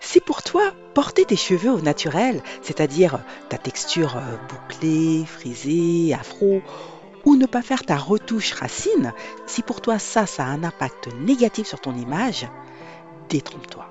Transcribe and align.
Si 0.00 0.20
pour 0.20 0.42
toi, 0.42 0.72
porter 0.94 1.24
tes 1.24 1.36
cheveux 1.36 1.70
au 1.70 1.80
naturel, 1.80 2.42
c'est-à-dire 2.62 3.20
ta 3.48 3.58
texture 3.58 4.16
euh, 4.16 4.36
bouclée, 4.48 5.24
frisée, 5.26 6.14
afro, 6.14 6.62
ou 7.24 7.36
ne 7.36 7.46
pas 7.46 7.62
faire 7.62 7.84
ta 7.84 7.96
retouche 7.96 8.52
racine, 8.52 9.12
si 9.46 9.62
pour 9.62 9.80
toi 9.80 9.98
ça, 9.98 10.26
ça 10.26 10.44
a 10.44 10.48
un 10.48 10.62
impact 10.62 11.08
négatif 11.20 11.66
sur 11.66 11.80
ton 11.80 11.94
image, 11.94 12.46
détrompe-toi. 13.28 13.86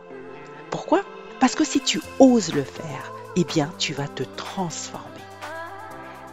Pourquoi? 0.69 1.01
Parce 1.39 1.55
que 1.55 1.65
si 1.65 1.81
tu 1.81 2.01
oses 2.19 2.53
le 2.53 2.63
faire, 2.63 3.11
eh 3.35 3.43
bien, 3.43 3.71
tu 3.77 3.93
vas 3.93 4.07
te 4.07 4.23
transformer. 4.23 5.07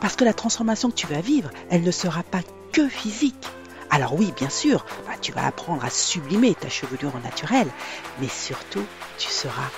Parce 0.01 0.17
que 0.17 0.25
la 0.25 0.35
transformation 0.35 0.91
que 0.91 0.95
tu 0.95 1.07
vas 1.07 1.21
vivre, 1.21 1.51
elle 1.71 1.83
ne 1.83 1.91
sera 1.91 2.23
pas 2.23 2.43
que 2.73 2.89
physique. 2.89 3.47
Alors 3.91 4.15
oui, 4.15 4.33
bien 4.37 4.51
sûr, 4.51 4.85
tu 5.21 5.33
vas 5.33 5.47
apprendre 5.47 5.85
à 5.85 5.91
sublimer 5.91 6.55
ta 6.55 6.69
chevelure 6.69 7.15
au 7.15 7.19
naturel, 7.19 7.69
mais 8.21 8.29
surtout, 8.29 8.85
tu 9.19 9.29
seras 9.29 9.69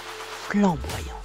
flamboyante. 0.49 1.17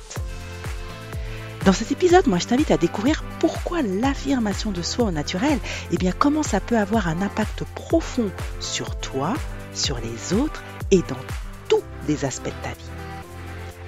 Dans 1.66 1.74
cet 1.74 1.92
épisode, 1.92 2.28
moi, 2.28 2.40
je 2.40 2.48
t'invite 2.48 2.72
à 2.72 2.78
découvrir 2.78 3.26
pourquoi 3.40 3.82
l'affirmation 3.82 4.72
de 4.72 4.82
soi 4.82 5.06
au 5.06 5.12
naturel, 5.12 5.60
eh 5.92 5.98
bien, 5.98 6.14
comment 6.18 6.44
ça 6.44 6.62
peut 6.62 6.78
avoir 6.78 7.10
un 7.10 7.22
impact 7.22 7.66
profond 7.76 8.32
sur 8.62 8.98
toi, 9.00 9.34
sur 9.74 10.00
les 10.00 10.34
autres 10.34 10.64
et 10.92 11.00
dans 11.00 11.20
tous 11.68 11.84
les 12.08 12.24
aspects 12.24 12.46
de 12.46 12.64
ta 12.64 12.70
vie. 12.70 12.92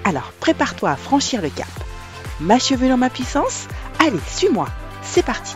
Alors, 0.03 0.33
prépare-toi 0.41 0.89
à 0.89 0.97
franchir 0.97 1.41
le 1.41 1.49
cap. 1.49 1.69
Ma 2.41 2.59
chevelure, 2.59 2.97
ma 2.97 3.09
puissance? 3.09 3.67
Allez, 3.99 4.19
suis-moi, 4.27 4.67
c'est 5.03 5.23
parti 5.23 5.55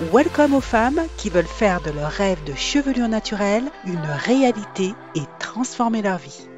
Welcome 0.00 0.54
aux 0.54 0.60
femmes 0.60 1.00
qui 1.16 1.30
veulent 1.30 1.46
faire 1.46 1.80
de 1.80 1.92
leur 1.92 2.10
rêve 2.10 2.42
de 2.42 2.54
chevelure 2.54 3.06
naturelle 3.06 3.70
une 3.86 4.04
réalité 4.04 4.92
et 5.14 5.22
transformer 5.38 6.02
leur 6.02 6.18
vie. 6.18 6.48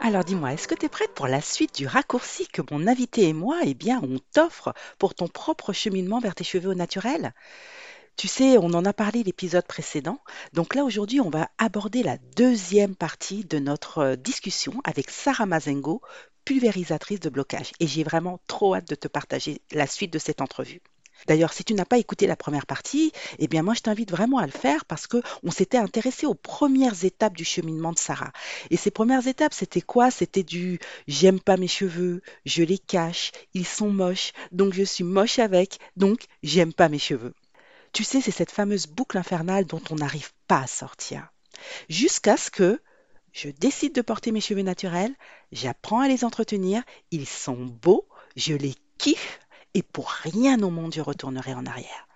Alors 0.00 0.22
dis-moi, 0.22 0.52
est-ce 0.52 0.68
que 0.68 0.76
tu 0.76 0.86
es 0.86 0.88
prête 0.88 1.12
pour 1.12 1.26
la 1.26 1.40
suite 1.40 1.74
du 1.74 1.88
raccourci 1.88 2.46
que 2.46 2.62
mon 2.70 2.86
invité 2.86 3.28
et 3.28 3.32
moi, 3.32 3.58
eh 3.64 3.74
bien, 3.74 4.00
on 4.04 4.20
t'offre 4.32 4.72
pour 4.96 5.16
ton 5.16 5.26
propre 5.26 5.72
cheminement 5.72 6.20
vers 6.20 6.36
tes 6.36 6.44
cheveux 6.44 6.70
au 6.70 6.74
naturel 6.74 7.34
tu 8.20 8.28
sais, 8.28 8.58
on 8.58 8.74
en 8.74 8.84
a 8.84 8.92
parlé 8.92 9.22
l'épisode 9.22 9.66
précédent. 9.66 10.20
Donc 10.52 10.74
là, 10.74 10.84
aujourd'hui, 10.84 11.22
on 11.22 11.30
va 11.30 11.48
aborder 11.56 12.02
la 12.02 12.18
deuxième 12.36 12.94
partie 12.94 13.46
de 13.46 13.58
notre 13.58 13.98
euh, 13.98 14.16
discussion 14.16 14.74
avec 14.84 15.08
Sarah 15.08 15.46
Mazengo, 15.46 16.02
pulvérisatrice 16.44 17.20
de 17.20 17.28
blocage. 17.28 17.72
Et 17.80 17.86
j'ai 17.86 18.04
vraiment 18.04 18.40
trop 18.46 18.74
hâte 18.74 18.88
de 18.88 18.94
te 18.94 19.08
partager 19.08 19.60
la 19.72 19.86
suite 19.86 20.12
de 20.12 20.18
cette 20.18 20.40
entrevue. 20.40 20.80
D'ailleurs, 21.26 21.52
si 21.52 21.64
tu 21.64 21.74
n'as 21.74 21.84
pas 21.84 21.98
écouté 21.98 22.26
la 22.26 22.36
première 22.36 22.66
partie, 22.66 23.12
eh 23.38 23.48
bien 23.48 23.62
moi 23.62 23.74
je 23.74 23.80
t'invite 23.80 24.10
vraiment 24.10 24.38
à 24.38 24.46
le 24.46 24.52
faire 24.52 24.84
parce 24.84 25.06
que 25.06 25.22
on 25.42 25.50
s'était 25.50 25.78
intéressé 25.78 26.26
aux 26.26 26.34
premières 26.34 27.04
étapes 27.04 27.36
du 27.36 27.44
cheminement 27.44 27.92
de 27.92 27.98
Sarah. 27.98 28.32
Et 28.70 28.76
ces 28.76 28.90
premières 28.90 29.26
étapes, 29.26 29.54
c'était 29.54 29.82
quoi? 29.82 30.10
C'était 30.10 30.42
du 30.42 30.78
j'aime 31.06 31.40
pas 31.40 31.56
mes 31.56 31.68
cheveux, 31.68 32.22
je 32.46 32.62
les 32.62 32.78
cache, 32.78 33.32
ils 33.54 33.66
sont 33.66 33.90
moches, 33.90 34.32
donc 34.52 34.72
je 34.72 34.82
suis 34.82 35.04
moche 35.04 35.38
avec, 35.38 35.78
donc 35.96 36.24
j'aime 36.42 36.72
pas 36.72 36.88
mes 36.88 36.98
cheveux. 36.98 37.34
Tu 37.92 38.04
sais, 38.04 38.20
c'est 38.20 38.30
cette 38.30 38.52
fameuse 38.52 38.86
boucle 38.86 39.18
infernale 39.18 39.64
dont 39.64 39.82
on 39.90 39.96
n'arrive 39.96 40.32
pas 40.46 40.60
à 40.60 40.66
sortir. 40.66 41.32
Jusqu'à 41.88 42.36
ce 42.36 42.50
que 42.50 42.80
je 43.32 43.48
décide 43.50 43.94
de 43.94 44.02
porter 44.02 44.32
mes 44.32 44.40
cheveux 44.40 44.62
naturels, 44.62 45.14
j'apprends 45.52 46.00
à 46.00 46.08
les 46.08 46.24
entretenir, 46.24 46.82
ils 47.10 47.26
sont 47.26 47.66
beaux, 47.66 48.06
je 48.36 48.54
les 48.54 48.74
kiffe 48.98 49.40
et 49.74 49.82
pour 49.82 50.10
rien 50.10 50.60
au 50.62 50.70
monde 50.70 50.94
je 50.94 51.00
retournerai 51.00 51.54
en 51.54 51.66
arrière. 51.66 52.08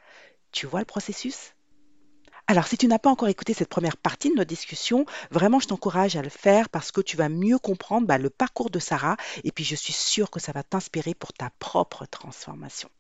Tu 0.53 0.67
vois 0.67 0.81
le 0.81 0.87
processus? 0.87 1.55
Alors, 2.47 2.67
si 2.67 2.77
tu 2.77 2.89
n'as 2.89 2.99
pas 2.99 3.09
encore 3.09 3.29
écouté 3.29 3.55
cette 3.55 3.71
première 3.71 3.97
partie 3.97 4.29
de 4.29 4.35
notre 4.35 4.49
discussion, 4.49 5.07
vraiment, 5.31 5.61
je 5.61 5.67
t'encourage 5.67 6.15
à 6.17 6.23
le 6.23 6.29
faire 6.29 6.69
parce 6.69 6.93
que 6.93 7.01
tu 7.01 7.17
vas 7.17 7.31
mieux 7.31 7.59
comprendre 7.59 8.07
bah, 8.07 8.19
le 8.19 8.29
parcours 8.29 8.69
de 8.69 8.79
Sarah 8.79 9.17
et 9.45 9.51
puis 9.51 9.65
je 9.65 9.75
suis 9.75 9.95
sûre 9.95 10.31
que 10.31 10.41
ça 10.41 10.53
va 10.53 10.63
t'inspirer 10.63 11.15
pour 11.15 11.33
ta 11.33 11.49
propre 11.59 12.05
transformation. 12.05 12.91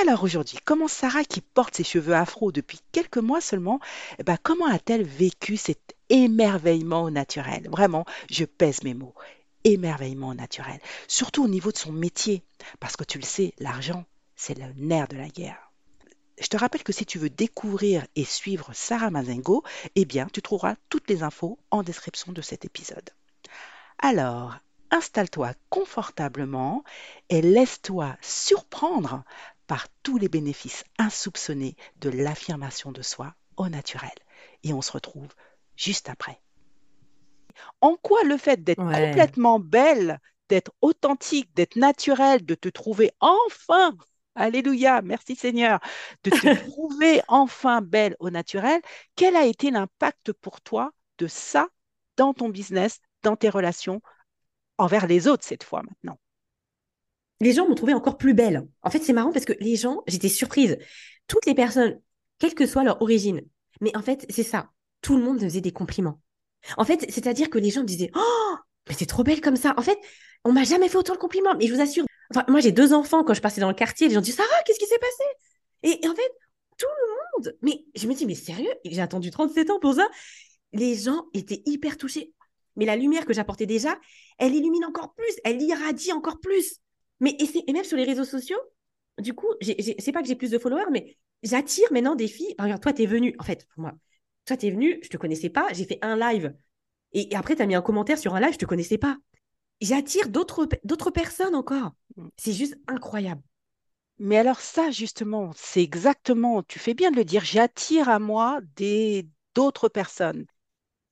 Alors 0.00 0.22
aujourd'hui, 0.22 0.58
comment 0.64 0.86
Sarah, 0.86 1.24
qui 1.24 1.40
porte 1.40 1.76
ses 1.76 1.84
cheveux 1.84 2.14
afro 2.14 2.52
depuis 2.52 2.80
quelques 2.92 3.16
mois 3.16 3.40
seulement, 3.40 3.80
ben, 4.24 4.36
comment 4.42 4.66
a-t-elle 4.66 5.02
vécu 5.02 5.56
cet 5.56 5.96
émerveillement 6.10 7.10
naturel 7.10 7.68
Vraiment, 7.70 8.04
je 8.30 8.44
pèse 8.44 8.82
mes 8.82 8.94
mots. 8.94 9.14
Émerveillement 9.64 10.34
naturel. 10.34 10.80
Surtout 11.08 11.44
au 11.44 11.48
niveau 11.48 11.72
de 11.72 11.78
son 11.78 11.92
métier. 11.92 12.42
Parce 12.78 12.96
que 12.96 13.04
tu 13.04 13.18
le 13.18 13.24
sais, 13.24 13.54
l'argent, 13.58 14.04
c'est 14.36 14.58
le 14.58 14.72
nerf 14.76 15.08
de 15.08 15.16
la 15.16 15.28
guerre. 15.28 15.70
Je 16.40 16.46
te 16.46 16.56
rappelle 16.56 16.82
que 16.82 16.92
si 16.92 17.04
tu 17.04 17.18
veux 17.18 17.28
découvrir 17.28 18.06
et 18.16 18.24
suivre 18.24 18.70
Sarah 18.72 19.10
Mazengo, 19.10 19.62
eh 19.94 20.06
bien, 20.06 20.26
tu 20.32 20.40
trouveras 20.40 20.76
toutes 20.88 21.08
les 21.10 21.22
infos 21.22 21.58
en 21.70 21.82
description 21.82 22.32
de 22.32 22.40
cet 22.40 22.64
épisode. 22.64 23.10
Alors, 23.98 24.56
installe-toi 24.90 25.52
confortablement 25.68 26.82
et 27.28 27.42
laisse-toi 27.42 28.16
surprendre 28.22 29.22
par 29.66 29.86
tous 30.02 30.16
les 30.16 30.30
bénéfices 30.30 30.84
insoupçonnés 30.98 31.76
de 32.00 32.08
l'affirmation 32.08 32.90
de 32.90 33.02
soi 33.02 33.34
au 33.58 33.68
naturel. 33.68 34.10
Et 34.64 34.72
on 34.72 34.80
se 34.80 34.92
retrouve 34.92 35.28
juste 35.80 36.08
après. 36.08 36.40
En 37.80 37.96
quoi 37.96 38.22
le 38.24 38.36
fait 38.36 38.62
d'être 38.62 38.82
complètement 38.82 39.58
belle, 39.58 40.20
d'être 40.48 40.72
authentique, 40.82 41.54
d'être 41.54 41.76
naturelle, 41.76 42.44
de 42.44 42.54
te 42.54 42.68
trouver 42.68 43.12
enfin, 43.20 43.96
alléluia, 44.34 45.02
merci 45.02 45.34
Seigneur, 45.36 45.80
de 46.24 46.30
te 46.30 46.66
trouver 46.70 47.22
enfin 47.28 47.80
belle 47.80 48.16
au 48.20 48.30
naturel, 48.30 48.80
quel 49.16 49.36
a 49.36 49.46
été 49.46 49.70
l'impact 49.70 50.32
pour 50.32 50.60
toi 50.60 50.92
de 51.18 51.26
ça 51.26 51.68
dans 52.16 52.34
ton 52.34 52.48
business, 52.48 53.00
dans 53.22 53.36
tes 53.36 53.48
relations 53.48 54.02
envers 54.78 55.06
les 55.06 55.28
autres 55.28 55.44
cette 55.44 55.64
fois 55.64 55.82
maintenant? 55.82 56.18
Les 57.40 57.54
gens 57.54 57.66
m'ont 57.66 57.74
trouvé 57.74 57.94
encore 57.94 58.18
plus 58.18 58.34
belle. 58.34 58.68
En 58.82 58.90
fait, 58.90 58.98
c'est 58.98 59.14
marrant 59.14 59.32
parce 59.32 59.46
que 59.46 59.54
les 59.60 59.76
gens, 59.76 60.02
j'étais 60.06 60.28
surprise. 60.28 60.76
Toutes 61.26 61.46
les 61.46 61.54
personnes, 61.54 61.98
quelle 62.38 62.54
que 62.54 62.66
soit 62.66 62.84
leur 62.84 63.00
origine, 63.00 63.40
mais 63.80 63.96
en 63.96 64.02
fait, 64.02 64.26
c'est 64.28 64.42
ça. 64.42 64.70
Tout 65.02 65.16
le 65.16 65.22
monde 65.22 65.36
me 65.36 65.48
faisait 65.48 65.60
des 65.60 65.72
compliments. 65.72 66.20
En 66.76 66.84
fait, 66.84 67.06
c'est-à-dire 67.10 67.50
que 67.50 67.58
les 67.58 67.70
gens 67.70 67.82
disaient 67.82 68.10
Oh, 68.14 68.54
mais 68.88 68.94
c'est 68.98 69.06
trop 69.06 69.22
belle 69.22 69.40
comme 69.40 69.56
ça. 69.56 69.74
En 69.76 69.82
fait, 69.82 69.98
on 70.44 70.52
m'a 70.52 70.64
jamais 70.64 70.88
fait 70.88 70.98
autant 70.98 71.14
de 71.14 71.18
compliments. 71.18 71.54
Mais 71.56 71.66
je 71.66 71.74
vous 71.74 71.80
assure, 71.80 72.04
moi, 72.48 72.60
j'ai 72.60 72.72
deux 72.72 72.92
enfants. 72.92 73.24
Quand 73.24 73.34
je 73.34 73.40
passais 73.40 73.60
dans 73.60 73.68
le 73.68 73.74
quartier, 73.74 74.08
les 74.08 74.14
gens 74.14 74.20
disaient 74.20 74.36
Sarah, 74.36 74.62
qu'est-ce 74.66 74.78
qui 74.78 74.86
s'est 74.86 74.98
passé? 74.98 75.24
Et, 75.82 76.08
en 76.08 76.14
fait, 76.14 76.32
tout 76.76 76.86
le 76.86 77.12
monde. 77.12 77.56
Mais 77.62 77.84
je 77.94 78.06
me 78.06 78.14
dis 78.14 78.26
Mais 78.26 78.34
sérieux? 78.34 78.72
J'ai 78.84 79.00
attendu 79.00 79.30
37 79.30 79.70
ans 79.70 79.80
pour 79.80 79.94
ça. 79.94 80.08
Les 80.72 80.96
gens 80.96 81.26
étaient 81.34 81.62
hyper 81.66 81.96
touchés. 81.96 82.32
Mais 82.76 82.84
la 82.84 82.96
lumière 82.96 83.26
que 83.26 83.32
j'apportais 83.32 83.66
déjà, 83.66 83.98
elle 84.38 84.54
illumine 84.54 84.84
encore 84.84 85.14
plus, 85.14 85.34
elle 85.44 85.60
irradie 85.60 86.12
encore 86.12 86.38
plus. 86.40 86.76
Mais 87.18 87.36
et, 87.38 87.72
même 87.72 87.84
sur 87.84 87.96
les 87.96 88.04
réseaux 88.04 88.24
sociaux, 88.24 88.58
du 89.18 89.34
coup, 89.34 89.48
c'est 89.60 90.12
pas 90.12 90.22
que 90.22 90.28
j'ai 90.28 90.36
plus 90.36 90.50
de 90.50 90.58
followers, 90.58 90.90
mais 90.90 91.16
j'attire 91.42 91.92
maintenant 91.92 92.14
des 92.14 92.28
filles. 92.28 92.54
regarde, 92.58 92.80
toi, 92.80 92.92
tu 92.92 93.02
es 93.02 93.06
venu. 93.06 93.34
En 93.38 93.44
fait, 93.44 93.66
pour 93.74 93.82
moi, 93.82 93.92
toi, 94.50 94.56
tu 94.56 94.66
es 94.66 94.70
venu, 94.70 94.98
je 95.02 95.08
te 95.08 95.16
connaissais 95.16 95.48
pas, 95.48 95.68
j'ai 95.72 95.84
fait 95.84 95.98
un 96.02 96.16
live. 96.16 96.52
Et, 97.12 97.34
après, 97.36 97.54
tu 97.54 97.62
as 97.62 97.66
mis 97.66 97.76
un 97.76 97.82
commentaire 97.82 98.18
sur 98.18 98.34
un 98.34 98.40
live, 98.40 98.54
je 98.54 98.58
te 98.58 98.64
connaissais 98.64 98.98
pas. 98.98 99.16
J'attire 99.80 100.28
d'autres 100.28 101.10
personnes 101.10 101.54
encore. 101.54 101.92
Mm. 102.16 102.28
C'est 102.36 102.52
juste 102.52 102.76
incroyable. 102.88 103.42
Mais 104.18 104.36
alors 104.36 104.60
ça, 104.60 104.90
justement, 104.90 105.52
c'est 105.54 105.82
exactement, 105.82 106.62
tu 106.62 106.78
fais 106.78 106.92
bien 106.94 107.10
de 107.10 107.16
le 107.16 107.24
dire, 107.24 107.44
j'attire 107.44 108.08
à 108.08 108.18
moi 108.18 108.60
des 108.76 109.26
d'autres 109.54 109.88
personnes. 109.88 110.46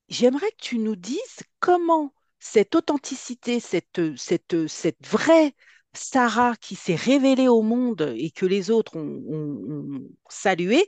J'aimerais 0.09 0.51
que 0.51 0.63
tu 0.63 0.79
nous 0.79 0.97
dises 0.97 1.41
comment 1.61 2.13
cette 2.39 2.75
authenticité, 2.75 3.61
cette, 3.61 4.01
cette, 4.17 4.67
cette 4.67 5.07
vraie 5.07 5.55
Sarah 5.95 6.55
qui 6.57 6.75
s'est 6.75 6.95
révélée 6.95 7.49
au 7.49 7.63
monde 7.63 8.13
et 8.17 8.31
que 8.31 8.47
les 8.47 8.71
autres 8.71 8.97
ont, 8.97 10.03
salué, 10.29 10.87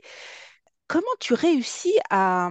comment 0.91 1.15
tu 1.21 1.33
réussis 1.33 1.97
à, 2.09 2.49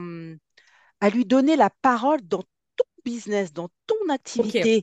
à, 1.00 1.10
lui 1.10 1.26
donner 1.26 1.56
la 1.56 1.68
parole 1.82 2.22
dans 2.22 2.42
ton 2.42 2.84
business, 3.04 3.52
dans 3.52 3.68
ton 3.86 4.08
activité? 4.08 4.82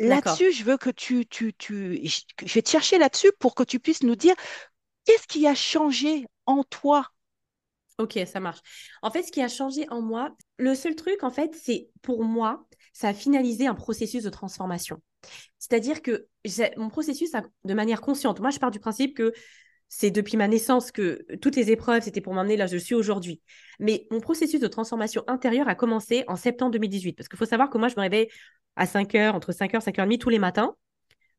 Là-dessus, 0.00 0.50
je 0.50 0.64
veux 0.64 0.76
que 0.76 0.90
tu, 0.90 1.24
tu, 1.26 1.54
tu, 1.54 2.04
je 2.04 2.52
vais 2.52 2.62
te 2.62 2.68
chercher 2.68 2.98
là-dessus 2.98 3.30
pour 3.38 3.54
que 3.54 3.62
tu 3.62 3.78
puisses 3.78 4.02
nous 4.02 4.16
dire 4.16 4.34
qu'est-ce 5.04 5.28
qui 5.28 5.46
a 5.46 5.54
changé 5.54 6.26
en 6.46 6.64
toi? 6.64 7.08
Ok, 7.98 8.18
ça 8.26 8.40
marche. 8.40 8.58
En 9.02 9.10
fait, 9.12 9.22
ce 9.22 9.30
qui 9.30 9.40
a 9.40 9.46
changé 9.46 9.88
en 9.90 10.02
moi, 10.02 10.34
le 10.56 10.74
seul 10.74 10.96
truc, 10.96 11.22
en 11.22 11.30
fait, 11.30 11.54
c'est 11.54 11.90
pour 12.02 12.24
moi, 12.24 12.66
ça 12.92 13.08
a 13.08 13.14
finalisé 13.14 13.68
un 13.68 13.74
processus 13.76 14.24
de 14.24 14.30
transformation. 14.30 15.00
C'est-à-dire 15.60 16.02
que 16.02 16.26
mon 16.76 16.90
processus, 16.90 17.30
de 17.64 17.74
manière 17.74 18.00
consciente, 18.00 18.40
moi, 18.40 18.50
je 18.50 18.58
pars 18.58 18.72
du 18.72 18.80
principe 18.80 19.16
que 19.16 19.32
c'est 19.88 20.10
depuis 20.10 20.36
ma 20.36 20.48
naissance 20.48 20.90
que 20.90 21.24
toutes 21.40 21.56
les 21.56 21.70
épreuves, 21.70 22.02
c'était 22.02 22.20
pour 22.20 22.34
m'emmener 22.34 22.56
là 22.56 22.64
où 22.64 22.68
je 22.68 22.76
suis 22.76 22.94
aujourd'hui. 22.94 23.40
Mais 23.78 24.06
mon 24.10 24.20
processus 24.20 24.60
de 24.60 24.66
transformation 24.66 25.22
intérieure 25.26 25.68
a 25.68 25.74
commencé 25.74 26.24
en 26.26 26.36
septembre 26.36 26.72
2018. 26.72 27.12
Parce 27.12 27.28
qu'il 27.28 27.38
faut 27.38 27.44
savoir 27.44 27.70
que 27.70 27.78
moi, 27.78 27.88
je 27.88 27.94
me 27.96 28.00
réveille 28.00 28.28
à 28.76 28.86
5 28.86 29.14
heures, 29.14 29.34
entre 29.34 29.52
5h 29.52 29.76
et 29.76 29.92
5h30 29.92 30.18
tous 30.18 30.30
les 30.30 30.38
matins, 30.38 30.74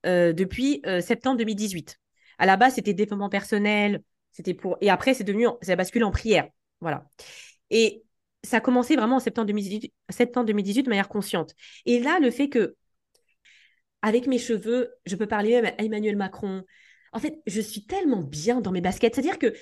euh, 0.06 0.32
depuis 0.34 0.82
euh, 0.86 1.02
septembre 1.02 1.38
2018. 1.38 2.00
À 2.38 2.46
la 2.46 2.58
base, 2.58 2.76
c'était 2.76 2.94
développement 2.94 3.30
personnel, 3.30 4.02
c'était 4.32 4.54
pour... 4.54 4.78
Et 4.82 4.90
après, 4.90 5.14
c'est 5.14 5.24
devenu, 5.24 5.48
ça 5.62 5.74
a 5.74 5.76
basculé 5.76 6.04
en 6.04 6.12
prière. 6.12 6.48
Voilà. 6.82 7.10
Et 7.70 8.04
ça 8.44 8.58
a 8.58 8.62
commencé 8.62 8.96
vraiment 8.96 9.18
en 9.18 9.20
septembre 9.20 9.48
2018, 9.48 9.94
septembre 10.10 10.46
2018 10.46 10.84
de 10.84 10.90
manière 10.90 11.10
consciente. 11.10 11.56
Et 11.86 12.00
là, 12.00 12.20
le 12.20 12.32
fait 12.32 12.50
que, 12.50 12.76
avec 14.02 14.28
mes 14.28 14.38
cheveux, 14.38 14.94
je 15.06 15.16
peux 15.16 15.28
parler 15.28 15.62
même 15.62 15.74
à 15.78 15.84
Emmanuel 15.84 16.16
Macron. 16.16 16.64
En 17.16 17.20
fait, 17.20 17.42
je 17.48 17.62
suis 17.62 17.86
tellement 17.86 18.22
bien 18.22 18.60
dans 18.60 18.72
mes 18.72 18.82
baskets. 18.82 19.16
C'est-à-dire 19.16 19.40
que 19.40 19.54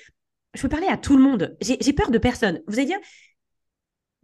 je 0.55 0.61
peux 0.61 0.69
parler 0.69 0.88
à 0.88 0.97
tout 0.97 1.15
le 1.15 1.23
monde. 1.23 1.55
J'ai 1.61 1.94
peur 1.94 2.09
de 2.09 2.17
personne. 2.17 2.61
Vous 2.67 2.79
allez 2.79 2.88
dire, 2.88 3.00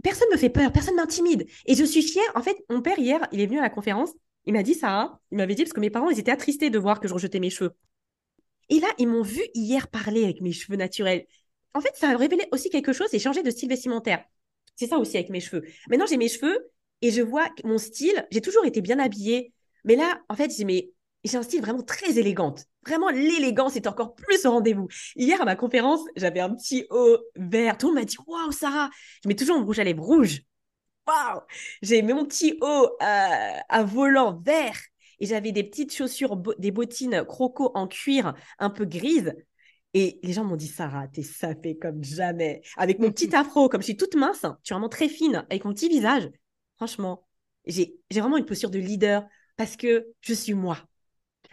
personne 0.03 0.27
ne 0.29 0.33
me 0.33 0.39
fait 0.39 0.49
peur, 0.49 0.71
personne 0.71 0.95
m'intimide. 0.95 1.47
Et 1.67 1.75
je 1.75 1.83
suis 1.83 2.01
fière. 2.01 2.25
En 2.33 2.41
fait, 2.41 2.57
mon 2.71 2.81
père, 2.81 2.97
hier, 2.97 3.27
il 3.31 3.39
est 3.39 3.45
venu 3.45 3.59
à 3.59 3.61
la 3.61 3.69
conférence. 3.69 4.09
Il 4.45 4.53
m'a 4.53 4.63
dit, 4.63 4.73
Sarah, 4.73 5.21
il 5.31 5.37
m'avait 5.37 5.53
dit, 5.53 5.61
parce 5.61 5.73
que 5.73 5.79
mes 5.79 5.91
parents, 5.91 6.09
ils 6.09 6.19
étaient 6.19 6.31
attristés 6.31 6.71
de 6.71 6.79
voir 6.79 6.99
que 6.99 7.07
je 7.07 7.13
rejetais 7.13 7.39
mes 7.39 7.51
cheveux. 7.51 7.75
Et 8.69 8.79
là, 8.79 8.87
ils 8.97 9.07
m'ont 9.07 9.21
vu 9.21 9.41
hier 9.53 9.87
parler 9.89 10.23
avec 10.23 10.41
mes 10.41 10.51
cheveux 10.51 10.77
naturels. 10.77 11.27
En 11.75 11.81
fait, 11.81 11.95
ça 11.95 12.09
a 12.09 12.17
révélé 12.17 12.47
aussi 12.51 12.71
quelque 12.71 12.93
chose 12.93 13.13
et 13.13 13.19
changé 13.19 13.43
de 13.43 13.51
style 13.51 13.69
vestimentaire. 13.69 14.25
C'est 14.75 14.87
ça 14.87 14.97
aussi 14.97 15.17
avec 15.17 15.29
mes 15.29 15.39
cheveux. 15.39 15.63
Maintenant, 15.87 16.07
j'ai 16.07 16.17
mes 16.17 16.29
cheveux 16.29 16.71
et 17.03 17.11
je 17.11 17.21
vois 17.21 17.47
mon 17.63 17.77
style. 17.77 18.25
J'ai 18.31 18.41
toujours 18.41 18.65
été 18.65 18.81
bien 18.81 18.97
habillée. 18.97 19.53
Mais 19.83 19.95
là, 19.95 20.19
en 20.29 20.35
fait, 20.35 20.51
j'ai 20.55 20.65
j'ai 21.23 21.37
un 21.37 21.43
style 21.43 21.61
vraiment 21.61 21.81
très 21.81 22.17
élégante. 22.17 22.65
Vraiment, 22.85 23.09
l'élégance 23.09 23.75
est 23.75 23.87
encore 23.87 24.15
plus 24.15 24.45
au 24.45 24.51
rendez-vous. 24.51 24.87
Hier, 25.15 25.41
à 25.41 25.45
ma 25.45 25.55
conférence, 25.55 26.01
j'avais 26.15 26.39
un 26.39 26.53
petit 26.53 26.85
haut 26.89 27.17
vert. 27.35 27.77
Tout 27.77 27.87
le 27.87 27.93
monde 27.93 28.01
m'a 28.01 28.05
dit 28.05 28.17
Waouh, 28.25 28.51
Sarah 28.51 28.89
Je 29.23 29.27
mets 29.27 29.35
toujours 29.35 29.59
mon 29.59 29.65
rouge 29.65 29.79
à 29.79 29.83
lèvres 29.83 30.03
rouge. 30.03 30.41
Waouh 31.07 31.41
J'ai 31.81 32.01
mis 32.01 32.13
mon 32.13 32.25
petit 32.25 32.57
haut 32.61 32.89
euh, 33.01 33.59
à 33.69 33.83
volant 33.83 34.39
vert. 34.43 34.79
Et 35.19 35.25
j'avais 35.25 35.51
des 35.51 35.63
petites 35.63 35.93
chaussures, 35.93 36.37
des 36.37 36.71
bottines 36.71 37.25
croco 37.25 37.71
en 37.75 37.87
cuir 37.87 38.33
un 38.57 38.69
peu 38.69 38.85
grises. 38.85 39.33
Et 39.93 40.19
les 40.23 40.33
gens 40.33 40.45
m'ont 40.45 40.55
dit, 40.55 40.67
Sarah, 40.67 41.07
t'es 41.07 41.23
sapée 41.23 41.77
comme 41.77 42.03
jamais. 42.03 42.61
Avec 42.77 42.99
mon 42.99 43.11
petit 43.11 43.35
afro, 43.35 43.67
comme 43.67 43.81
je 43.81 43.87
suis 43.87 43.97
toute 43.97 44.15
mince, 44.15 44.45
tu 44.63 44.71
es 44.71 44.75
vraiment 44.75 44.87
très 44.87 45.09
fine, 45.09 45.45
avec 45.49 45.65
mon 45.65 45.73
petit 45.73 45.89
visage. 45.89 46.29
Franchement, 46.77 47.27
j'ai 47.65 47.99
vraiment 48.11 48.37
une 48.37 48.45
posture 48.45 48.69
de 48.69 48.79
leader 48.79 49.25
parce 49.57 49.75
que 49.75 50.07
je 50.21 50.33
suis 50.33 50.53
moi. 50.53 50.88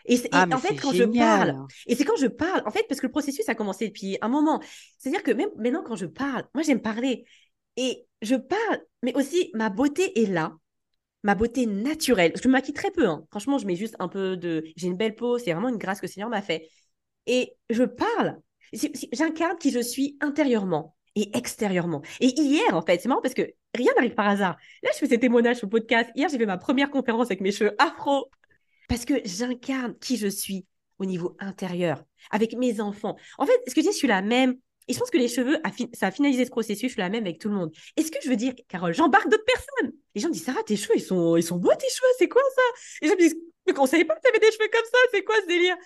Et, 0.07 0.21
ah, 0.33 0.47
en 0.53 0.59
fait, 0.59 0.77
quand 0.77 0.93
je 0.93 1.05
parle, 1.05 1.67
et 1.87 1.95
c'est 1.95 2.05
quand 2.05 2.17
je 2.17 2.27
parle, 2.27 2.63
en 2.65 2.71
fait, 2.71 2.85
parce 2.89 3.01
que 3.01 3.07
le 3.07 3.13
processus 3.13 3.49
a 3.49 3.55
commencé 3.55 3.89
depuis 3.89 4.19
un 4.21 4.29
moment. 4.29 4.61
C'est-à-dire 4.99 5.23
que 5.23 5.33
même 5.33 5.51
maintenant, 5.57 5.83
quand 5.85 5.97
je 5.97 6.07
parle, 6.07 6.45
moi, 6.55 6.63
j'aime 6.63 6.81
parler. 6.81 7.25
Et 7.77 8.07
je 8.23 8.37
parle, 8.37 8.81
mais 9.03 9.15
aussi, 9.15 9.51
ma 9.55 9.69
beauté 9.69 10.23
est 10.23 10.27
là. 10.27 10.53
Ma 11.23 11.35
beauté 11.35 11.67
naturelle. 11.67 12.33
Je 12.41 12.47
me 12.47 12.53
maquille 12.53 12.75
très 12.75 12.91
peu. 12.91 13.07
Hein. 13.07 13.25
Franchement, 13.31 13.59
je 13.59 13.67
mets 13.67 13.75
juste 13.75 13.97
un 13.99 14.09
peu 14.09 14.37
de. 14.37 14.65
J'ai 14.77 14.87
une 14.87 14.97
belle 14.97 15.17
peau. 15.17 15.39
C'est 15.39 15.53
vraiment 15.53 15.69
une 15.69 15.77
grâce 15.77 16.01
que 16.01 16.07
le 16.07 16.11
Seigneur 16.13 16.31
m'a 16.31 16.43
fait 16.43 16.69
et 17.27 17.57
je 17.71 17.85
parle. 17.85 18.39
J'incarne 19.13 19.59
qui 19.59 19.71
je 19.71 19.81
suis 19.81 20.17
intérieurement 20.21 20.97
et 21.15 21.37
extérieurement. 21.37 22.03
Et 22.21 22.29
hier, 22.29 22.75
en 22.75 22.83
fait, 22.83 23.01
c'est 23.01 23.09
marrant 23.09 23.23
parce 23.23 23.35
que 23.35 23.43
rien 23.75 23.93
n'arrive 23.97 24.15
par 24.15 24.29
hasard. 24.29 24.57
Là, 24.83 24.91
je 24.93 24.99
fais 24.99 25.07
ces 25.07 25.19
témoignages 25.19 25.59
sur 25.59 25.67
le 25.67 25.71
podcast. 25.71 26.11
Hier, 26.15 26.29
j'ai 26.29 26.39
fait 26.39 26.47
ma 26.47 26.59
première 26.59 26.91
conférence 26.91 27.27
avec 27.27 27.41
mes 27.41 27.53
cheveux 27.53 27.75
afro 27.79 28.29
parce 28.89 29.05
que 29.05 29.15
j'incarne 29.25 29.97
qui 29.99 30.17
je 30.17 30.29
suis 30.29 30.67
au 30.99 31.05
niveau 31.05 31.37
intérieur, 31.39 32.05
avec 32.31 32.55
mes 32.55 32.81
enfants. 32.81 33.17
En 33.39 33.47
fait, 33.47 33.61
ce 33.67 33.75
que 33.75 33.81
je 33.81 33.87
dis, 33.87 33.93
je 33.93 33.99
suis 33.99 34.09
la 34.09 34.23
même. 34.23 34.57
Et 34.89 34.93
je 34.93 34.99
pense 34.99 35.11
que 35.11 35.19
les 35.19 35.29
cheveux, 35.29 35.59
ça 35.95 36.07
a 36.07 36.11
finalisé 36.11 36.45
ce 36.45 36.51
processus, 36.51 36.89
je 36.89 36.93
suis 36.93 37.01
la 37.01 37.09
même 37.09 37.25
avec 37.25 37.41
tout 37.41 37.49
le 37.49 37.57
monde. 37.57 37.73
Et 37.97 38.03
ce 38.03 38.11
que 38.11 38.19
je 38.23 38.29
veux 38.29 38.37
dire, 38.37 38.55
Carole, 38.69 38.95
j'embarque 38.95 39.29
d'autres 39.29 39.45
personnes? 39.45 39.93
Les 40.15 40.21
gens 40.21 40.29
me 40.29 40.33
disent, 40.33 40.45
Sarah, 40.45 40.63
tes 40.63 40.77
cheveux, 40.77 40.97
ils 40.97 41.03
sont, 41.03 41.37
ils 41.37 41.43
sont 41.43 41.57
beaux, 41.57 41.75
tes 41.75 41.89
cheveux, 41.89 42.13
c'est 42.19 42.29
quoi 42.29 42.43
ça? 42.55 42.63
Et 43.03 43.09
je 43.09 43.13
me 43.13 43.19
dis, 43.19 43.35
mais 43.67 43.79
on 43.79 43.87
savait 43.87 44.05
pas 44.05 44.15
que 44.15 44.21
tu 44.23 44.29
avais 44.29 44.39
des 44.39 44.53
cheveux 44.53 44.69
comme 44.73 44.85
ça, 44.85 44.99
c'est 45.13 45.25
quoi 45.25 45.35
ce 45.43 45.47
délire? 45.49 45.77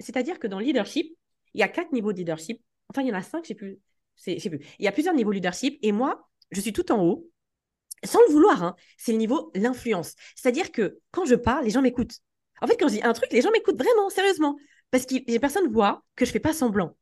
C'est-à-dire 0.00 0.38
que 0.38 0.48
dans 0.48 0.58
le 0.58 0.64
leadership, 0.64 1.16
il 1.54 1.60
y 1.60 1.62
a 1.62 1.68
quatre 1.68 1.92
niveaux 1.92 2.12
de 2.12 2.18
leadership. 2.18 2.60
Enfin, 2.90 3.02
il 3.02 3.08
y 3.08 3.12
en 3.12 3.16
a 3.16 3.22
cinq, 3.22 3.44
je 3.44 3.48
sais 3.48 3.54
plus. 3.54 3.78
sais 4.16 4.36
plus. 4.36 4.60
Il 4.78 4.84
y 4.84 4.88
a 4.88 4.92
plusieurs 4.92 5.14
niveaux 5.14 5.30
de 5.30 5.36
leadership. 5.36 5.78
Et 5.82 5.92
moi, 5.92 6.28
je 6.50 6.60
suis 6.60 6.72
tout 6.72 6.90
en 6.92 7.02
haut, 7.02 7.30
sans 8.04 8.20
le 8.26 8.32
vouloir. 8.32 8.62
Hein. 8.62 8.76
c'est 8.96 9.12
le 9.12 9.18
niveau 9.18 9.50
l'influence. 9.54 10.14
C'est-à-dire 10.34 10.72
que 10.72 10.98
quand 11.10 11.24
je 11.24 11.34
parle, 11.34 11.64
les 11.64 11.70
gens 11.70 11.82
m'écoutent. 11.82 12.18
En 12.62 12.66
fait, 12.66 12.76
quand 12.76 12.88
je 12.88 12.94
dis 12.94 13.02
un 13.02 13.12
truc, 13.12 13.32
les 13.32 13.40
gens 13.40 13.50
m'écoutent 13.50 13.78
vraiment, 13.78 14.10
sérieusement. 14.10 14.56
Parce 14.90 15.06
que 15.06 15.16
les 15.26 15.38
personnes 15.38 15.70
voient 15.70 16.02
que 16.16 16.24
je 16.24 16.30
fais 16.30 16.40
pas 16.40 16.52
semblant. 16.52 16.96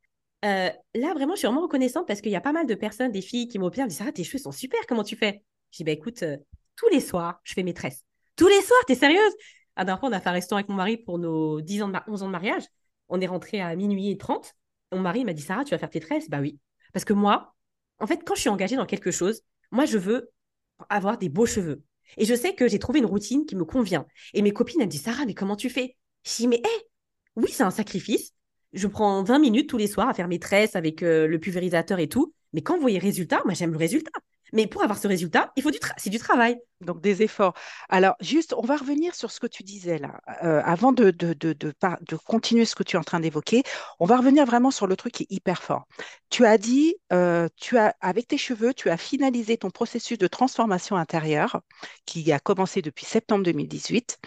Euh, 0.44 0.70
là, 0.94 1.14
vraiment, 1.14 1.34
je 1.34 1.38
suis 1.38 1.46
vraiment 1.46 1.62
reconnaissante 1.62 2.06
parce 2.06 2.20
qu'il 2.20 2.32
y 2.32 2.36
a 2.36 2.40
pas 2.40 2.52
mal 2.52 2.66
de 2.66 2.74
personnes, 2.74 3.12
des 3.12 3.22
filles 3.22 3.48
qui 3.48 3.58
m'observent, 3.58 3.88
disent 3.88 3.98
Sarah, 3.98 4.12
tes 4.12 4.24
cheveux 4.24 4.38
sont 4.38 4.52
super, 4.52 4.78
comment 4.86 5.04
tu 5.04 5.16
fais? 5.16 5.42
Je 5.70 5.78
dis 5.78 5.84
bah, 5.84 5.92
écoute, 5.92 6.22
euh, 6.22 6.36
tous 6.76 6.88
les 6.88 7.00
soirs, 7.00 7.40
je 7.44 7.54
fais 7.54 7.62
maîtresse. 7.62 8.04
Tous 8.36 8.48
les 8.48 8.60
soirs, 8.60 8.80
t'es 8.86 8.94
sérieuse? 8.94 9.32
À 9.76 9.84
d'un 9.84 9.98
on 10.02 10.12
a 10.12 10.20
fait 10.20 10.28
un 10.28 10.32
restaurant 10.32 10.58
avec 10.58 10.68
mon 10.68 10.74
mari 10.74 10.96
pour 10.96 11.18
nos 11.18 11.60
10 11.60 11.82
ans 11.82 11.88
de 11.88 11.98
11 12.06 12.22
ans 12.22 12.26
de 12.26 12.32
mariage. 12.32 12.64
On 13.08 13.20
est 13.20 13.26
rentré 13.26 13.60
à 13.60 13.74
minuit 13.76 14.10
et 14.10 14.16
30. 14.16 14.54
Mon 14.92 15.00
mari 15.00 15.24
m'a 15.24 15.32
dit 15.32 15.42
Sarah, 15.42 15.64
tu 15.64 15.72
vas 15.72 15.78
faire 15.78 15.90
tes 15.90 16.00
tresses 16.00 16.28
Bah 16.30 16.40
oui. 16.40 16.58
Parce 16.92 17.04
que 17.04 17.12
moi, 17.12 17.54
en 17.98 18.06
fait, 18.06 18.22
quand 18.24 18.34
je 18.34 18.40
suis 18.40 18.50
engagée 18.50 18.76
dans 18.76 18.86
quelque 18.86 19.10
chose, 19.10 19.42
moi, 19.70 19.84
je 19.84 19.98
veux 19.98 20.30
avoir 20.88 21.18
des 21.18 21.28
beaux 21.28 21.46
cheveux. 21.46 21.82
Et 22.16 22.24
je 22.24 22.34
sais 22.34 22.54
que 22.54 22.68
j'ai 22.68 22.78
trouvé 22.78 22.98
une 23.00 23.06
routine 23.06 23.46
qui 23.46 23.56
me 23.56 23.64
convient. 23.64 24.06
Et 24.34 24.42
mes 24.42 24.52
copines, 24.52 24.80
elles 24.80 24.86
me 24.86 24.90
disent 24.90 25.02
Sarah, 25.02 25.26
mais 25.26 25.34
comment 25.34 25.56
tu 25.56 25.70
fais? 25.70 25.96
Je 26.24 26.34
dis 26.36 26.48
Mais 26.48 26.58
hé, 26.58 26.86
oui, 27.36 27.48
c'est 27.50 27.62
un 27.62 27.70
sacrifice. 27.70 28.32
Je 28.72 28.86
prends 28.86 29.22
20 29.22 29.38
minutes 29.38 29.68
tous 29.68 29.78
les 29.78 29.86
soirs 29.86 30.08
à 30.08 30.14
faire 30.14 30.28
mes 30.28 30.38
tresses 30.38 30.76
avec 30.76 31.02
euh, 31.02 31.26
le 31.26 31.38
pulvérisateur 31.38 31.98
et 31.98 32.08
tout. 32.08 32.34
Mais 32.52 32.62
quand 32.62 32.74
vous 32.74 32.80
voyez 32.80 32.98
le 32.98 33.04
résultat, 33.04 33.40
moi, 33.44 33.54
j'aime 33.54 33.72
le 33.72 33.78
résultat. 33.78 34.12
Mais 34.52 34.66
pour 34.66 34.82
avoir 34.82 34.98
ce 34.98 35.08
résultat, 35.08 35.52
il 35.56 35.62
faut 35.62 35.70
du 35.70 35.78
c'est 35.96 36.10
du 36.10 36.18
travail. 36.18 36.58
Donc 36.82 37.00
des 37.00 37.22
efforts. 37.22 37.54
Alors 37.88 38.16
juste, 38.20 38.54
on 38.54 38.60
va 38.60 38.76
revenir 38.76 39.14
sur 39.14 39.30
ce 39.30 39.40
que 39.40 39.46
tu 39.46 39.62
disais 39.62 39.98
là. 39.98 40.20
Euh, 40.44 40.60
avant 40.62 40.92
de, 40.92 41.10
de, 41.10 41.32
de, 41.32 41.54
de, 41.54 41.72
continuer 42.26 42.66
ce 42.66 42.74
que 42.74 42.82
tu 42.82 42.96
es 42.96 42.98
en 42.98 43.02
train 43.02 43.18
d'évoquer, 43.18 43.62
on 43.98 44.04
va 44.04 44.18
revenir 44.18 44.44
vraiment 44.44 44.70
sur 44.70 44.86
le 44.86 44.94
truc 44.94 45.14
qui 45.14 45.22
est 45.22 45.32
hyper 45.32 45.62
fort. 45.62 45.86
Tu 46.28 46.44
as 46.44 46.58
dit, 46.58 46.96
euh, 47.14 47.48
tu 47.56 47.78
as, 47.78 47.94
avec 48.02 48.28
tes 48.28 48.36
cheveux, 48.36 48.74
tu 48.74 48.90
as 48.90 48.98
finalisé 48.98 49.56
ton 49.56 49.70
processus 49.70 50.18
de 50.18 50.26
transformation 50.26 50.96
intérieure 50.96 51.62
qui 52.04 52.30
a 52.30 52.38
commencé 52.38 52.82
depuis 52.82 53.06
septembre 53.06 53.44
2018. 53.44 54.18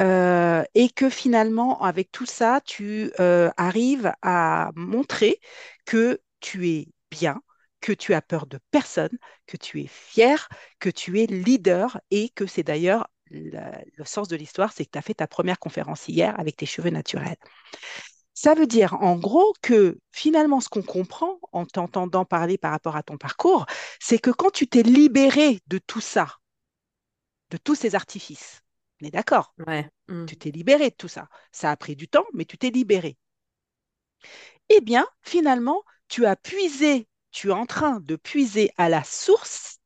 Euh, 0.00 0.64
et 0.74 0.88
que 0.88 1.10
finalement, 1.10 1.82
avec 1.82 2.10
tout 2.10 2.26
ça, 2.26 2.60
tu 2.64 3.12
arrives 3.18 4.12
à 4.22 4.70
montrer 4.74 5.38
que 5.84 6.20
tu 6.40 6.68
es 6.70 6.88
bien, 7.10 7.40
que 7.84 7.92
tu 7.92 8.14
as 8.14 8.22
peur 8.22 8.46
de 8.46 8.58
personne, 8.70 9.18
que 9.46 9.58
tu 9.58 9.82
es 9.82 9.86
fier, 9.86 10.48
que 10.78 10.88
tu 10.88 11.20
es 11.20 11.26
leader 11.26 12.00
et 12.10 12.30
que 12.30 12.46
c'est 12.46 12.62
d'ailleurs 12.62 13.08
le, 13.30 13.60
sens 14.04 14.26
de 14.26 14.36
l'histoire, 14.36 14.72
c'est 14.72 14.86
que 14.86 14.92
tu 14.92 14.98
as 14.98 15.02
fait 15.02 15.12
ta 15.12 15.26
première 15.26 15.58
conférence 15.58 16.08
hier 16.08 16.34
avec 16.40 16.56
tes 16.56 16.64
cheveux 16.64 16.88
naturels. 16.88 17.36
Ça 18.32 18.54
veut 18.54 18.66
dire 18.66 18.94
en 19.02 19.16
gros 19.16 19.52
que 19.60 19.98
finalement 20.12 20.62
ce 20.62 20.70
qu'on 20.70 20.82
comprend 20.82 21.38
en 21.52 21.66
t'entendant 21.66 22.24
parler 22.24 22.56
par 22.56 22.70
rapport 22.70 22.96
à 22.96 23.02
ton 23.02 23.18
parcours, 23.18 23.66
c'est 24.00 24.18
que 24.18 24.30
quand 24.30 24.50
tu 24.50 24.66
t'es 24.66 24.82
libéré 24.82 25.60
de 25.66 25.76
tout 25.76 26.00
ça, 26.00 26.38
de 27.50 27.58
tous 27.58 27.74
ces 27.74 27.94
artifices, 27.94 28.62
on 29.02 29.06
est 29.06 29.10
d'accord? 29.10 29.54
Ouais. 29.66 29.90
Mmh. 30.08 30.24
Tu 30.24 30.38
t'es 30.38 30.50
libéré 30.50 30.88
de 30.88 30.96
tout 30.96 31.08
ça. 31.08 31.28
Ça 31.52 31.70
a 31.70 31.76
pris 31.76 31.96
du 31.96 32.08
temps, 32.08 32.24
mais 32.32 32.46
tu 32.46 32.56
t'es 32.56 32.70
libéré. 32.70 33.18
Eh 34.70 34.80
bien, 34.80 35.06
finalement, 35.20 35.82
tu 36.08 36.24
as 36.24 36.36
puisé 36.36 37.06
tu 37.34 37.48
es 37.50 37.52
en 37.52 37.66
train 37.66 38.00
de 38.00 38.16
puiser 38.16 38.70
à 38.78 38.88
la 38.88 39.04
source 39.04 39.80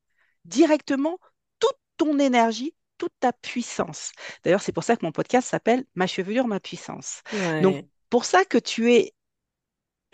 directement 0.44 1.18
toute 1.58 1.76
ton 1.96 2.18
énergie, 2.18 2.74
toute 2.98 3.14
ta 3.20 3.32
puissance. 3.32 4.12
D'ailleurs, 4.44 4.62
c'est 4.62 4.72
pour 4.72 4.84
ça 4.84 4.96
que 4.96 5.04
mon 5.04 5.12
podcast 5.12 5.48
s'appelle 5.48 5.84
Ma 5.94 6.06
chevelure, 6.06 6.46
ma 6.46 6.60
puissance. 6.60 7.22
Donc, 7.60 7.78
pour 8.10 8.26
ça 8.26 8.44
que 8.44 8.58
tu 8.58 8.92
es, 8.92 9.14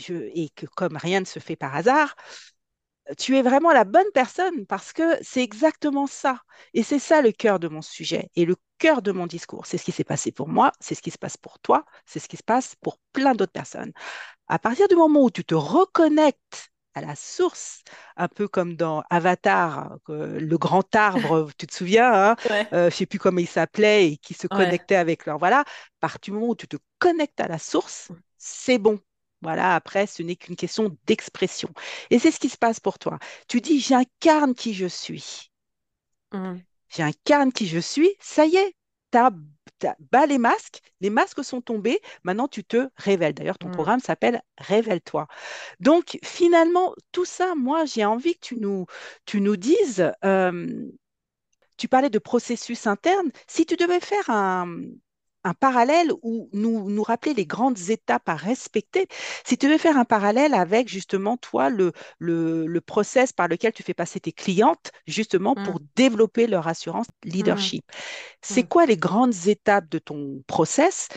et 0.08 0.48
que 0.50 0.66
comme 0.66 0.96
rien 0.96 1.20
ne 1.20 1.24
se 1.24 1.40
fait 1.40 1.56
par 1.56 1.74
hasard, 1.74 2.16
tu 3.18 3.36
es 3.36 3.42
vraiment 3.42 3.72
la 3.72 3.84
bonne 3.84 4.10
personne 4.14 4.66
parce 4.66 4.92
que 4.92 5.02
c'est 5.22 5.42
exactement 5.42 6.06
ça. 6.06 6.40
Et 6.72 6.82
c'est 6.82 6.98
ça 6.98 7.20
le 7.20 7.32
cœur 7.32 7.58
de 7.58 7.68
mon 7.68 7.82
sujet 7.82 8.30
et 8.34 8.44
le 8.46 8.56
cœur 8.78 9.02
de 9.02 9.12
mon 9.12 9.26
discours. 9.26 9.66
C'est 9.66 9.76
ce 9.78 9.84
qui 9.84 9.92
s'est 9.92 10.04
passé 10.04 10.32
pour 10.32 10.48
moi, 10.48 10.72
c'est 10.80 10.94
ce 10.94 11.02
qui 11.02 11.10
se 11.10 11.18
passe 11.18 11.36
pour 11.36 11.58
toi, 11.58 11.84
c'est 12.06 12.18
ce 12.18 12.28
qui 12.28 12.36
se 12.36 12.42
passe 12.42 12.76
pour 12.76 12.98
plein 13.12 13.34
d'autres 13.34 13.52
personnes. 13.52 13.92
À 14.48 14.58
partir 14.58 14.88
du 14.88 14.96
moment 14.96 15.22
où 15.22 15.30
tu 15.30 15.44
te 15.44 15.54
reconnectes 15.54 16.70
à 16.94 17.00
la 17.00 17.16
source, 17.16 17.82
un 18.16 18.28
peu 18.28 18.48
comme 18.48 18.76
dans 18.76 19.02
Avatar, 19.10 19.98
euh, 20.08 20.38
le 20.38 20.58
grand 20.58 20.94
arbre, 20.94 21.50
tu 21.58 21.66
te 21.66 21.74
souviens, 21.74 22.30
hein 22.30 22.36
euh, 22.50 22.64
je 22.72 22.84
ne 22.86 22.90
sais 22.90 23.06
plus 23.06 23.18
comment 23.18 23.40
il 23.40 23.48
s'appelait, 23.48 24.12
et 24.12 24.16
qui 24.16 24.34
se 24.34 24.46
connectait 24.46 24.96
avec 24.96 25.26
leur. 25.26 25.38
Voilà, 25.38 25.60
à 25.60 25.64
partir 26.00 26.20
du 26.20 26.32
moment 26.32 26.48
où 26.52 26.56
tu 26.56 26.68
te 26.68 26.76
connectes 26.98 27.40
à 27.40 27.48
la 27.48 27.58
source, 27.58 28.10
c'est 28.38 28.78
bon. 28.78 29.00
Voilà, 29.42 29.74
après, 29.74 30.06
ce 30.06 30.22
n'est 30.22 30.36
qu'une 30.36 30.56
question 30.56 30.96
d'expression. 31.04 31.68
Et 32.10 32.18
c'est 32.18 32.30
ce 32.30 32.40
qui 32.40 32.48
se 32.48 32.56
passe 32.56 32.80
pour 32.80 32.98
toi. 32.98 33.18
Tu 33.46 33.60
dis, 33.60 33.78
j'incarne 33.78 34.54
qui 34.54 34.72
je 34.72 34.86
suis. 34.86 35.50
Mmh. 36.32 36.56
J'incarne 36.88 37.52
qui 37.52 37.66
je 37.66 37.78
suis, 37.78 38.10
ça 38.20 38.46
y 38.46 38.56
est, 38.56 38.74
tu 39.12 39.18
as, 39.18 39.30
bas 40.12 40.26
les 40.26 40.38
masques, 40.38 40.80
les 41.00 41.10
masques 41.10 41.44
sont 41.44 41.60
tombés, 41.60 42.00
maintenant 42.24 42.48
tu 42.48 42.64
te 42.64 42.88
révèles. 42.96 43.34
D'ailleurs, 43.34 43.58
ton 43.58 43.68
Mm. 43.68 43.72
programme 43.72 44.00
s'appelle 44.00 44.42
Révèle-toi. 44.58 45.26
Donc, 45.80 46.18
finalement, 46.24 46.94
tout 47.12 47.24
ça, 47.26 47.54
moi, 47.56 47.84
j'ai 47.86 48.04
envie 48.04 48.34
que 48.34 48.40
tu 48.46 48.56
nous, 48.56 48.86
tu 49.26 49.40
nous 49.40 49.56
dises, 49.56 50.12
euh, 50.24 50.90
tu 51.76 51.88
parlais 51.88 52.10
de 52.10 52.18
processus 52.18 52.86
interne, 52.86 53.30
si 53.48 53.66
tu 53.66 53.76
devais 53.76 54.00
faire 54.00 54.30
un, 54.30 54.68
un 55.44 55.54
parallèle 55.54 56.10
ou 56.22 56.48
nous, 56.52 56.90
nous 56.90 57.02
rappeler 57.02 57.34
les 57.34 57.46
grandes 57.46 57.78
étapes 57.90 58.28
à 58.28 58.34
respecter, 58.36 59.06
si 59.44 59.56
tu 59.58 59.66
devais 59.66 59.78
faire 59.78 59.96
un 59.98 60.04
parallèle 60.04 60.54
avec 60.54 60.88
justement 60.88 61.36
toi, 61.36 61.70
le, 61.70 61.92
le, 62.18 62.66
le 62.66 62.80
process 62.80 63.32
par 63.32 63.48
lequel 63.48 63.72
tu 63.72 63.82
fais 63.82 63.94
passer 63.94 64.20
tes 64.20 64.32
clientes 64.32 64.90
justement 65.06 65.56
pour 65.56 65.78
Mm. 65.78 65.86
développer 65.96 66.46
leur 66.46 66.68
assurance 66.68 67.06
Mm. 67.38 67.70
leadership. 67.70 67.84
C'est 68.42 68.62
Mm. 68.62 68.68
quoi 68.68 68.86
les 68.86 68.96
grandes 68.96 69.46
étapes 69.48 69.88
de 69.90 69.98
ton 69.98 70.42
process? 70.46 71.08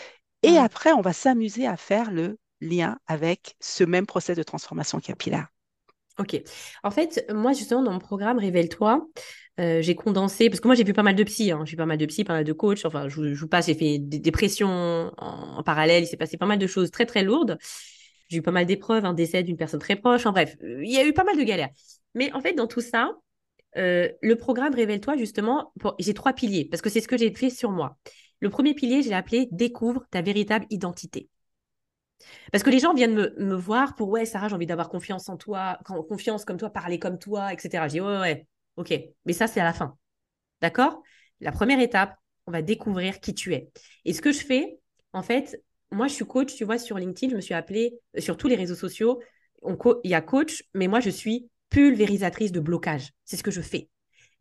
Et 0.43 0.57
après, 0.57 0.93
on 0.93 1.01
va 1.01 1.13
s'amuser 1.13 1.67
à 1.67 1.77
faire 1.77 2.11
le 2.11 2.39
lien 2.61 2.97
avec 3.07 3.55
ce 3.59 3.83
même 3.83 4.05
process 4.07 4.37
de 4.37 4.43
transformation 4.43 4.99
capillaire. 4.99 5.47
Ok. 6.19 6.41
En 6.83 6.89
fait, 6.89 7.25
moi, 7.31 7.53
justement, 7.53 7.83
dans 7.83 7.91
mon 7.91 7.99
programme 7.99 8.39
Révèle-toi, 8.39 9.07
euh, 9.59 9.81
j'ai 9.83 9.93
condensé, 9.95 10.49
parce 10.49 10.59
que 10.59 10.67
moi, 10.67 10.73
j'ai 10.75 10.83
vu 10.83 10.93
pas 10.93 11.03
mal 11.03 11.15
de 11.15 11.23
psy, 11.23 11.51
hein, 11.51 11.61
j'ai 11.65 11.71
vu 11.71 11.77
pas 11.77 11.85
mal 11.85 11.97
de 11.99 12.05
psy, 12.07 12.23
pas 12.23 12.33
mal 12.33 12.43
de 12.43 12.53
coachs, 12.53 12.85
enfin, 12.85 13.07
je, 13.07 13.21
vous- 13.35 13.47
passe, 13.47 13.67
j'ai 13.67 13.75
fait 13.75 13.99
des 13.99 14.17
dépressions 14.19 15.11
en, 15.17 15.61
parallèle, 15.63 16.03
il 16.03 16.07
s'est 16.07 16.17
passé 16.17 16.37
pas 16.37 16.47
mal 16.47 16.57
de 16.57 16.65
choses 16.67 16.89
très, 16.89 17.05
très 17.05 17.23
lourdes. 17.23 17.57
J'ai 18.29 18.37
eu 18.37 18.41
pas 18.41 18.51
mal 18.51 18.65
d'épreuves, 18.65 19.05
un 19.05 19.13
décès 19.13 19.43
d'une 19.43 19.57
personne 19.57 19.79
très 19.79 19.95
proche, 19.95 20.25
en 20.25 20.31
bref, 20.31 20.55
euh, 20.63 20.83
il 20.83 20.91
y 20.91 20.97
a 20.97 21.05
eu 21.05 21.13
pas 21.13 21.23
mal 21.23 21.37
de 21.37 21.43
galères. 21.43 21.69
Mais 22.15 22.31
en 22.33 22.41
fait, 22.41 22.53
dans 22.53 22.67
tout 22.67 22.81
ça, 22.81 23.11
euh, 23.77 24.09
le 24.21 24.35
programme 24.37 24.75
Révèle-toi, 24.75 25.17
justement, 25.17 25.73
j'ai 25.99 26.13
trois 26.15 26.33
piliers, 26.33 26.65
parce 26.65 26.81
que 26.81 26.89
c'est 26.89 27.01
ce 27.01 27.07
que 27.07 27.17
j'ai 27.17 27.33
fait 27.33 27.49
sur 27.51 27.71
moi. 27.71 27.97
Le 28.41 28.49
premier 28.49 28.73
pilier, 28.75 29.03
je 29.03 29.09
l'ai 29.09 29.15
appelé 29.15 29.49
Découvre 29.51 30.05
ta 30.11 30.21
véritable 30.21 30.65
identité. 30.71 31.29
Parce 32.51 32.63
que 32.63 32.69
les 32.69 32.79
gens 32.79 32.93
viennent 32.93 33.13
me, 33.13 33.55
voir 33.55 33.95
pour 33.95 34.09
ouais, 34.09 34.25
Sarah, 34.25 34.47
j'ai 34.47 34.55
envie 34.55 34.65
d'avoir 34.65 34.89
confiance 34.89 35.29
en 35.29 35.37
toi, 35.37 35.79
confiance 35.85 36.45
comme 36.45 36.57
toi, 36.57 36.69
parler 36.69 36.99
comme 36.99 37.19
toi, 37.19 37.53
etc. 37.53 37.87
Je 37.87 37.93
dis 37.93 38.01
ouais, 38.01 38.19
ouais, 38.19 38.47
ok. 38.75 38.93
Mais 39.25 39.33
ça, 39.33 39.47
c'est 39.47 39.59
à 39.59 39.63
la 39.63 39.73
fin. 39.73 39.97
D'accord? 40.61 41.01
La 41.39 41.51
première 41.51 41.79
étape, 41.79 42.15
on 42.47 42.51
va 42.51 42.61
découvrir 42.61 43.19
qui 43.19 43.33
tu 43.33 43.53
es. 43.53 43.69
Et 44.05 44.13
ce 44.13 44.21
que 44.21 44.31
je 44.31 44.39
fais, 44.39 44.79
en 45.13 45.21
fait, 45.21 45.61
moi, 45.91 46.07
je 46.07 46.13
suis 46.13 46.25
coach, 46.25 46.55
tu 46.55 46.65
vois, 46.65 46.77
sur 46.77 46.97
LinkedIn, 46.97 47.31
je 47.31 47.35
me 47.35 47.41
suis 47.41 47.53
appelée, 47.53 47.99
euh, 48.17 48.21
sur 48.21 48.37
tous 48.37 48.47
les 48.47 48.55
réseaux 48.55 48.75
sociaux, 48.75 49.21
on 49.61 49.77
il 50.03 50.11
y 50.11 50.13
a 50.13 50.21
coach, 50.21 50.63
mais 50.73 50.87
moi, 50.87 50.99
je 50.99 51.09
suis 51.09 51.49
pulvérisatrice 51.69 52.51
de 52.51 52.59
blocage. 52.59 53.11
C'est 53.25 53.37
ce 53.37 53.43
que 53.43 53.51
je 53.51 53.61
fais. 53.61 53.89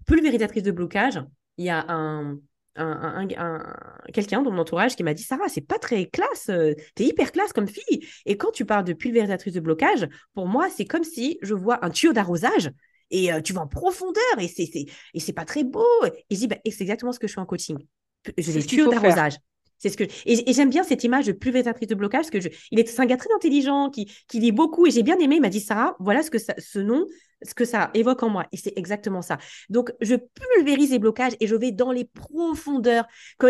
Pulvérisatrice 0.07 0.63
de 0.63 0.71
blocage, 0.71 1.21
il 1.57 1.65
y 1.67 1.71
a 1.71 1.85
un, 1.89 2.39
un, 2.77 3.27
un- 3.29 3.29
un- 3.39 3.77
quelqu'un 4.13 4.43
dans 4.43 4.51
mon 4.51 4.61
entourage 4.61 4.97
qui 4.97 5.03
m'a 5.03 5.15
dit 5.15 5.23
Sarah, 5.23 5.49
c'est 5.49 5.61
pas 5.61 5.79
très 5.79 6.07
classe, 6.07 6.49
euh, 6.51 6.75
t'es 6.95 7.05
hyper 7.05 7.33
classe 7.33 7.53
comme 7.53 7.69
fille. 7.69 8.07
Et 8.27 8.37
quand 8.37 8.51
tu 8.53 8.65
parles 8.65 8.85
de 8.85 8.93
pulvérisatrice 8.93 9.55
de 9.55 9.61
blocage, 9.61 10.07
pour 10.35 10.47
moi, 10.47 10.69
c'est 10.71 10.85
comme 10.87 11.05
si 11.05 11.39
je 11.43 11.55
vois 11.55 11.85
un 11.85 11.91
tuyau 11.91 12.13
d'arrosage 12.13 12.71
et 13.11 13.33
euh, 13.33 13.41
tu 13.41 13.53
vas 13.53 13.63
en 13.63 13.69
profondeur 13.69 14.23
et 14.39 14.49
c'est 14.49 14.67
c'est- 14.67 14.87
et 15.15 15.21
c'est 15.21 15.33
pas 15.33 15.45
très 15.45 15.65
beau. 15.65 15.85
Et 16.31 16.35
je 16.35 16.39
dis 16.41 16.47
bah, 16.49 16.57
et 16.65 16.71
c'est 16.71 16.83
exactement 16.85 17.13
ce 17.13 17.19
que 17.19 17.29
je 17.29 17.35
fais 17.35 17.41
en 17.41 17.47
coaching. 17.47 17.79
Ce 18.39 18.51
des 18.51 18.65
tuyaux 18.65 18.89
d'arrosage. 18.89 19.35
C'est 19.79 19.91
ce 19.91 19.97
que 19.97 20.05
et, 20.25 20.53
j'aime 20.53 20.71
bien 20.71 20.83
cette 20.85 21.05
image 21.05 21.27
de 21.27 21.33
pulvérisatrice 21.33 21.89
de 21.89 21.95
blocage 21.95 22.31
parce 22.31 22.45
que 22.45 22.51
il 22.71 22.79
est 22.79 23.01
un 23.01 23.07
gars 23.07 23.17
très 23.17 23.33
intelligent 23.35 23.91
qui, 23.91 24.09
lit 24.35 24.53
beaucoup 24.53 24.87
et 24.87 24.91
j'ai 24.91 25.03
bien 25.03 25.19
aimé. 25.19 25.37
Il 25.37 25.43
m'a 25.43 25.49
dit 25.49 25.61
Sarah, 25.61 25.97
voilà 26.01 26.23
ce 26.23 26.31
que 26.31 26.39
ça, 26.39 26.55
ce 26.59 26.79
nom, 26.79 27.07
ce 27.43 27.55
que 27.55 27.65
ça 27.65 27.91
évoque 27.95 28.23
en 28.23 28.29
moi 28.29 28.47
et 28.53 28.57
c'est 28.57 28.73
exactement 28.77 29.23
ça. 29.23 29.39
Donc 29.69 29.93
je 30.01 30.15
pulvérise 30.17 30.91
les 30.91 30.99
blocages 30.99 31.35
et 31.41 31.47
je 31.47 31.57
vais 31.57 31.73
dans 31.73 31.93
les 31.93 32.05
profondeurs. 32.05 33.07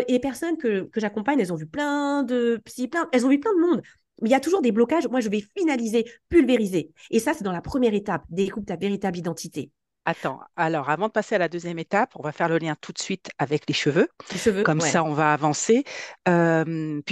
Et 0.08 0.12
les 0.12 0.20
personnes 0.20 0.56
que, 0.56 0.82
que 0.84 1.00
j'accompagne, 1.00 1.40
elles 1.40 1.52
ont 1.52 1.56
vu 1.56 1.66
plein 1.66 2.22
de 2.22 2.60
psy, 2.64 2.88
plein, 2.88 3.08
elles 3.12 3.24
ont 3.24 3.30
vu 3.30 3.40
plein 3.40 3.54
de 3.54 3.60
monde. 3.60 3.82
Mais 4.22 4.30
il 4.30 4.32
y 4.32 4.34
a 4.34 4.40
toujours 4.40 4.62
des 4.62 4.72
blocages. 4.72 5.06
Moi, 5.08 5.20
je 5.20 5.28
vais 5.28 5.44
finaliser, 5.56 6.06
pulvériser. 6.28 6.90
Et 7.10 7.18
ça, 7.20 7.34
c'est 7.34 7.44
dans 7.44 7.52
la 7.52 7.60
première 7.60 7.94
étape. 7.94 8.22
Découpe 8.30 8.66
ta 8.66 8.76
véritable 8.76 9.18
identité. 9.18 9.70
Attends, 10.08 10.40
alors 10.54 10.88
avant 10.88 11.08
de 11.08 11.12
passer 11.12 11.34
à 11.34 11.38
la 11.38 11.48
deuxième 11.48 11.80
étape, 11.80 12.12
on 12.14 12.22
va 12.22 12.30
faire 12.30 12.48
le 12.48 12.58
lien 12.58 12.76
tout 12.80 12.92
de 12.92 12.98
suite 12.98 13.30
avec 13.38 13.64
les 13.66 13.74
cheveux. 13.74 14.08
Les 14.30 14.38
cheveux, 14.38 14.62
Comme 14.62 14.78
ouais, 14.78 14.88
ça, 14.88 15.02
on 15.02 15.12
va 15.12 15.32
avancer. 15.32 15.82
Euh, 16.28 17.02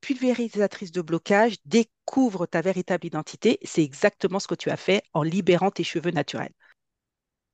pulvérisatrice 0.00 0.90
de 0.90 1.02
blocage, 1.02 1.54
découvre 1.66 2.46
ta 2.46 2.60
véritable 2.60 3.06
identité. 3.06 3.60
C'est 3.62 3.84
exactement 3.84 4.40
ce 4.40 4.48
que 4.48 4.56
tu 4.56 4.70
as 4.70 4.76
fait 4.76 5.02
en 5.12 5.22
libérant 5.22 5.70
tes 5.70 5.84
cheveux 5.84 6.10
naturels. 6.10 6.52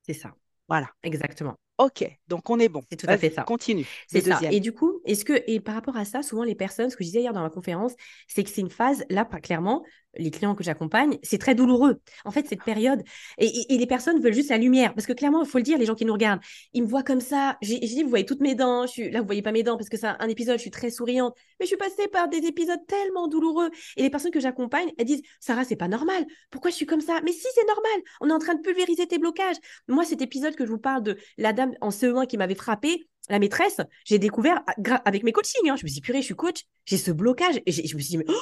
c'est 0.07 0.13
ça. 0.13 0.33
Voilà. 0.67 0.89
Exactement. 1.03 1.55
OK, 1.77 2.05
donc 2.27 2.49
on 2.49 2.59
est 2.59 2.67
bon. 2.67 2.83
C'est 2.89 2.97
tout 2.97 3.07
à 3.07 3.17
fait 3.17 3.29
ça. 3.29 3.43
continue. 3.43 3.87
C'est 4.07 4.21
ça. 4.21 4.39
Et 4.51 4.59
du 4.59 4.73
coup, 4.73 4.98
est-ce 5.09 5.25
que, 5.25 5.33
et 5.47 5.59
par 5.59 5.75
rapport 5.75 5.97
à 5.97 6.05
ça, 6.05 6.21
souvent 6.21 6.43
les 6.43 6.55
personnes, 6.55 6.89
ce 6.89 6.95
que 6.95 7.03
je 7.03 7.09
disais 7.09 7.21
hier 7.21 7.33
dans 7.33 7.41
ma 7.41 7.49
conférence, 7.49 7.93
c'est 8.27 8.43
que 8.43 8.49
c'est 8.49 8.61
une 8.61 8.69
phase, 8.69 9.03
là, 9.09 9.25
clairement, 9.25 9.83
les 10.17 10.31
clients 10.31 10.55
que 10.55 10.63
j'accompagne, 10.63 11.17
c'est 11.23 11.37
très 11.37 11.55
douloureux. 11.55 11.99
En 12.25 12.31
fait, 12.31 12.47
cette 12.47 12.63
période, 12.63 13.01
et, 13.37 13.65
les 13.69 13.87
personnes 13.87 14.19
veulent 14.21 14.33
juste 14.33 14.49
la 14.49 14.57
lumière. 14.57 14.93
Parce 14.93 15.05
que 15.07 15.13
clairement, 15.13 15.43
il 15.43 15.47
faut 15.47 15.57
le 15.57 15.63
dire, 15.63 15.77
les 15.77 15.85
gens 15.85 15.95
qui 15.95 16.05
nous 16.05 16.13
regardent, 16.13 16.41
ils 16.73 16.83
me 16.83 16.87
voient 16.87 17.03
comme 17.03 17.21
ça. 17.21 17.57
J'ai 17.61 17.79
dit, 17.79 18.03
vous 18.03 18.09
voyez 18.09 18.25
toutes 18.25 18.41
mes 18.41 18.55
dents. 18.55 18.85
Je 18.85 19.11
là, 19.11 19.21
vous 19.21 19.25
voyez 19.25 19.41
pas 19.41 19.51
mes 19.51 19.63
dents 19.63 19.77
parce 19.77 19.89
que 19.89 19.97
c'est 19.97 20.07
un 20.07 20.27
épisode, 20.27 20.57
je 20.57 20.61
suis 20.61 20.71
très 20.71 20.91
souriante. 20.91 21.35
Mais 21.59 21.65
je 21.65 21.69
suis 21.69 21.77
passée 21.77 22.07
par 22.07 22.27
des 22.27 22.39
épisodes 22.39 22.79
tellement 22.87 23.27
douloureux. 23.27 23.69
Et 23.97 24.03
les 24.03 24.09
personnes 24.09 24.31
que 24.31 24.39
j'accompagne, 24.39 24.91
elles 24.97 25.05
disent, 25.05 25.21
Sarah, 25.39 25.63
c'est 25.63 25.75
pas 25.75 25.87
normal. 25.87 26.25
Pourquoi 26.51 26.71
je 26.71 26.75
suis 26.75 26.85
comme 26.85 27.01
ça? 27.01 27.19
Mais 27.23 27.31
si, 27.31 27.47
c'est 27.53 27.67
normal. 27.67 28.01
On 28.21 28.29
est 28.29 28.33
en 28.33 28.39
train 28.39 28.55
de 28.55 28.61
pulvériser 28.61 29.07
tes 29.07 29.19
blocages. 29.19 29.57
Moi, 29.87 30.05
cet 30.05 30.21
épisode 30.21 30.55
que 30.55 30.65
je 30.65 30.71
vous 30.71 30.79
parle 30.79 31.03
de 31.03 31.17
la 31.37 31.53
dame 31.53 31.73
en 31.81 31.89
CE1 31.89 32.27
qui 32.27 32.37
m'avait 32.37 32.55
frappée, 32.55 33.07
la 33.29 33.39
maîtresse, 33.39 33.81
j'ai 34.05 34.19
découvert 34.19 34.61
avec 35.05 35.23
mes 35.23 35.31
coachings. 35.31 35.69
hein. 35.69 35.75
Je 35.75 35.83
me 35.83 35.87
suis 35.87 35.95
dit, 35.95 36.01
purée, 36.01 36.21
je 36.21 36.25
suis 36.25 36.35
coach, 36.35 36.65
j'ai 36.85 36.97
ce 36.97 37.11
blocage. 37.11 37.61
Et 37.65 37.71
je 37.71 37.95
me 37.95 38.01
suis 38.01 38.09
dit, 38.09 38.17
mais, 38.17 38.25
oh 38.27 38.33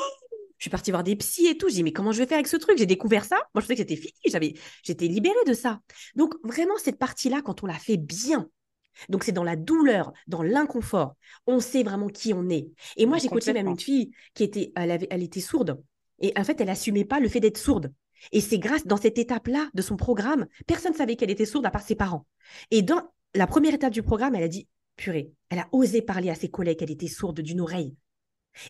je 0.57 0.63
suis 0.63 0.69
partie 0.69 0.91
voir 0.91 1.03
des 1.03 1.15
psys 1.15 1.47
et 1.47 1.57
tout. 1.57 1.69
J'ai 1.69 1.75
dit, 1.75 1.83
mais 1.83 1.93
comment 1.93 2.11
je 2.11 2.19
vais 2.19 2.25
faire 2.25 2.37
avec 2.37 2.47
ce 2.47 2.57
truc? 2.57 2.77
J'ai 2.77 2.85
découvert 2.85 3.25
ça. 3.25 3.35
Moi, 3.53 3.61
je 3.61 3.61
pensais 3.61 3.75
que 3.75 3.81
c'était 3.81 3.95
fini. 3.95 4.13
J'avais, 4.25 4.55
j'étais 4.83 5.07
libérée 5.07 5.35
de 5.45 5.53
ça. 5.53 5.81
Donc, 6.15 6.33
vraiment, 6.43 6.77
cette 6.77 6.97
partie-là, 6.97 7.41
quand 7.43 7.63
on 7.63 7.67
la 7.67 7.75
fait 7.75 7.97
bien, 7.97 8.49
donc 9.09 9.23
c'est 9.23 9.31
dans 9.31 9.43
la 9.43 9.55
douleur, 9.55 10.11
dans 10.27 10.41
l'inconfort, 10.41 11.15
on 11.45 11.59
sait 11.59 11.83
vraiment 11.83 12.07
qui 12.07 12.33
on 12.33 12.49
est. 12.49 12.67
Et 12.95 13.05
moi, 13.05 13.19
j'ai 13.19 13.27
coaché 13.27 13.53
même 13.53 13.67
une 13.67 13.79
fille 13.79 14.11
qui 14.33 14.43
était, 14.43 14.71
elle, 14.75 14.91
avait, 14.91 15.07
elle 15.11 15.21
était 15.21 15.41
sourde. 15.41 15.79
Et 16.19 16.33
en 16.35 16.43
fait, 16.43 16.59
elle 16.59 16.69
assumait 16.69 17.05
pas 17.05 17.19
le 17.19 17.29
fait 17.29 17.39
d'être 17.39 17.59
sourde. 17.59 17.93
Et 18.31 18.41
c'est 18.41 18.57
grâce, 18.57 18.87
dans 18.87 18.97
cette 18.97 19.19
étape-là 19.19 19.69
de 19.75 19.81
son 19.83 19.95
programme, 19.95 20.47
personne 20.65 20.93
ne 20.93 20.97
savait 20.97 21.15
qu'elle 21.15 21.29
était 21.29 21.45
sourde 21.45 21.67
à 21.67 21.69
part 21.69 21.83
ses 21.83 21.93
parents. 21.93 22.25
Et 22.71 22.81
dans 22.81 23.01
la 23.35 23.45
première 23.45 23.75
étape 23.75 23.93
du 23.93 24.01
programme, 24.01 24.33
elle 24.33 24.43
a 24.43 24.47
dit, 24.47 24.67
purée, 24.97 25.31
elle 25.49 25.59
a 25.59 25.69
osé 25.71 26.01
parler 26.01 26.29
à 26.29 26.35
ses 26.35 26.49
collègues 26.49 26.79
qu'elle 26.79 26.91
était 26.91 27.07
sourde 27.07 27.39
d'une 27.41 27.61
oreille. 27.61 27.95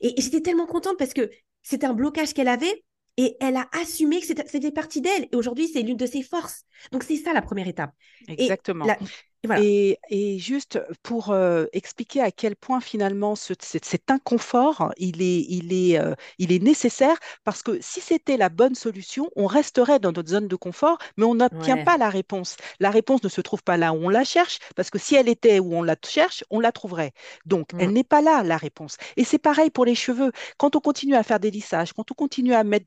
Et, 0.01 0.19
et 0.19 0.21
j'étais 0.21 0.41
tellement 0.41 0.67
contente 0.67 0.97
parce 0.97 1.13
que 1.13 1.29
c'était 1.63 1.87
un 1.87 1.93
blocage 1.93 2.33
qu'elle 2.33 2.47
avait 2.47 2.83
et 3.17 3.35
elle 3.39 3.55
a 3.57 3.67
assumé 3.71 4.21
que 4.21 4.27
c'était 4.27 4.71
partie 4.71 5.01
d'elle. 5.01 5.27
Et 5.31 5.35
aujourd'hui, 5.35 5.67
c'est 5.67 5.81
l'une 5.81 5.97
de 5.97 6.05
ses 6.05 6.21
forces. 6.21 6.63
Donc, 6.91 7.03
c'est 7.03 7.15
ça 7.15 7.33
la 7.33 7.41
première 7.41 7.67
étape. 7.67 7.91
Et, 8.27 8.43
Exactement. 8.43 8.85
la- 8.85 8.99
voilà. 9.47 9.63
Et, 9.63 9.99
et 10.09 10.39
juste 10.39 10.79
pour 11.03 11.31
euh, 11.31 11.65
expliquer 11.73 12.21
à 12.21 12.31
quel 12.31 12.55
point 12.55 12.79
finalement 12.81 13.35
ce- 13.35 13.53
cet, 13.59 13.85
cet 13.85 14.11
inconfort, 14.11 14.93
il 14.97 15.21
est, 15.21 15.45
il 15.49 15.73
est, 15.73 15.99
euh, 15.99 16.13
il 16.37 16.51
est 16.51 16.59
nécessaire 16.63 17.17
parce 17.43 17.63
que 17.63 17.79
si 17.81 18.01
c'était 18.01 18.37
la 18.37 18.49
bonne 18.49 18.75
solution, 18.75 19.29
on 19.35 19.47
resterait 19.47 19.99
dans 19.99 20.11
notre 20.11 20.29
zone 20.29 20.47
de 20.47 20.55
confort, 20.55 20.97
mais 21.17 21.25
on 21.25 21.35
n'obtient 21.35 21.77
Ouais. 21.77 21.83
pas 21.83 21.97
la 21.97 22.09
réponse. 22.09 22.57
La 22.79 22.91
réponse 22.91 23.23
ne 23.23 23.29
se 23.29 23.41
trouve 23.41 23.63
pas 23.63 23.77
là 23.77 23.93
où 23.93 23.97
on 24.05 24.09
la 24.09 24.23
cherche 24.23 24.59
parce 24.75 24.89
que 24.89 24.99
si 24.99 25.15
elle 25.15 25.29
était 25.29 25.59
où 25.59 25.73
on 25.75 25.83
la 25.83 25.95
cherche, 26.05 26.43
on 26.49 26.59
la 26.59 26.71
trouverait. 26.71 27.13
Donc, 27.45 27.73
Mm. 27.73 27.79
elle 27.79 27.91
n'est 27.93 28.03
pas 28.03 28.21
là, 28.21 28.43
la 28.43 28.57
réponse. 28.57 28.97
Et 29.15 29.23
c'est 29.23 29.37
pareil 29.39 29.69
pour 29.69 29.85
les 29.85 29.95
cheveux. 29.95 30.31
Quand 30.57 30.75
on 30.75 30.79
continue 30.81 31.15
à 31.15 31.23
faire 31.23 31.39
des 31.39 31.51
lissages, 31.51 31.93
quand 31.93 32.11
on 32.11 32.15
continue 32.15 32.53
à 32.53 32.63
mettre 32.63 32.85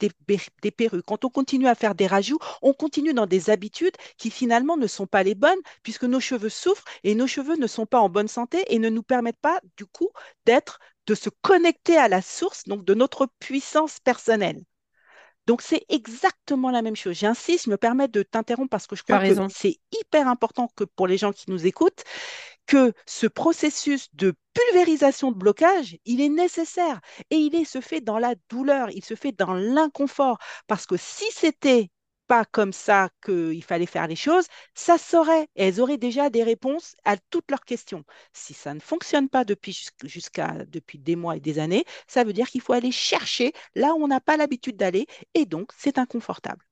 des 0.62 0.70
perruques, 0.70 1.04
quand 1.06 1.24
on 1.24 1.30
continue 1.30 1.66
à 1.68 1.74
faire 1.74 1.94
des 1.94 2.06
rajouts, 2.06 2.38
on 2.62 2.72
continue 2.72 3.14
dans 3.14 3.26
des 3.26 3.50
habitudes 3.50 3.94
qui 4.18 4.30
finalement 4.30 4.76
ne 4.76 4.86
sont 4.86 5.06
pas 5.06 5.22
les 5.22 5.34
bonnes 5.34 5.58
puisque 5.82 6.04
nos 6.04 6.20
cheveux 6.20 6.48
souffrent 6.50 6.84
et 7.04 7.14
nos 7.14 7.26
cheveux 7.26 7.56
ne 7.56 7.66
sont 7.66 7.86
pas 7.86 8.00
en 8.00 8.10
bonne 8.10 8.28
santé 8.28 8.62
et 8.68 8.78
ne 8.78 8.90
nous 8.90 9.02
permettent 9.02 9.40
pas 9.40 9.60
du 9.78 9.86
coup 9.86 10.10
d'être, 10.44 10.78
de 11.06 11.14
se 11.14 11.30
connecter 11.42 11.96
à 11.96 12.08
la 12.08 12.20
source, 12.20 12.64
donc 12.64 12.84
de 12.84 12.94
notre 12.94 13.28
puissance 13.38 13.98
personnelle. 14.00 14.62
Donc 15.46 15.62
c'est 15.62 15.84
exactement 15.88 16.70
la 16.70 16.82
même 16.82 16.96
chose. 16.96 17.16
J'insiste, 17.16 17.64
je 17.64 17.70
me 17.70 17.76
permets 17.76 18.08
de 18.08 18.22
t'interrompre 18.22 18.70
parce 18.70 18.86
que 18.86 18.94
je 18.94 19.02
crois 19.02 19.18
que 19.18 19.48
c'est 19.48 19.78
hyper 19.90 20.28
important 20.28 20.68
que 20.76 20.84
pour 20.84 21.06
les 21.06 21.16
gens 21.16 21.32
qui 21.32 21.50
nous 21.50 21.66
écoutent, 21.66 22.04
que 22.66 22.92
ce 23.06 23.26
processus 23.26 24.08
de 24.14 24.34
pulvérisation 24.54 25.32
de 25.32 25.36
blocage, 25.36 25.96
il 26.04 26.20
est 26.20 26.28
nécessaire 26.28 27.00
et 27.30 27.36
il 27.36 27.56
est, 27.56 27.64
se 27.64 27.80
fait 27.80 28.00
dans 28.00 28.18
la 28.18 28.34
douleur, 28.48 28.90
il 28.90 29.04
se 29.04 29.14
fait 29.14 29.32
dans 29.32 29.54
l'inconfort. 29.54 30.38
Parce 30.68 30.86
que 30.86 30.96
si 30.96 31.24
c'était 31.32 31.90
pas 32.30 32.44
comme 32.44 32.72
ça 32.72 33.08
qu'il 33.24 33.64
fallait 33.64 33.86
faire 33.86 34.06
les 34.06 34.14
choses, 34.16 34.46
ça 34.74 34.98
saurait 34.98 35.48
et 35.56 35.64
elles 35.66 35.80
auraient 35.80 35.98
déjà 35.98 36.30
des 36.30 36.44
réponses 36.44 36.94
à 37.04 37.16
toutes 37.30 37.50
leurs 37.50 37.64
questions. 37.64 38.04
Si 38.32 38.54
ça 38.54 38.72
ne 38.72 38.78
fonctionne 38.80 39.28
pas 39.28 39.44
depuis 39.44 39.72
jusqu'- 39.72 40.06
jusqu'à 40.06 40.64
depuis 40.68 40.98
des 41.00 41.16
mois 41.16 41.36
et 41.36 41.40
des 41.40 41.58
années, 41.58 41.84
ça 42.06 42.22
veut 42.24 42.32
dire 42.32 42.48
qu'il 42.48 42.60
faut 42.60 42.72
aller 42.74 42.92
chercher 42.92 43.52
là 43.74 43.94
où 43.94 44.04
on 44.04 44.08
n'a 44.08 44.20
pas 44.20 44.36
l'habitude 44.36 44.76
d'aller 44.76 45.06
et 45.34 45.44
donc 45.44 45.72
c'est 45.76 45.98
inconfortable. 45.98 46.64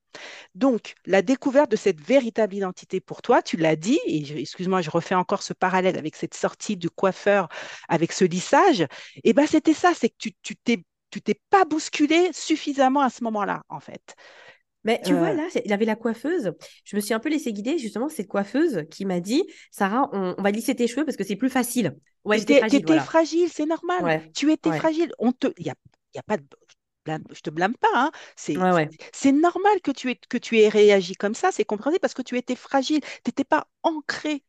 Donc, 0.55 0.95
la 1.05 1.21
découverte 1.21 1.71
de 1.71 1.75
cette 1.75 2.01
véritable 2.01 2.55
identité 2.55 2.99
pour 3.01 3.21
toi, 3.21 3.41
tu 3.41 3.57
l'as 3.57 3.75
dit, 3.75 3.99
et 4.05 4.39
excuse-moi, 4.41 4.81
je 4.81 4.89
refais 4.89 5.15
encore 5.15 5.43
ce 5.43 5.53
parallèle 5.53 5.97
avec 5.97 6.15
cette 6.15 6.33
sortie 6.33 6.77
du 6.77 6.89
coiffeur, 6.89 7.49
avec 7.89 8.11
ce 8.13 8.25
lissage, 8.25 8.81
et 8.81 8.87
eh 9.25 9.33
ben 9.33 9.47
c'était 9.47 9.73
ça, 9.73 9.91
c'est 9.95 10.09
que 10.09 10.15
tu, 10.17 10.31
tu 10.41 10.55
t'es 10.55 10.83
tu 11.11 11.21
t'es 11.23 11.39
pas 11.49 11.65
bousculé 11.65 12.29
suffisamment 12.33 13.01
à 13.01 13.09
ce 13.09 13.23
moment-là, 13.23 13.63
en 13.69 13.79
fait. 13.79 14.15
Mais 14.83 15.01
tu 15.03 15.13
vois, 15.13 15.29
euh. 15.29 15.33
là, 15.33 15.47
il 15.65 15.73
avait 15.73 15.85
la 15.85 15.95
coiffeuse. 15.95 16.53
Je 16.85 16.95
me 16.95 17.01
suis 17.01 17.13
un 17.13 17.19
peu 17.19 17.29
laissé 17.29 17.51
guider, 17.51 17.77
justement, 17.77 18.09
cette 18.09 18.27
coiffeuse 18.27 18.85
qui 18.89 19.05
m'a 19.05 19.19
dit 19.19 19.43
Sarah, 19.71 20.09
on, 20.13 20.41
va 20.41 20.51
lisser 20.51 20.75
tes 20.75 20.87
cheveux 20.87 21.05
parce 21.05 21.17
que 21.17 21.23
c'est 21.23 21.35
plus 21.35 21.49
facile. 21.49 21.95
Ouais, 22.23 22.43
tu 22.43 22.53
étais 22.53 22.99
fragile, 22.99 23.49
c'est 23.49 23.65
normal. 23.65 24.29
Tu 24.33 24.51
étais 24.51 24.71
fragile. 24.71 25.11
On 25.19 25.31
te... 25.31 25.47
Il 25.57 25.65
n'y 25.65 25.71
a, 25.71 25.75
y 26.15 26.19
a 26.19 26.23
pas 26.23 26.37
de. 26.37 26.43
Je 27.31 27.41
te 27.41 27.49
blâme 27.49 27.75
pas, 27.75 27.87
hein. 27.95 28.11
c'est 28.35 28.55
c'est 29.13 29.31
normal 29.31 29.81
que 29.81 29.89
tu, 29.89 30.11
aies, 30.11 30.19
que 30.29 30.37
tu 30.37 30.59
aies 30.59 30.69
réagi 30.69 31.15
comme 31.15 31.33
ça, 31.33 31.51
c'est 31.51 31.65
compréhensible 31.65 32.01
parce 32.01 32.13
que 32.13 32.21
tu 32.21 32.37
étais 32.37 32.55
fragile, 32.55 32.99
tu 33.01 33.29
n'étais 33.29 33.45
pas 33.45 33.67
ancré. 33.81 34.43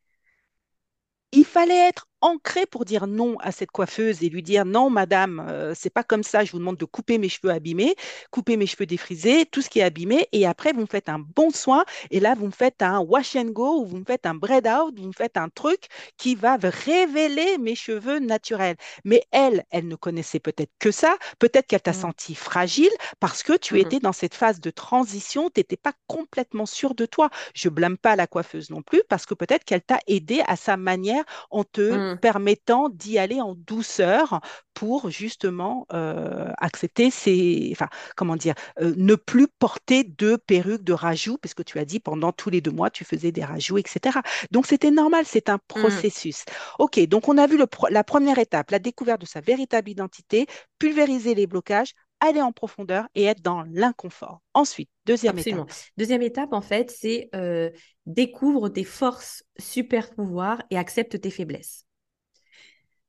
Il 1.33 1.47
fallait 1.47 1.89
être 1.89 2.07
ancré 2.21 2.67
pour 2.67 2.85
dire 2.85 3.07
non 3.07 3.37
à 3.41 3.53
cette 3.53 3.71
coiffeuse 3.71 4.23
et 4.23 4.29
lui 4.29 4.43
dire 4.43 4.65
non, 4.65 4.91
madame, 4.91 5.45
euh, 5.49 5.73
c'est 5.75 5.91
pas 5.91 6.05
comme 6.05 6.23
ça, 6.23 6.45
je 6.45 6.53
vous 6.53 6.59
demande 6.59 6.77
de 6.77 6.85
couper 6.85 7.19
mes 7.19 7.29
cheveux 7.29 7.53
abîmés, 7.53 7.95
couper 8.31 8.57
mes 8.57 8.67
cheveux 8.67 8.87
défrisés, 8.87 9.47
tout 9.47 9.63
ce 9.63 9.71
qui 9.71 9.81
est 9.81 9.83
abîmé, 9.83 10.29
et 10.33 10.47
après, 10.47 10.73
vous 10.73 10.83
me 10.83 10.87
faites 10.87 11.09
un 11.09 11.19
bon 11.19 11.51
soin, 11.51 11.85
et 12.11 12.21
là, 12.21 12.35
vous 12.35 12.47
me 12.47 12.53
faites 12.53 12.83
un 12.83 13.01
wash 13.01 13.37
and 13.37 13.51
go, 13.51 13.81
ou 13.81 13.87
vous 13.87 13.99
me 13.99 14.05
faites 14.05 14.27
un 14.27 14.35
braid 14.35 14.67
out, 14.67 14.99
vous 14.99 15.09
me 15.09 15.13
faites 15.13 15.37
un 15.37 15.49
truc 15.49 15.89
qui 16.17 16.35
va 16.35 16.59
révéler 16.61 17.59
mes 17.59 17.75
cheveux 17.75 18.19
naturels. 18.19 18.77
Mais 19.05 19.23
elle, 19.31 19.65
elle 19.71 19.89
ne 19.89 19.97
connaissait 19.97 20.41
peut-être 20.41 20.73
que 20.79 20.91
ça, 20.91 21.17
peut-être 21.39 21.67
qu'elle 21.67 21.81
t'a 21.81 21.93
mmh. 21.93 21.95
senti 21.95 22.35
fragile 22.35 22.91
parce 23.19 23.43
que 23.43 23.57
tu 23.57 23.75
mmh 23.75 23.79
étais 23.79 24.01
dans 24.01 24.13
cette 24.13 24.35
phase 24.35 24.61
de 24.61 24.71
transition, 24.71 25.51
tu 25.51 25.61
n'étais 25.61 25.77
pas 25.77 25.93
complètement 26.07 26.67
sûr 26.67 26.95
de 26.95 27.07
toi. 27.07 27.31
Je 27.55 27.69
blâme 27.69 27.97
pas 27.99 28.17
la 28.17 28.27
coiffeuse 28.27 28.71
non 28.71 28.83
plus, 28.83 29.03
parce 29.09 29.27
que 29.27 29.35
peut-être 29.35 29.65
qu'elle 29.65 29.83
t'a 29.83 30.01
aidé 30.07 30.43
à 30.47 30.57
sa 30.57 30.77
manière 30.77 31.25
en 31.51 31.65
te 31.65 31.81
mmh. 31.81 32.10
Mmh. 32.15 32.19
permettant 32.19 32.89
d'y 32.89 33.19
aller 33.19 33.41
en 33.41 33.55
douceur 33.55 34.41
pour 34.75 35.11
justement 35.11 35.87
euh, 35.93 36.51
accepter 36.59 37.11
ces, 37.11 37.69
enfin, 37.73 37.89
comment 38.17 38.37
dire, 38.37 38.55
euh, 38.81 38.95
ne 38.97 39.15
plus 39.15 39.49
porter 39.49 40.05
de 40.05 40.37
perruques 40.37 40.85
de 40.85 40.93
rajout, 40.93 41.39
parce 41.39 41.55
que 41.55 41.63
tu 41.63 41.79
as 41.79 41.85
dit 41.85 42.01
pendant 42.01 42.33
tous 42.33 42.51
les 42.51 42.61
deux 42.61 42.71
mois, 42.71 42.91
tu 42.91 43.05
faisais 43.05 43.33
des 43.33 43.45
rajouts, 43.45 43.79
etc. 43.79 44.21
Donc 44.51 44.67
c'était 44.67 44.91
normal, 44.91 45.25
c'est 45.27 45.49
un 45.49 45.57
mmh. 45.57 45.61
processus. 45.69 46.45
Ok, 46.79 47.01
donc 47.07 47.29
on 47.29 47.39
a 47.39 47.47
vu 47.47 47.59
le 47.59 47.67
la 47.91 48.05
première 48.05 48.39
étape, 48.39 48.71
la 48.71 48.79
découverte 48.79 49.21
de 49.21 49.27
sa 49.27 49.41
véritable 49.41 49.91
identité, 49.91 50.47
pulvériser 50.79 51.35
les 51.35 51.47
blocages, 51.47 51.95
aller 52.21 52.43
en 52.43 52.53
profondeur 52.53 53.09
et 53.15 53.25
être 53.25 53.43
dans 53.43 53.65
l'inconfort. 53.73 54.41
Ensuite, 54.55 54.91
deuxième 55.07 55.39
étape. 55.39 55.71
Deuxième 55.97 56.23
étape, 56.23 56.53
en 56.53 56.61
fait, 56.61 56.91
c'est 56.91 57.31
euh, 57.35 57.71
découvre 58.07 58.69
tes 58.69 58.85
forces, 58.85 59.43
super 59.59 60.11
pouvoirs 60.15 60.63
et 60.71 60.79
accepte 60.79 61.21
tes 61.21 61.31
faiblesses. 61.31 61.87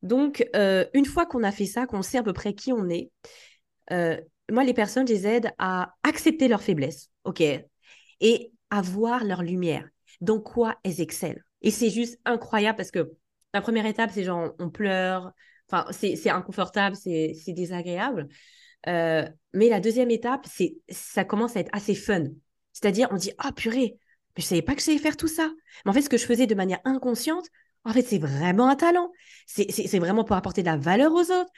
Donc, 0.04 0.48
euh, 0.56 0.86
une 0.94 1.06
fois 1.06 1.26
qu'on 1.26 1.44
a 1.44 1.52
fait 1.52 1.66
ça, 1.66 1.86
qu'on 1.86 2.02
sait 2.02 2.18
à 2.18 2.24
peu 2.24 2.34
près 2.34 2.54
qui 2.54 2.74
on 2.74 2.90
est, 2.90 3.12
euh, 3.92 4.20
moi, 4.52 4.64
les 4.64 4.74
personnes, 4.74 5.08
je 5.08 5.14
les 5.14 5.28
aide 5.28 5.52
à 5.58 5.94
accepter 6.04 6.48
leurs 6.48 6.62
faiblesses, 6.62 7.10
OK, 7.24 7.42
et 7.42 8.52
à 8.70 8.82
voir 8.82 9.24
leur 9.24 9.44
lumière, 9.44 9.88
dans 10.20 10.40
quoi 10.40 10.78
elles 10.84 11.02
excellent. 11.02 11.42
Et 11.62 11.72
c'est 11.72 11.90
juste 11.90 12.20
incroyable 12.26 12.78
parce 12.78 12.92
que 12.92 13.12
la 13.54 13.62
première 13.62 13.86
étape, 13.86 14.12
c'est 14.14 14.24
genre, 14.24 14.54
on 14.60 14.70
pleure, 14.70 15.32
enfin, 15.70 15.86
c'est 15.92 16.30
inconfortable, 16.30 16.96
c'est 16.96 17.36
désagréable. 17.48 18.28
Euh, 18.88 19.28
mais 19.54 19.70
la 19.70 19.80
deuxième 19.80 20.10
étape, 20.10 20.46
c'est 20.50 20.78
ça 20.90 21.24
commence 21.24 21.56
à 21.56 21.60
être 21.60 21.70
assez 21.74 21.96
fun. 21.96 22.24
C'est-à-dire, 22.74 23.10
on 23.12 23.18
dit, 23.18 23.32
ah 23.38 23.50
oh, 23.50 23.54
purée, 23.54 23.98
mais 24.36 24.42
je 24.42 24.48
savais 24.48 24.62
pas 24.62 24.74
que 24.74 24.80
je 24.80 24.86
savais 24.86 24.98
faire 24.98 25.18
tout 25.18 25.28
ça. 25.28 25.52
Mais 25.86 25.92
en 25.92 25.94
fait, 25.94 26.02
ce 26.02 26.10
que 26.10 26.18
je 26.18 26.26
faisais 26.26 26.48
de 26.48 26.56
manière 26.56 26.80
inconsciente, 26.86 27.48
en 27.84 27.94
fait, 27.94 28.04
c'est 28.04 28.20
vraiment 28.20 28.70
un 28.70 28.76
talent. 28.76 29.12
C'est 29.48 30.00
vraiment 30.00 30.24
pour 30.24 30.36
apporter 30.36 30.62
de 30.62 30.68
la 30.68 30.78
valeur 30.78 31.14
aux 31.14 31.32
autres. 31.32 31.52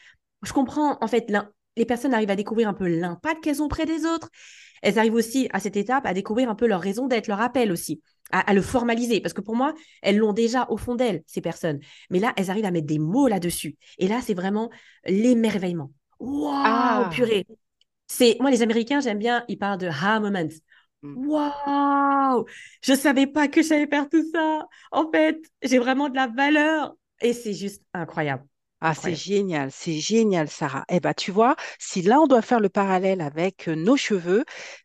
Je 0.43 0.53
comprends, 0.53 0.97
en 1.01 1.07
fait, 1.07 1.31
les 1.77 1.85
personnes 1.85 2.13
arrivent 2.13 2.29
à 2.29 2.35
découvrir 2.35 2.67
un 2.69 2.73
peu 2.73 2.87
l'impact 2.87 3.43
qu'elles 3.43 3.61
ont 3.61 3.67
près 3.67 3.85
des 3.85 4.05
autres. 4.05 4.29
Elles 4.81 4.99
arrivent 4.99 5.13
aussi 5.13 5.47
à 5.53 5.59
cette 5.59 5.77
étape 5.77 6.05
à 6.05 6.13
découvrir 6.13 6.49
un 6.49 6.55
peu 6.55 6.67
leur 6.67 6.81
raison 6.81 7.07
d'être, 7.07 7.27
leur 7.27 7.39
appel 7.39 7.71
aussi, 7.71 8.01
à, 8.31 8.53
le 8.53 8.61
formaliser. 8.61 9.21
Parce 9.21 9.33
que 9.33 9.41
pour 9.41 9.55
moi, 9.55 9.73
elles 10.01 10.17
l'ont 10.17 10.33
déjà 10.33 10.65
au 10.69 10.77
fond 10.77 10.95
d'elles, 10.95 11.23
ces 11.25 11.41
personnes. 11.41 11.79
Mais 12.09 12.19
là, 12.19 12.33
elles 12.35 12.49
arrivent 12.49 12.65
à 12.65 12.71
mettre 12.71 12.87
des 12.87 12.99
mots 12.99 13.27
là-dessus. 13.27 13.77
Et 13.97 14.07
là, 14.07 14.19
c'est 14.21 14.33
vraiment 14.33 14.69
l'émerveillement. 15.05 15.91
Waouh, 16.19 16.51
ah. 16.53 17.09
purée. 17.11 17.47
C'est 18.07 18.37
moi 18.39 18.51
les 18.51 18.61
Américains, 18.61 18.99
j'aime 18.99 19.17
bien, 19.17 19.45
ils 19.47 19.57
parlent 19.57 19.79
de 19.79 19.87
ha 19.87 20.19
moment. 20.19 20.47
Mm. 21.03 21.17
Waouh 21.27 22.45
Je 22.81 22.93
savais 22.95 23.27
pas 23.27 23.47
que 23.47 23.61
j'allais 23.61 23.87
faire 23.87 24.09
tout 24.09 24.23
ça. 24.33 24.67
En 24.91 25.11
fait, 25.11 25.37
j'ai 25.61 25.79
vraiment 25.79 26.09
de 26.09 26.15
la 26.15 26.27
valeur 26.27 26.95
et 27.21 27.33
c'est 27.33 27.53
juste 27.53 27.83
incroyable. 27.93 28.45
Ah, 28.85 28.93
c'est 28.93 29.15
génial, 29.15 29.71
c'est 29.71 29.93
génial, 29.99 30.49
Sarah. 30.49 30.83
Eh 30.89 30.99
bien, 30.99 31.13
tu 31.13 31.31
vois, 31.31 31.55
si 31.79 32.01
là, 32.01 32.19
on 32.19 32.27
doit 32.27 32.41
faire 32.41 32.59
le 32.59 32.67
parallèle 32.67 33.21
avec 33.21 33.69
euh, 33.69 33.75
nos 33.75 33.95
cheveux, 33.95 34.43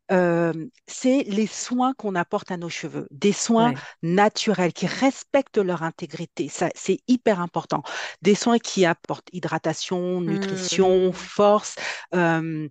c'est 0.08 1.24
les 1.26 1.46
soins 1.46 1.92
qu'on 1.94 2.14
apporte 2.14 2.50
à 2.50 2.56
nos 2.56 2.68
cheveux, 2.68 3.06
des 3.10 3.32
soins 3.32 3.74
naturels 4.02 4.72
qui 4.72 4.86
respectent 4.86 5.58
leur 5.58 5.82
intégrité. 5.82 6.48
Ça, 6.48 6.70
c'est 6.74 6.98
hyper 7.08 7.40
important. 7.40 7.82
Des 8.22 8.34
soins 8.34 8.58
qui 8.58 8.86
apportent 8.86 9.28
hydratation, 9.32 10.20
nutrition, 10.20 11.10
mmh. 11.10 11.12
force, 11.12 11.74
euh, 12.14 12.68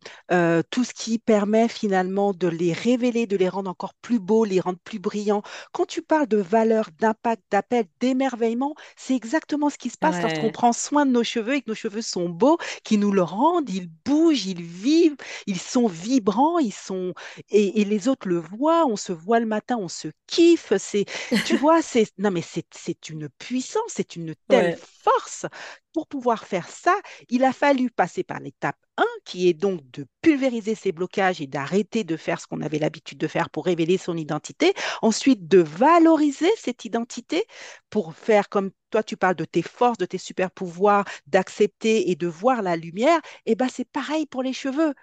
tout 0.72 0.84
ce 0.84 0.94
qui 0.94 1.20
permet 1.20 1.68
finalement 1.68 2.34
de 2.34 2.48
les 2.48 2.74
révéler, 2.74 3.28
de 3.28 3.38
les 3.38 3.50
rendre 3.50 3.70
encore 3.70 3.94
plus 4.02 4.20
beaux, 4.20 4.46
les 4.46 4.60
rendre 4.60 4.80
plus 4.84 5.00
brillants. 5.00 5.44
Quand 5.72 5.86
tu 5.86 6.02
parles 6.02 6.28
de 6.28 6.38
valeur, 6.38 6.90
d'impact, 7.00 7.44
d'appel, 7.52 7.86
d'émerveillement, 8.00 8.76
c'est 8.96 9.16
exactement 9.16 9.70
ce 9.70 9.78
qui 9.78 9.90
se 9.90 9.98
passe 9.98 10.22
lorsqu'on 10.22 10.52
prend 10.52 10.74
soin 10.74 11.06
de 11.06 11.12
nos 11.12 11.24
cheveux 11.24 11.56
et 11.56 11.62
que 11.62 11.70
nos 11.70 11.76
cheveux 11.76 12.02
sont 12.02 12.30
beaux, 12.30 12.58
qui 12.84 12.98
nous 12.98 13.12
le 13.12 13.22
rendent, 13.22 13.70
ils 13.70 13.90
bougent, 14.06 14.46
ils 14.46 14.62
vivent, 14.62 15.16
ils 15.46 15.60
sont 15.60 15.88
vibrants, 15.88 16.60
ils 16.60 16.74
sont 16.74 17.14
et, 17.50 17.86
les 17.86 18.08
autres 18.08 18.28
le 18.28 18.38
voient, 18.38 18.86
on 18.86 18.96
se 18.96 19.12
voit 19.12 19.40
le 19.40 19.46
matin, 19.46 19.78
on 19.80 19.88
se 19.88 20.10
kiffe. 20.28 20.74
C'est, 20.78 21.06
tu 21.46 21.56
vois, 21.58 21.82
c'est 21.82 22.08
non 22.18 22.32
mais 22.32 22.44
c'est 22.44 23.10
une 23.10 23.30
puissance, 23.38 23.84
c'est 23.90 24.16
une 24.16 24.36
telle 24.48 24.78
force. 24.78 25.46
Pour 25.94 26.08
pouvoir 26.08 26.46
faire 26.46 26.70
ça, 26.70 26.96
il 27.30 27.44
a 27.44 27.52
fallu 27.52 27.90
passer 27.90 28.24
par 28.24 28.40
l'étape 28.40 28.78
1, 28.98 29.04
qui 29.26 29.50
est 29.50 29.54
donc 29.54 29.82
de 29.90 30.06
pulvériser 30.22 30.76
ses 30.76 30.92
blocages 30.92 31.42
et 31.42 31.48
d'arrêter 31.48 32.04
de 32.04 32.16
faire 32.18 32.40
ce 32.40 32.46
qu'on 32.46 32.62
avait 32.62 32.78
l'habitude 32.78 33.18
de 33.18 33.28
faire 33.28 33.50
pour 33.50 33.66
révéler 33.66 33.98
son 33.98 34.16
identité. 34.16 34.74
Ensuite, 35.02 35.48
de 35.48 35.60
valoriser 35.60 36.52
cette 36.58 36.86
identité 36.86 37.46
pour 37.90 38.14
faire 38.14 38.50
comme 38.50 38.70
toi, 38.92 39.04
tu 39.04 39.18
parles 39.18 39.36
de 39.36 39.46
tes 39.46 39.62
forces, 39.62 39.98
de 39.98 40.06
tes 40.06 40.18
super 40.18 40.52
pouvoirs, 40.52 41.06
d'accepter 41.26 42.12
et 42.12 42.16
de 42.16 42.28
voir 42.28 42.62
la 42.62 42.76
lumière. 42.76 43.20
Et 43.46 43.52
eh 43.52 43.56
ben, 43.56 43.68
c'est 43.70 43.90
pareil 43.90 44.26
pour 44.26 44.44
les 44.44 44.54
cheveux 44.54 44.94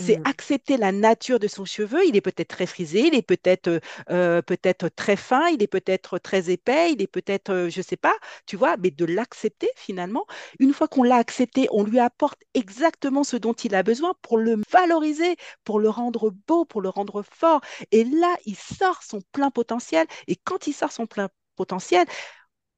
c'est 0.00 0.18
mmh. 0.18 0.26
accepter 0.26 0.76
la 0.76 0.92
nature 0.92 1.38
de 1.38 1.48
son 1.48 1.64
cheveu. 1.64 2.04
Il 2.06 2.16
est 2.16 2.20
peut-être 2.20 2.48
très 2.48 2.66
frisé, 2.66 3.06
il 3.06 3.14
est 3.14 3.22
peut-être 3.22 3.80
euh, 4.10 4.42
peut-être 4.42 4.88
très 4.88 5.16
fin, 5.16 5.48
il 5.48 5.62
est 5.62 5.66
peut-être 5.66 6.18
très 6.18 6.50
épais, 6.50 6.92
il 6.92 7.02
est 7.02 7.06
peut-être, 7.06 7.50
euh, 7.50 7.70
je 7.70 7.80
ne 7.80 7.84
sais 7.84 7.96
pas, 7.96 8.14
tu 8.46 8.56
vois, 8.56 8.76
mais 8.78 8.90
de 8.90 9.04
l'accepter 9.04 9.68
finalement. 9.76 10.26
Une 10.58 10.72
fois 10.72 10.88
qu'on 10.88 11.02
l'a 11.02 11.16
accepté, 11.16 11.68
on 11.70 11.84
lui 11.84 12.00
apporte 12.00 12.42
exactement 12.54 13.24
ce 13.24 13.36
dont 13.36 13.52
il 13.52 13.74
a 13.74 13.82
besoin 13.82 14.14
pour 14.22 14.38
le 14.38 14.60
valoriser, 14.70 15.36
pour 15.64 15.78
le 15.80 15.88
rendre 15.88 16.32
beau, 16.46 16.64
pour 16.64 16.80
le 16.80 16.88
rendre 16.88 17.22
fort. 17.22 17.60
Et 17.92 18.04
là, 18.04 18.34
il 18.46 18.56
sort 18.56 19.02
son 19.02 19.20
plein 19.32 19.50
potentiel. 19.50 20.06
Et 20.26 20.36
quand 20.36 20.66
il 20.66 20.72
sort 20.72 20.92
son 20.92 21.06
plein 21.06 21.28
potentiel, 21.56 22.06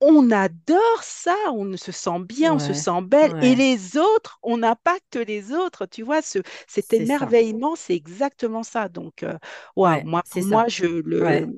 on 0.03 0.31
adore 0.31 1.03
ça, 1.03 1.37
on 1.53 1.77
se 1.77 1.93
sent 1.93 2.19
bien, 2.29 2.55
on 2.55 2.59
se 2.59 2.75
sent 2.75 3.01
belle. 3.03 3.43
Et 3.43 3.55
les 3.55 3.97
autres, 3.97 4.39
on 4.43 4.63
impacte 4.63 5.17
les 5.17 5.53
autres, 5.53 5.87
tu 5.87 6.03
vois, 6.03 6.21
ce, 6.23 6.41
cet 6.67 6.93
émerveillement, 6.93 7.75
c'est 7.77 7.95
exactement 7.95 8.65
ça. 8.65 8.89
Donc, 8.89 9.23
euh, 9.23 9.35
moi, 9.77 10.03
moi 10.37 10.65
je 10.69 10.87
le. 10.87 11.47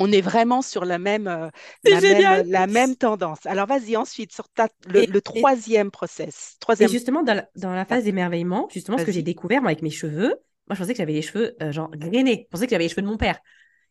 On 0.00 0.12
est 0.12 0.20
vraiment 0.20 0.62
sur 0.62 0.84
la 0.84 1.00
même, 1.00 1.26
euh, 1.26 1.48
la, 1.82 2.68
même 2.68 2.94
tendance. 2.94 3.44
Alors, 3.46 3.66
vas-y, 3.66 3.96
ensuite, 3.96 4.32
sur 4.32 4.46
le, 4.86 5.18
troisième 5.18 5.90
process. 5.90 6.54
Troisième... 6.60 6.88
Et 6.88 6.92
justement, 6.92 7.24
dans 7.24 7.34
la, 7.72 7.84
phase 7.84 8.04
d'émerveillement, 8.04 8.68
justement, 8.70 8.96
ce 8.96 9.02
que 9.02 9.10
j'ai 9.10 9.22
découvert 9.22 9.60
moi, 9.60 9.70
avec 9.70 9.82
mes 9.82 9.90
cheveux, 9.90 10.36
moi, 10.68 10.74
je 10.74 10.78
pensais 10.78 10.92
que 10.92 10.98
j'avais 10.98 11.14
les 11.14 11.22
cheveux, 11.22 11.56
euh, 11.62 11.72
genre, 11.72 11.90
grainés. 11.90 12.44
Je 12.44 12.48
pensais 12.48 12.66
que 12.66 12.70
j'avais 12.70 12.84
les 12.84 12.88
cheveux 12.88 13.02
de 13.02 13.08
mon 13.08 13.16
père. 13.16 13.40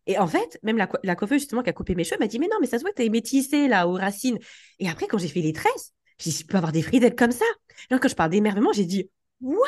Et 0.08 0.18
en 0.18 0.28
fait, 0.28 0.60
même 0.64 0.78
la, 0.78 0.90
la 1.04 1.16
coiffeuse 1.16 1.40
justement 1.40 1.64
qui 1.64 1.70
a 1.70 1.74
coupé 1.74 1.94
mes 1.96 2.04
cheveux 2.04 2.20
m'a 2.20 2.28
dit 2.28 2.40
Mais 2.40 2.48
non, 2.48 2.58
mais 2.62 2.68
ça 2.68 2.78
se 2.78 2.84
voit 2.84 2.92
que 2.92 2.96
tu 2.96 3.06
es 3.06 3.10
métissé 3.10 3.68
là 3.68 3.88
aux 3.88 3.94
racines. 3.94 4.40
Et 4.80 4.90
après, 4.90 5.08
quand 5.08 5.18
j'ai 5.18 5.28
fait 5.28 5.42
les 5.42 5.54
tresses, 5.54 5.94
j'ai 6.20 6.32
dit 6.32 6.38
Je 6.42 6.46
peux 6.48 6.58
avoir 6.58 6.72
des 6.72 6.82
frisettes 6.82 7.18
comme 7.18 7.32
ça. 7.32 7.46
Là, 7.90 8.00
quand 8.00 8.08
je 8.08 8.16
parle 8.16 8.32
d'émerveillement, 8.32 8.74
j'ai 8.74 8.86
dit 8.86 9.10
What? 9.42 9.68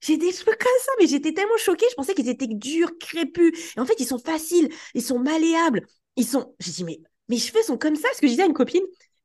J'ai 0.00 0.16
des 0.16 0.32
cheveux 0.32 0.56
comme 0.58 0.80
ça, 0.80 0.92
mais 0.98 1.06
j'étais 1.06 1.34
tellement 1.34 1.56
choquée, 1.58 1.84
je 1.90 1.94
pensais 1.94 2.14
qu'ils 2.14 2.28
étaient 2.28 2.46
durs, 2.46 2.90
crépus. 2.98 3.74
Et 3.76 3.80
en 3.80 3.84
fait, 3.84 3.96
ils 3.98 4.06
sont 4.06 4.18
faciles, 4.18 4.70
ils 4.94 5.02
sont 5.02 5.18
malléables. 5.18 5.86
Ils 6.16 6.26
sont. 6.26 6.54
J'ai 6.58 6.70
dit, 6.70 6.84
mais 6.84 7.00
mes 7.28 7.38
cheveux 7.38 7.62
sont 7.62 7.76
comme 7.76 7.96
ça? 7.96 8.08
Ce 8.14 8.20
que 8.20 8.26
je 8.26 8.32
disais 8.32 8.42
à 8.44 8.46
une 8.46 8.54
copine, 8.54 8.82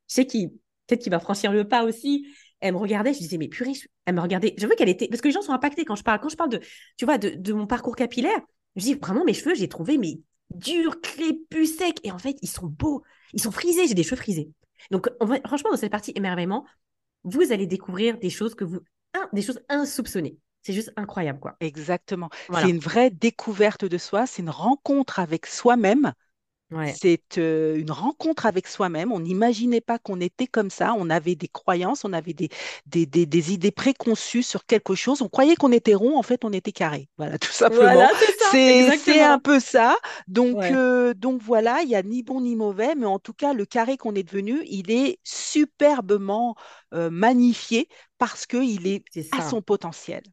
je 0.10 0.16
sais 0.16 0.26
qui, 0.26 0.50
peut-être 0.88 1.02
qu'il 1.02 1.12
va 1.12 1.20
franchir 1.20 1.52
le 1.54 1.68
pas 1.68 1.84
aussi. 1.86 2.28
Elle 2.60 2.74
me 2.74 2.80
regardait, 2.80 3.14
je 3.14 3.20
disais, 3.20 3.38
mais 3.38 3.48
purée, 3.48 3.74
elle 4.06 4.16
me 4.16 4.22
regardait. 4.22 4.54
Je 4.58 4.68
veux 4.68 4.76
qu'elle 4.76 4.90
était. 4.90 5.08
Parce 5.08 5.22
que 5.22 5.28
les 5.28 5.34
gens 5.34 5.42
sont 5.42 5.54
impactés 5.54 5.86
quand 5.86 5.96
je 5.96 6.04
parle. 6.04 6.20
Quand 6.20 6.30
je 6.30 6.36
parle 6.36 6.50
de, 6.50 6.60
tu 6.98 7.06
vois, 7.06 7.18
de 7.18 7.54
mon 7.54 7.68
parcours 7.68 7.96
capillaire, 7.96 8.40
Je 8.76 8.84
dis 8.84 8.94
vraiment, 8.96 9.24
mes 9.24 9.34
cheveux, 9.34 9.56
j'ai 9.56 9.70
trouvé 9.70 9.98
mais 9.98 10.20
durs, 10.52 11.02
crépus, 11.02 11.78
secs. 11.78 12.00
Et 12.04 12.12
en 12.12 12.20
fait, 12.20 12.38
ils 12.42 12.50
sont 12.50 12.68
beaux. 12.68 13.04
Ils 13.34 13.42
sont 13.42 13.52
frisés. 13.52 13.88
J'ai 13.88 13.94
des 13.94 14.04
cheveux 14.04 14.16
frisés. 14.18 14.50
Donc, 14.92 15.10
on 15.20 15.26
va, 15.26 15.40
franchement, 15.46 15.72
dans 15.72 15.78
cette 15.78 15.92
partie 15.92 16.12
émerveillement, 16.16 16.66
vous 17.24 17.52
allez 17.52 17.68
découvrir 17.68 18.18
des 18.20 18.30
choses 18.30 18.56
que 18.56 18.64
vous, 18.64 18.80
des 19.34 19.42
choses 19.42 19.60
insoupçonnées. 19.70 20.38
C'est 20.62 20.74
juste 20.74 20.92
incroyable, 20.96 21.40
quoi. 21.40 21.56
Exactement. 21.60 22.30
Voilà. 22.50 22.66
C'est 22.66 22.72
une 22.72 22.80
vraie 22.80 23.10
découverte 23.12 23.86
de 23.86 23.98
soi, 23.98 24.26
c'est 24.26 24.42
une 24.42 24.50
rencontre 24.50 25.20
avec 25.20 25.46
soi-même 25.46 26.14
Ouais. 26.72 27.02
C'est 27.02 27.38
euh, 27.40 27.76
une 27.78 27.92
rencontre 27.92 28.46
avec 28.46 28.68
soi-même. 28.68 29.12
On 29.12 29.20
n'imaginait 29.22 29.82
pas 29.82 29.98
qu'on 30.00 30.20
était 30.22 30.48
comme 30.48 30.70
ça. 30.70 30.94
On 30.98 31.10
avait 31.10 31.36
des 31.36 31.48
croyances, 31.48 32.06
on 32.06 32.14
avait 32.14 32.34
des, 32.34 32.50
des, 32.86 33.06
des- 33.06 33.26
des 33.26 33.54
idées 33.54 33.72
préconçues 33.72 34.44
sur 34.44 34.66
quelque 34.66 34.96
chose. 34.96 35.22
On 35.22 35.30
croyait 35.30 35.56
qu'on 35.56 35.72
était 35.72 35.96
rond, 35.96 36.18
en 36.18 36.24
fait, 36.24 36.46
on 36.46 36.54
était 36.54 36.72
carré. 36.72 37.10
Voilà, 37.18 37.38
tout 37.40 37.52
simplement. 37.52 37.86
Voilà, 37.94 38.10
c'est 38.40 39.22
un 39.22 39.40
peu 39.40 39.60
ça. 39.60 39.96
Donc, 40.28 40.58
Ouais, 40.58 40.72
euh, 40.72 41.14
donc 41.14 41.42
voilà, 41.42 41.82
il 41.82 41.88
n'y 41.90 41.96
a 41.96 42.04
ni 42.04 42.24
bon 42.24 42.42
ni 42.42 42.56
mauvais, 42.56 42.96
mais 42.96 43.06
en 43.06 43.20
tout 43.20 43.34
cas, 43.34 43.54
le 43.54 43.66
carré 43.66 43.98
qu'on 43.98 44.16
est 44.16 44.24
devenu, 44.24 44.62
il 44.68 44.92
est 44.92 45.20
superbement 45.24 46.56
euh, 46.94 47.10
magnifié 47.10 47.90
parce 48.18 48.46
qu'il 48.46 48.88
est 48.88 49.06
à 49.32 49.42
son 49.42 49.62
potentiel. 49.62 50.24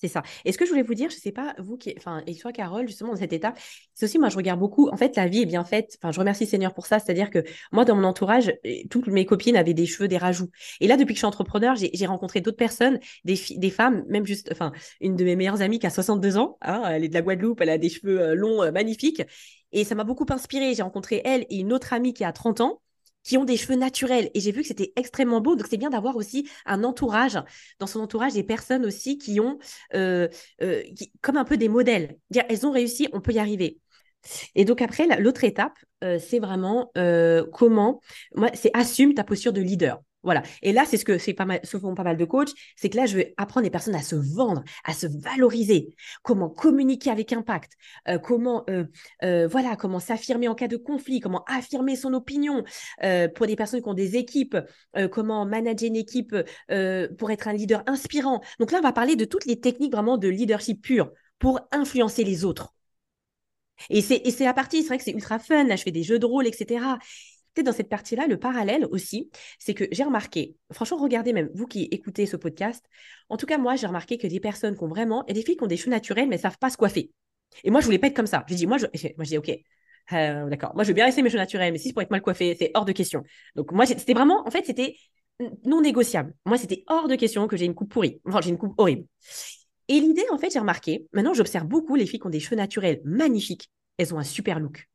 C'est 0.00 0.08
ça. 0.08 0.22
Et 0.46 0.52
ce 0.52 0.56
que 0.56 0.64
je 0.64 0.70
voulais 0.70 0.82
vous 0.82 0.94
dire, 0.94 1.10
je 1.10 1.16
sais 1.16 1.30
pas, 1.30 1.54
vous 1.58 1.76
qui, 1.76 1.92
enfin, 1.98 2.22
et 2.26 2.34
toi, 2.34 2.52
Carole, 2.52 2.86
justement, 2.88 3.10
dans 3.10 3.18
cette 3.18 3.34
étape, 3.34 3.58
c'est 3.92 4.06
aussi, 4.06 4.18
moi, 4.18 4.30
je 4.30 4.36
regarde 4.36 4.58
beaucoup. 4.58 4.88
En 4.88 4.96
fait, 4.96 5.14
la 5.16 5.28
vie 5.28 5.42
est 5.42 5.46
bien 5.46 5.62
faite. 5.62 5.98
Enfin, 6.00 6.10
je 6.10 6.18
remercie 6.18 6.46
Seigneur 6.46 6.72
pour 6.72 6.86
ça. 6.86 6.98
C'est-à-dire 6.98 7.28
que 7.28 7.44
moi, 7.70 7.84
dans 7.84 7.94
mon 7.96 8.04
entourage, 8.04 8.50
toutes 8.88 9.08
mes 9.08 9.26
copines 9.26 9.56
avaient 9.56 9.74
des 9.74 9.84
cheveux, 9.84 10.08
des 10.08 10.16
rajouts. 10.16 10.48
Et 10.80 10.86
là, 10.86 10.96
depuis 10.96 11.12
que 11.12 11.16
je 11.16 11.20
suis 11.20 11.26
entrepreneur, 11.26 11.74
j'ai 11.76 12.06
rencontré 12.06 12.40
d'autres 12.40 12.56
personnes, 12.56 12.98
des, 13.24 13.38
des 13.56 13.70
femmes, 13.70 14.04
même 14.08 14.24
juste, 14.26 14.48
enfin, 14.52 14.72
une 15.02 15.16
de 15.16 15.24
mes 15.24 15.36
meilleures 15.36 15.60
amies 15.60 15.78
qui 15.78 15.86
a 15.86 15.90
62 15.90 16.38
ans, 16.38 16.56
hein, 16.62 16.82
elle 16.86 17.04
est 17.04 17.08
de 17.08 17.14
la 17.14 17.20
Guadeloupe, 17.22 17.60
elle 17.60 17.70
a 17.70 17.76
des 17.78 17.90
cheveux 17.90 18.20
euh, 18.22 18.34
longs, 18.34 18.62
euh, 18.62 18.70
magnifiques. 18.70 19.22
Et 19.72 19.84
ça 19.84 19.94
m'a 19.94 20.04
beaucoup 20.04 20.26
inspirée. 20.30 20.74
J'ai 20.74 20.82
rencontré 20.82 21.20
elle 21.26 21.44
et 21.50 21.58
une 21.58 21.74
autre 21.74 21.92
amie 21.92 22.14
qui 22.14 22.24
a 22.24 22.32
30 22.32 22.62
ans 22.62 22.80
qui 23.30 23.38
ont 23.38 23.44
des 23.44 23.56
cheveux 23.56 23.76
naturels. 23.76 24.28
Et 24.34 24.40
j'ai 24.40 24.50
vu 24.50 24.62
que 24.62 24.66
c'était 24.66 24.92
extrêmement 24.96 25.40
beau. 25.40 25.54
Donc, 25.54 25.68
c'est 25.70 25.76
bien 25.76 25.90
d'avoir 25.90 26.16
aussi 26.16 26.48
un 26.66 26.82
entourage, 26.82 27.38
dans 27.78 27.86
son 27.86 28.00
entourage, 28.00 28.32
des 28.32 28.42
personnes 28.42 28.84
aussi 28.84 29.18
qui 29.18 29.38
ont 29.38 29.58
euh, 29.94 30.26
euh, 30.62 30.82
comme 31.20 31.36
un 31.36 31.44
peu 31.44 31.56
des 31.56 31.68
modèles. 31.68 32.18
Dire, 32.30 32.42
elles 32.48 32.66
ont 32.66 32.72
réussi, 32.72 33.06
on 33.12 33.20
peut 33.20 33.30
y 33.32 33.38
arriver. 33.38 33.78
Et 34.56 34.64
donc 34.64 34.82
après, 34.82 35.06
la- 35.06 35.18
l'autre 35.20 35.44
étape, 35.44 35.78
euh, 36.02 36.18
c'est 36.18 36.40
vraiment 36.40 36.90
comment, 37.52 38.00
moi, 38.34 38.50
c'est 38.54 38.70
assume 38.74 39.14
ta 39.14 39.22
posture 39.22 39.52
de 39.52 39.60
leader. 39.60 40.00
Voilà. 40.22 40.42
Et 40.62 40.72
là, 40.72 40.84
c'est 40.84 40.98
ce 40.98 41.04
que 41.04 41.18
c'est 41.18 41.32
pas 41.32 41.46
mal, 41.46 41.60
font 41.64 41.94
pas 41.94 42.02
mal 42.02 42.16
de 42.16 42.24
coachs, 42.24 42.52
c'est 42.76 42.90
que 42.90 42.96
là, 42.96 43.06
je 43.06 43.16
vais 43.16 43.34
apprendre 43.38 43.64
les 43.64 43.70
personnes 43.70 43.94
à 43.94 44.02
se 44.02 44.16
vendre, 44.16 44.62
à 44.84 44.92
se 44.92 45.06
valoriser, 45.06 45.94
comment 46.22 46.50
communiquer 46.50 47.10
avec 47.10 47.32
impact, 47.32 47.72
euh, 48.08 48.18
comment, 48.18 48.64
euh, 48.68 48.84
euh, 49.22 49.48
voilà, 49.48 49.76
comment 49.76 49.98
s'affirmer 49.98 50.48
en 50.48 50.54
cas 50.54 50.68
de 50.68 50.76
conflit, 50.76 51.20
comment 51.20 51.44
affirmer 51.46 51.96
son 51.96 52.12
opinion 52.12 52.64
pour 53.34 53.46
des 53.46 53.56
personnes 53.56 53.82
qui 53.82 53.88
ont 53.88 53.94
des 53.94 54.16
équipes, 54.16 54.56
comment 55.10 55.46
manager 55.46 55.88
une 55.88 55.96
équipe 55.96 56.34
pour 57.18 57.30
être 57.30 57.48
un 57.48 57.52
leader 57.52 57.82
inspirant. 57.86 58.40
Donc 58.58 58.72
là, 58.72 58.78
on 58.78 58.82
va 58.82 58.92
parler 58.92 59.16
de 59.16 59.24
toutes 59.24 59.46
les 59.46 59.60
techniques 59.60 59.92
vraiment 59.92 60.18
de 60.18 60.28
leadership 60.28 60.82
pur 60.82 61.10
pour 61.38 61.60
influencer 61.72 62.24
les 62.24 62.44
autres. 62.44 62.74
Et 63.88 64.02
c'est, 64.02 64.20
et 64.24 64.30
c'est 64.30 64.44
la 64.44 64.52
partie, 64.52 64.82
c'est 64.82 64.88
vrai 64.88 64.98
que 64.98 65.04
c'est 65.04 65.12
ultra 65.12 65.38
fun, 65.38 65.64
là 65.64 65.76
je 65.76 65.82
fais 65.82 65.90
des 65.90 66.02
jeux 66.02 66.18
de 66.18 66.26
rôle, 66.26 66.46
etc. 66.46 66.84
Peut-être 67.54 67.66
dans 67.66 67.72
cette 67.72 67.88
partie-là, 67.88 68.26
le 68.26 68.38
parallèle 68.38 68.86
aussi, 68.90 69.30
c'est 69.58 69.74
que 69.74 69.84
j'ai 69.90 70.04
remarqué, 70.04 70.56
franchement, 70.72 70.98
regardez 70.98 71.32
même, 71.32 71.50
vous 71.54 71.66
qui 71.66 71.88
écoutez 71.90 72.26
ce 72.26 72.36
podcast, 72.36 72.84
en 73.28 73.36
tout 73.36 73.46
cas, 73.46 73.58
moi, 73.58 73.76
j'ai 73.76 73.86
remarqué 73.86 74.18
que 74.18 74.26
des 74.26 74.40
personnes 74.40 74.76
qui 74.76 74.84
ont 74.84 74.88
vraiment, 74.88 75.26
et 75.26 75.32
des 75.32 75.42
filles 75.42 75.56
qui 75.56 75.64
ont 75.64 75.68
des 75.68 75.76
cheveux 75.76 75.90
naturels, 75.90 76.28
mais 76.28 76.36
ne 76.36 76.40
savent 76.40 76.58
pas 76.58 76.70
se 76.70 76.76
coiffer. 76.76 77.10
Et 77.64 77.70
moi, 77.70 77.80
je 77.80 77.86
voulais 77.86 77.98
pas 77.98 78.06
être 78.06 78.16
comme 78.16 78.26
ça. 78.26 78.44
Je 78.48 78.54
dis, 78.54 78.66
moi, 78.66 78.78
je, 78.78 78.86
moi, 79.16 79.24
je 79.24 79.30
dis, 79.30 79.38
OK, 79.38 79.50
euh, 80.12 80.48
d'accord, 80.48 80.72
moi, 80.74 80.84
je 80.84 80.88
veux 80.88 80.94
bien 80.94 81.04
rester 81.04 81.22
mes 81.22 81.28
cheveux 81.28 81.40
naturels, 81.40 81.72
mais 81.72 81.78
si 81.78 81.88
c'est 81.88 81.92
pour 81.92 82.02
être 82.02 82.10
mal 82.10 82.22
coiffé, 82.22 82.56
c'est 82.58 82.70
hors 82.74 82.84
de 82.84 82.92
question. 82.92 83.22
Donc, 83.56 83.72
moi, 83.72 83.86
c'était 83.86 84.14
vraiment, 84.14 84.46
en 84.46 84.50
fait, 84.50 84.64
c'était 84.64 84.96
non 85.64 85.80
négociable. 85.80 86.34
Moi, 86.44 86.58
c'était 86.58 86.84
hors 86.86 87.08
de 87.08 87.16
question 87.16 87.46
que 87.46 87.56
j'ai 87.56 87.64
une 87.64 87.74
coupe 87.74 87.92
pourrie. 87.92 88.20
Enfin, 88.26 88.40
j'ai 88.42 88.50
une 88.50 88.58
coupe 88.58 88.74
horrible. 88.78 89.04
Et 89.88 89.98
l'idée, 89.98 90.24
en 90.30 90.38
fait, 90.38 90.50
j'ai 90.52 90.58
remarqué, 90.58 91.06
maintenant, 91.12 91.34
j'observe 91.34 91.66
beaucoup 91.66 91.96
les 91.96 92.06
filles 92.06 92.20
qui 92.20 92.26
ont 92.26 92.30
des 92.30 92.40
cheveux 92.40 92.56
naturels 92.56 93.00
magnifiques. 93.04 93.70
Elles 93.98 94.14
ont 94.14 94.18
un 94.18 94.24
super 94.24 94.60
look. 94.60 94.88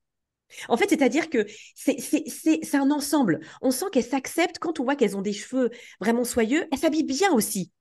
En 0.70 0.78
fait, 0.78 0.90
c'est-à-dire 0.90 1.30
que 1.30 1.46
c'est, 1.76 2.76
un 2.76 2.92
ensemble. 2.92 3.40
On 3.62 3.72
sent 3.72 3.86
qu'elles 3.92 4.04
s'acceptent 4.04 4.60
quand 4.60 4.80
on 4.80 4.84
voit 4.84 4.96
qu'elles 4.96 5.18
ont 5.18 5.22
des 5.22 5.34
cheveux 5.34 5.70
vraiment 6.00 6.24
soyeux. 6.24 6.68
Elles 6.72 6.80
s'habillent 6.80 7.04
bien 7.04 7.32
aussi. 7.34 7.72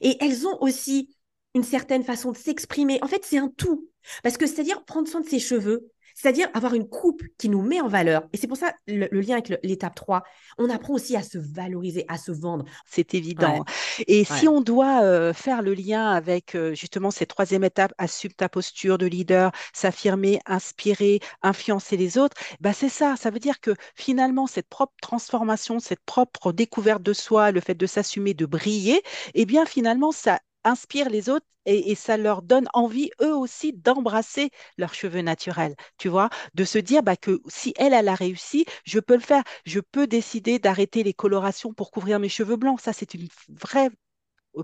Et 0.00 0.16
elles 0.20 0.46
ont 0.46 0.58
aussi 0.60 1.16
une 1.54 1.64
certaine 1.64 2.04
façon 2.04 2.32
de 2.32 2.36
s'exprimer. 2.36 2.98
En 3.02 3.08
fait, 3.08 3.24
c'est 3.24 3.38
un 3.38 3.48
tout. 3.48 3.88
Parce 4.22 4.36
que 4.36 4.46
c'est-à-dire 4.46 4.84
prendre 4.84 5.08
soin 5.08 5.20
de 5.20 5.28
ses 5.28 5.38
cheveux, 5.38 5.91
c'est-à-dire 6.14 6.48
avoir 6.54 6.74
une 6.74 6.88
coupe 6.88 7.22
qui 7.38 7.48
nous 7.48 7.62
met 7.62 7.80
en 7.80 7.88
valeur. 7.88 8.22
Et 8.32 8.36
c'est 8.36 8.46
pour 8.46 8.56
ça 8.56 8.72
le, 8.86 9.08
le 9.10 9.20
lien 9.20 9.36
avec 9.36 9.52
l'étape 9.62 9.94
3. 9.94 10.22
On 10.58 10.70
apprend 10.70 10.94
aussi 10.94 11.16
à 11.16 11.22
se 11.22 11.38
valoriser, 11.38 12.04
à 12.08 12.18
se 12.18 12.32
vendre. 12.32 12.64
C'est 12.86 13.14
évident. 13.14 13.60
Ouais, 13.60 14.04
Et 14.06 14.24
si 14.24 14.48
on 14.48 14.60
doit 14.60 15.02
euh, 15.02 15.32
faire 15.32 15.62
le 15.62 15.74
lien 15.74 16.10
avec 16.10 16.54
euh, 16.54 16.74
justement 16.74 17.10
cette 17.10 17.28
troisième 17.30 17.64
étape, 17.64 17.92
assume 17.98 18.32
ta 18.32 18.48
posture 18.48 18.98
de 18.98 19.06
leader, 19.06 19.52
s'affirmer, 19.72 20.40
inspirer, 20.46 21.20
influencer 21.42 21.96
les 21.96 22.18
autres, 22.18 22.36
bah 22.60 22.72
c'est 22.72 22.88
ça. 22.88 23.16
Ça 23.16 23.30
veut 23.30 23.38
dire 23.38 23.60
que 23.60 23.74
finalement, 23.94 24.46
cette 24.46 24.68
propre 24.68 24.94
transformation, 25.00 25.78
cette 25.80 26.04
propre 26.04 26.52
découverte 26.52 27.02
de 27.02 27.12
soi, 27.12 27.50
le 27.52 27.60
fait 27.60 27.74
de 27.74 27.86
s'assumer, 27.86 28.34
de 28.34 28.46
briller, 28.46 29.02
eh 29.34 29.46
bien 29.46 29.66
finalement, 29.66 30.12
ça 30.12 30.40
inspire 30.64 31.08
les 31.10 31.28
autres. 31.28 31.46
Et, 31.64 31.94
ça 31.94 32.16
leur 32.16 32.42
donne 32.42 32.66
envie, 32.74 33.10
eux 33.20 33.34
aussi, 33.34 33.72
d'embrasser 33.72 34.50
leurs 34.78 34.94
cheveux 34.94 35.20
naturels, 35.22 35.76
tu 35.96 36.08
vois, 36.08 36.28
de 36.54 36.64
se 36.64 36.78
dire 36.78 37.04
bah, 37.04 37.16
que 37.16 37.40
si 37.46 37.72
elle, 37.76 37.92
elle 37.92 38.08
a 38.08 38.16
réussi, 38.16 38.64
je 38.84 38.98
peux 38.98 39.14
le 39.14 39.20
faire. 39.20 39.44
Je 39.64 39.78
peux 39.78 40.08
décider 40.08 40.58
d'arrêter 40.58 41.04
les 41.04 41.14
colorations 41.14 41.72
pour 41.72 41.92
couvrir 41.92 42.18
mes 42.18 42.28
cheveux 42.28 42.56
blancs. 42.56 42.80
Ça, 42.80 42.92
c'est 42.92 43.14
une 43.14 43.28
vraie 43.48 43.90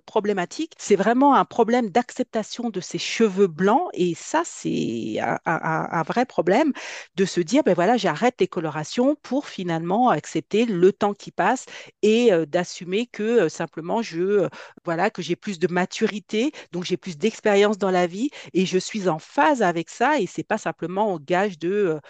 problématique. 0.06 0.74
C'est 0.78 0.96
vraiment 0.96 1.34
un 1.34 1.44
problème 1.44 1.90
d'acceptation 1.90 2.70
de 2.70 2.80
ses 2.80 2.98
cheveux 2.98 3.46
blancs. 3.46 3.88
Et 3.94 4.14
ça, 4.14 4.42
c'est 4.44 5.18
un, 5.46 6.02
vrai 6.02 6.26
problème 6.26 6.72
de 7.16 7.24
se 7.24 7.40
dire, 7.40 7.62
ben 7.64 7.74
voilà, 7.74 7.96
j'arrête 7.96 8.36
les 8.40 8.48
colorations 8.48 9.16
pour 9.22 9.46
finalement 9.48 10.10
accepter 10.10 10.64
le 10.66 10.92
temps 10.92 11.14
qui 11.14 11.30
passe 11.30 11.66
et 12.02 12.32
euh, 12.32 12.46
d'assumer 12.46 13.06
que 13.06 13.22
euh, 13.22 13.48
simplement 13.48 14.02
je, 14.02 14.20
euh, 14.20 14.48
voilà, 14.84 15.10
que 15.10 15.22
j'ai 15.22 15.36
plus 15.36 15.58
de 15.58 15.68
maturité, 15.68 16.52
donc 16.72 16.84
j'ai 16.84 16.96
plus 16.96 17.18
d'expérience 17.18 17.78
dans 17.78 17.90
la 17.90 18.06
vie 18.06 18.30
et 18.54 18.66
je 18.66 18.78
suis 18.78 19.08
en 19.08 19.18
phase 19.18 19.62
avec 19.62 19.90
ça. 19.90 20.18
Et 20.20 20.26
c'est 20.26 20.42
pas 20.44 20.58
simplement 20.58 21.12
au 21.12 21.18
gage 21.18 21.58
de, 21.58 21.70
euh, 21.70 22.00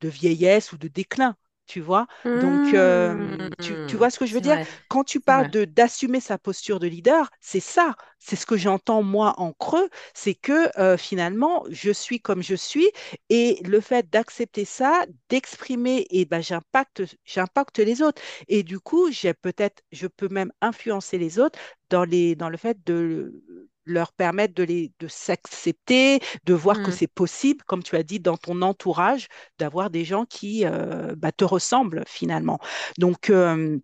de 0.00 0.08
vieillesse 0.08 0.72
ou 0.72 0.78
de 0.78 0.88
déclin, 0.88 1.36
tu 1.66 1.80
vois? 1.80 2.06
Donc, 2.34 2.74
euh, 2.74 3.48
tu, 3.60 3.78
tu 3.86 3.96
Mmh, 3.96 3.98
vois 3.98 4.10
ce 4.10 4.18
que 4.18 4.26
je 4.26 4.34
veux 4.34 4.40
dire? 4.40 4.58
vrai, 4.58 4.66
Quand 4.88 5.04
tu 5.04 5.20
parles 5.20 5.48
de 5.48 5.64
d'assumer 5.64 6.20
sa 6.20 6.38
posture 6.38 6.78
de 6.80 6.86
leader, 6.86 7.30
c'est 7.40 7.60
ça. 7.60 7.94
C'est 8.18 8.36
ce 8.36 8.46
que 8.46 8.56
j'entends 8.56 9.02
moi 9.02 9.34
en 9.38 9.52
creux, 9.52 9.88
c'est 10.14 10.34
que 10.34 10.70
euh, 10.80 10.96
finalement, 10.96 11.64
je 11.70 11.90
suis 11.90 12.20
comme 12.20 12.42
je 12.42 12.54
suis 12.54 12.88
et 13.28 13.60
le 13.64 13.80
fait 13.80 14.08
d'accepter 14.10 14.64
ça, 14.64 15.04
d'exprimer, 15.28 16.06
et 16.10 16.24
ben, 16.24 16.40
j'impacte, 16.42 17.02
j'impacte 17.24 17.78
les 17.78 18.02
autres. 18.02 18.22
Et 18.48 18.62
du 18.62 18.78
coup, 18.80 19.10
j'ai 19.10 19.34
peut-être, 19.34 19.82
je 19.92 20.06
peux 20.06 20.28
même 20.28 20.52
influencer 20.60 21.18
les 21.18 21.38
autres 21.38 21.58
dans 21.90 22.04
les, 22.04 22.34
dans 22.36 22.48
le 22.48 22.56
fait 22.56 22.78
de 22.84 23.42
leur 23.84 24.12
permettre 24.12 24.54
de 24.54 24.62
les, 24.62 24.92
de 25.00 25.08
s'accepter, 25.08 26.20
de 26.44 26.54
voir 26.54 26.80
que 26.82 26.90
Mmh, 26.90 26.92
c'est 26.92 27.06
possible, 27.08 27.62
comme 27.64 27.82
tu 27.82 27.96
as 27.96 28.02
dit, 28.02 28.20
dans 28.20 28.36
ton 28.36 28.62
entourage, 28.62 29.28
d'avoir 29.58 29.90
des 29.90 30.04
gens 30.04 30.24
qui 30.26 30.64
euh, 30.66 31.14
bah, 31.16 31.32
te 31.32 31.44
ressemblent 31.44 32.04
finalement. 32.06 32.58
Donc, 32.98 33.30
euh, 33.30 33.78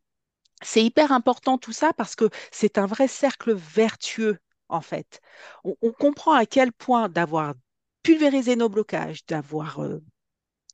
c'est 0.63 0.85
hyper 0.85 1.13
important 1.13 1.59
tout 1.59 1.73
ça 1.73 1.93
parce 1.93 2.17
que 2.17 2.29
c'est 2.53 2.79
un 2.79 2.87
vrai 2.87 3.09
cercle 3.09 3.53
vertueux, 3.55 4.39
en 4.69 4.81
fait. 4.81 5.21
On, 5.65 5.77
on 5.83 5.93
comprend 5.93 6.33
à 6.35 6.47
quel 6.47 6.73
point 6.73 7.09
d'avoir 7.09 7.55
pulvérisé 8.03 8.57
nos 8.57 8.69
blocages, 8.69 9.25
d'avoir 9.27 9.81
euh, 9.83 10.01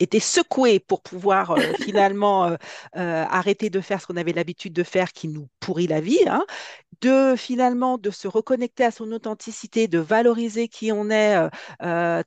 été 0.05 0.21
secoué 0.21 0.79
pour 0.79 1.03
pouvoir 1.03 1.53
euh, 1.53 1.57
finalement 1.81 2.47
euh, 2.47 2.57
euh, 2.97 3.25
arrêter 3.29 3.71
de 3.71 3.81
faire 3.81 4.01
ce 4.01 4.07
qu'on 4.07 4.17
avait 4.17 4.33
l'habitude 4.33 4.73
de 4.73 4.83
faire 4.83 5.12
qui 5.12 5.29
nous 5.29 5.49
pourrit 5.61 5.87
la 5.87 6.01
vie, 6.01 6.21
hein, 6.29 6.45
de 7.01 7.35
finalement 7.37 7.99
de 7.99 8.11
se 8.11 8.29
reconnecter 8.29 8.85
à 8.85 8.90
son 8.90 9.11
authenticité, 9.12 9.88
de 9.88 9.99
valoriser 9.99 10.69
qui 10.69 10.93
on 10.93 11.11
est, 11.11 11.37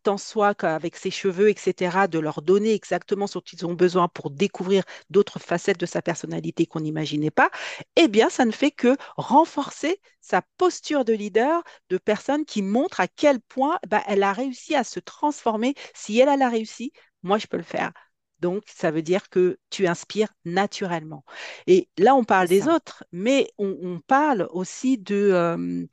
tant 0.04 0.18
soit 0.18 0.54
qu'avec 0.56 0.96
ses 0.96 1.10
cheveux, 1.10 1.50
etc., 1.50 2.08
de 2.10 2.20
leur 2.20 2.42
donner 2.42 2.74
exactement 2.74 3.28
ce 3.28 3.36
dont 3.36 3.44
ils 3.54 3.66
ont 3.66 3.74
besoin 3.74 4.08
pour 4.08 4.30
découvrir 4.30 4.84
d'autres 5.10 5.40
facettes 5.40 5.80
de 5.80 5.86
sa 5.86 6.02
personnalité 6.02 6.66
qu'on 6.66 6.82
n'imaginait 6.82 7.32
pas, 7.32 7.50
eh 7.96 8.08
bien, 8.08 8.30
ça 8.30 8.46
ne 8.46 8.52
fait 8.52 8.72
que 8.72 8.98
renforcer 9.16 10.00
sa 10.28 10.42
posture 10.58 11.06
de 11.06 11.14
leader, 11.14 11.64
de 11.90 11.98
personne 11.98 12.46
qui 12.46 12.62
montre 12.62 13.00
à 13.00 13.08
quel 13.08 13.40
point 13.40 13.80
bah, 13.88 14.04
elle 14.08 14.24
a 14.24 14.34
réussi 14.34 14.76
à 14.76 14.84
se 14.84 15.00
transformer. 15.00 15.74
Si 15.94 16.20
elle, 16.20 16.30
elle 16.30 16.42
a 16.42 16.50
réussi, 16.50 16.92
moi, 17.28 17.38
je 17.38 17.48
peux 17.48 17.58
le 17.58 17.64
faire. 17.64 17.92
Donc, 18.40 18.64
ça 18.68 18.92
veut 18.92 19.02
dire 19.02 19.30
que 19.30 19.60
tu 19.70 19.88
inspires 19.88 20.30
naturellement. 20.46 21.26
Et 21.68 21.90
là, 21.98 22.16
on 22.16 22.24
parle 22.24 22.48
des 22.48 22.68
autres, 22.68 23.04
mais 23.12 23.50
on, 23.58 23.78
on 23.82 24.00
parle 24.00 24.48
aussi 24.52 24.98
de, 25.00 25.16
euh, 25.34 25.86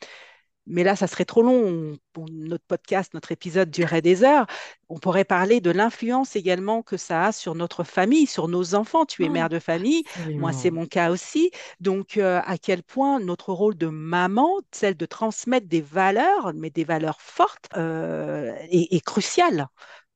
mais 0.66 0.83
là, 0.83 0.97
ça 0.97 1.07
serait 1.07 1.27
trop 1.27 1.42
long. 1.42 1.97
Notre 2.31 2.64
podcast, 2.64 3.12
notre 3.12 3.33
épisode 3.33 3.70
durerait 3.70 4.01
des 4.03 4.25
heures. 4.25 4.47
On 4.88 4.99
pourrait 4.99 5.25
parler 5.25 5.61
de 5.61 5.70
l'influence 5.70 6.37
également 6.37 6.83
que 6.83 6.97
ça 6.97 7.27
a 7.27 7.33
sur 7.33 7.55
notre 7.55 7.85
famille, 7.85 8.27
sur 8.27 8.49
nos 8.49 8.75
enfants. 8.75 9.05
Tu 9.05 9.25
es 9.25 9.29
mère 9.29 9.51
de 9.51 9.59
famille, 9.59 10.05
moi, 10.37 10.53
c'est 10.53 10.70
mon 10.70 10.87
cas 10.87 11.11
aussi. 11.11 11.51
Donc, 11.81 12.16
euh, 12.16 12.40
à 12.47 12.57
quel 12.57 12.83
point 12.83 13.20
notre 13.20 13.53
rôle 13.53 13.77
de 13.77 13.88
maman, 13.88 14.51
celle 14.73 14.97
de 14.97 15.07
transmettre 15.07 15.68
des 15.68 15.83
valeurs, 15.83 16.53
mais 16.55 16.70
des 16.70 16.85
valeurs 16.85 17.20
fortes, 17.20 17.68
euh, 17.77 18.55
est, 18.70 18.94
est 18.94 19.05
crucial. 19.05 19.66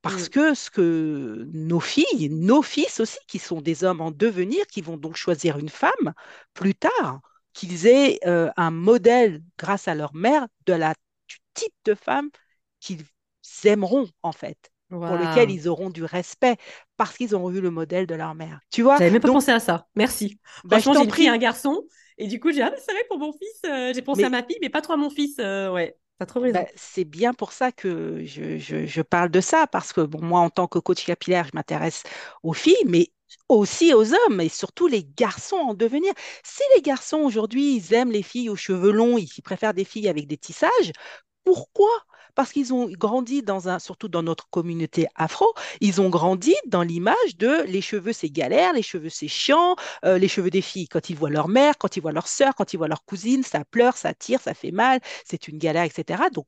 Parce 0.02 0.28
Mm. 0.28 0.30
que 0.30 0.54
ce 0.54 0.70
que 0.70 1.46
nos 1.52 1.80
filles, 1.80 2.28
nos 2.30 2.62
fils 2.62 3.00
aussi, 3.00 3.18
qui 3.26 3.38
sont 3.38 3.60
des 3.60 3.84
hommes 3.84 4.00
en 4.00 4.10
devenir, 4.10 4.66
qui 4.66 4.80
vont 4.82 4.96
donc 4.96 5.16
choisir 5.16 5.58
une 5.58 5.68
femme 5.68 6.14
plus 6.54 6.74
tard, 6.74 7.20
qu'ils 7.52 7.86
aient 7.86 8.18
euh, 8.26 8.50
un 8.56 8.70
modèle 8.70 9.42
grâce 9.58 9.88
à 9.88 9.94
leur 9.94 10.14
mère 10.14 10.46
de 10.66 10.72
la, 10.72 10.94
du 11.28 11.36
type 11.54 11.74
de 11.84 11.94
femme 11.94 12.30
qu'ils 12.80 13.04
aimeront 13.64 14.08
en 14.22 14.32
fait, 14.32 14.70
pour 15.04 15.16
lequel 15.16 15.50
ils 15.50 15.68
auront 15.68 15.90
du 15.90 16.04
respect 16.04 16.56
parce 16.96 17.16
qu'ils 17.16 17.34
auront 17.34 17.50
eu 17.50 17.60
le 17.60 17.70
modèle 17.70 18.06
de 18.06 18.14
leur 18.14 18.34
mère. 18.34 18.60
Tu 18.70 18.82
vois? 18.82 19.00
J'avais 19.00 19.10
même 19.10 19.20
pas 19.22 19.28
Donc, 19.28 19.40
pensé 19.40 19.50
à 19.52 19.60
ça. 19.60 19.86
Merci. 19.94 20.40
bah, 20.64 20.80
Franchement, 20.80 20.94
j'ai 20.94 21.06
et 21.18 21.28
un 21.28 21.38
garçon. 21.38 21.86
Et 22.18 22.26
du 22.26 22.40
coup, 22.40 22.50
j'ai 22.52 22.62
ah, 22.62 22.72
c'est 22.78 22.92
vrai 22.92 23.04
pour 23.08 23.18
mon 23.18 23.32
fils, 23.32 23.60
euh, 23.64 23.92
j'ai 23.94 24.02
pensé 24.02 24.26
à 24.26 24.30
ma 24.30 24.42
fille, 24.42 24.58
mais 24.60 24.70
pas 24.70 24.80
trop 24.82 24.94
à 24.94 24.96
mon 24.96 25.10
fils. 25.10 25.38
euh, 25.38 25.70
ouais, 25.72 25.96
bah, 26.52 26.66
c'est 26.76 27.04
bien 27.04 27.34
pour 27.34 27.52
ça 27.52 27.72
que 27.72 28.24
je, 28.24 28.58
je- 28.58 29.02
parle 29.02 29.30
de 29.30 29.40
ça, 29.40 29.66
parce 29.66 29.92
que 29.92 30.00
moi, 30.20 30.40
en 30.40 30.50
tant 30.50 30.66
que 30.66 30.78
coach 30.78 31.04
capillaire, 31.04 31.44
je 31.46 31.50
m'intéresse 31.54 32.02
aux 32.42 32.52
filles, 32.54 32.82
mais 32.86 33.10
aussi 33.48 33.92
aux 33.94 34.12
hommes, 34.14 34.40
et 34.40 34.48
surtout 34.48 34.86
les 34.88 35.04
garçons 35.04 35.56
en 35.56 35.74
devenir. 35.74 36.12
Si 36.44 36.62
les 36.76 36.82
garçons 36.82 37.18
aujourd'hui, 37.18 37.76
ils 37.76 37.94
aiment 37.94 38.12
les 38.12 38.22
filles 38.22 38.48
aux 38.50 38.56
cheveux 38.56 38.90
longs, 38.92 39.18
ils 39.18 39.42
préfèrent 39.42 39.74
des 39.74 39.84
filles 39.84 40.08
avec 40.08 40.26
des 40.26 40.38
tissages, 40.38 40.92
Pourquoi? 41.44 41.90
Parce 42.38 42.52
qu'ils 42.52 42.72
ont 42.72 42.88
grandi 42.88 43.42
dans 43.42 43.68
un, 43.68 43.80
surtout 43.80 44.08
dans 44.08 44.22
notre 44.22 44.48
communauté 44.50 45.08
afro, 45.16 45.46
ils 45.80 46.00
ont 46.00 46.08
grandi 46.08 46.54
dans 46.68 46.82
l'image 46.82 47.36
de 47.36 47.64
les 47.66 47.80
cheveux 47.82 48.12
c'est 48.12 48.30
galère, 48.30 48.72
les 48.74 48.82
cheveux 48.82 49.08
c'est 49.10 49.26
chiant, 49.28 49.74
euh, 50.04 50.18
les 50.18 50.28
cheveux 50.28 50.50
des 50.50 50.62
filles 50.62 50.88
quand 50.88 51.10
ils 51.10 51.16
voient 51.16 51.30
leur 51.30 51.48
mère, 51.48 51.78
quand 51.78 51.96
ils 51.96 52.00
voient 52.00 52.12
leur 52.12 52.28
sœur, 52.28 52.54
quand 52.54 52.72
ils 52.72 52.76
voient 52.78 52.88
leur 52.88 53.04
cousine, 53.04 53.42
ça 53.42 53.64
pleure, 53.64 53.96
ça 53.96 54.14
tire, 54.14 54.40
ça 54.40 54.54
fait 54.54 54.70
mal, 54.70 55.00
c'est 55.26 55.48
une 55.48 55.58
galère, 55.58 55.82
etc. 55.84 56.30
Donc 56.30 56.46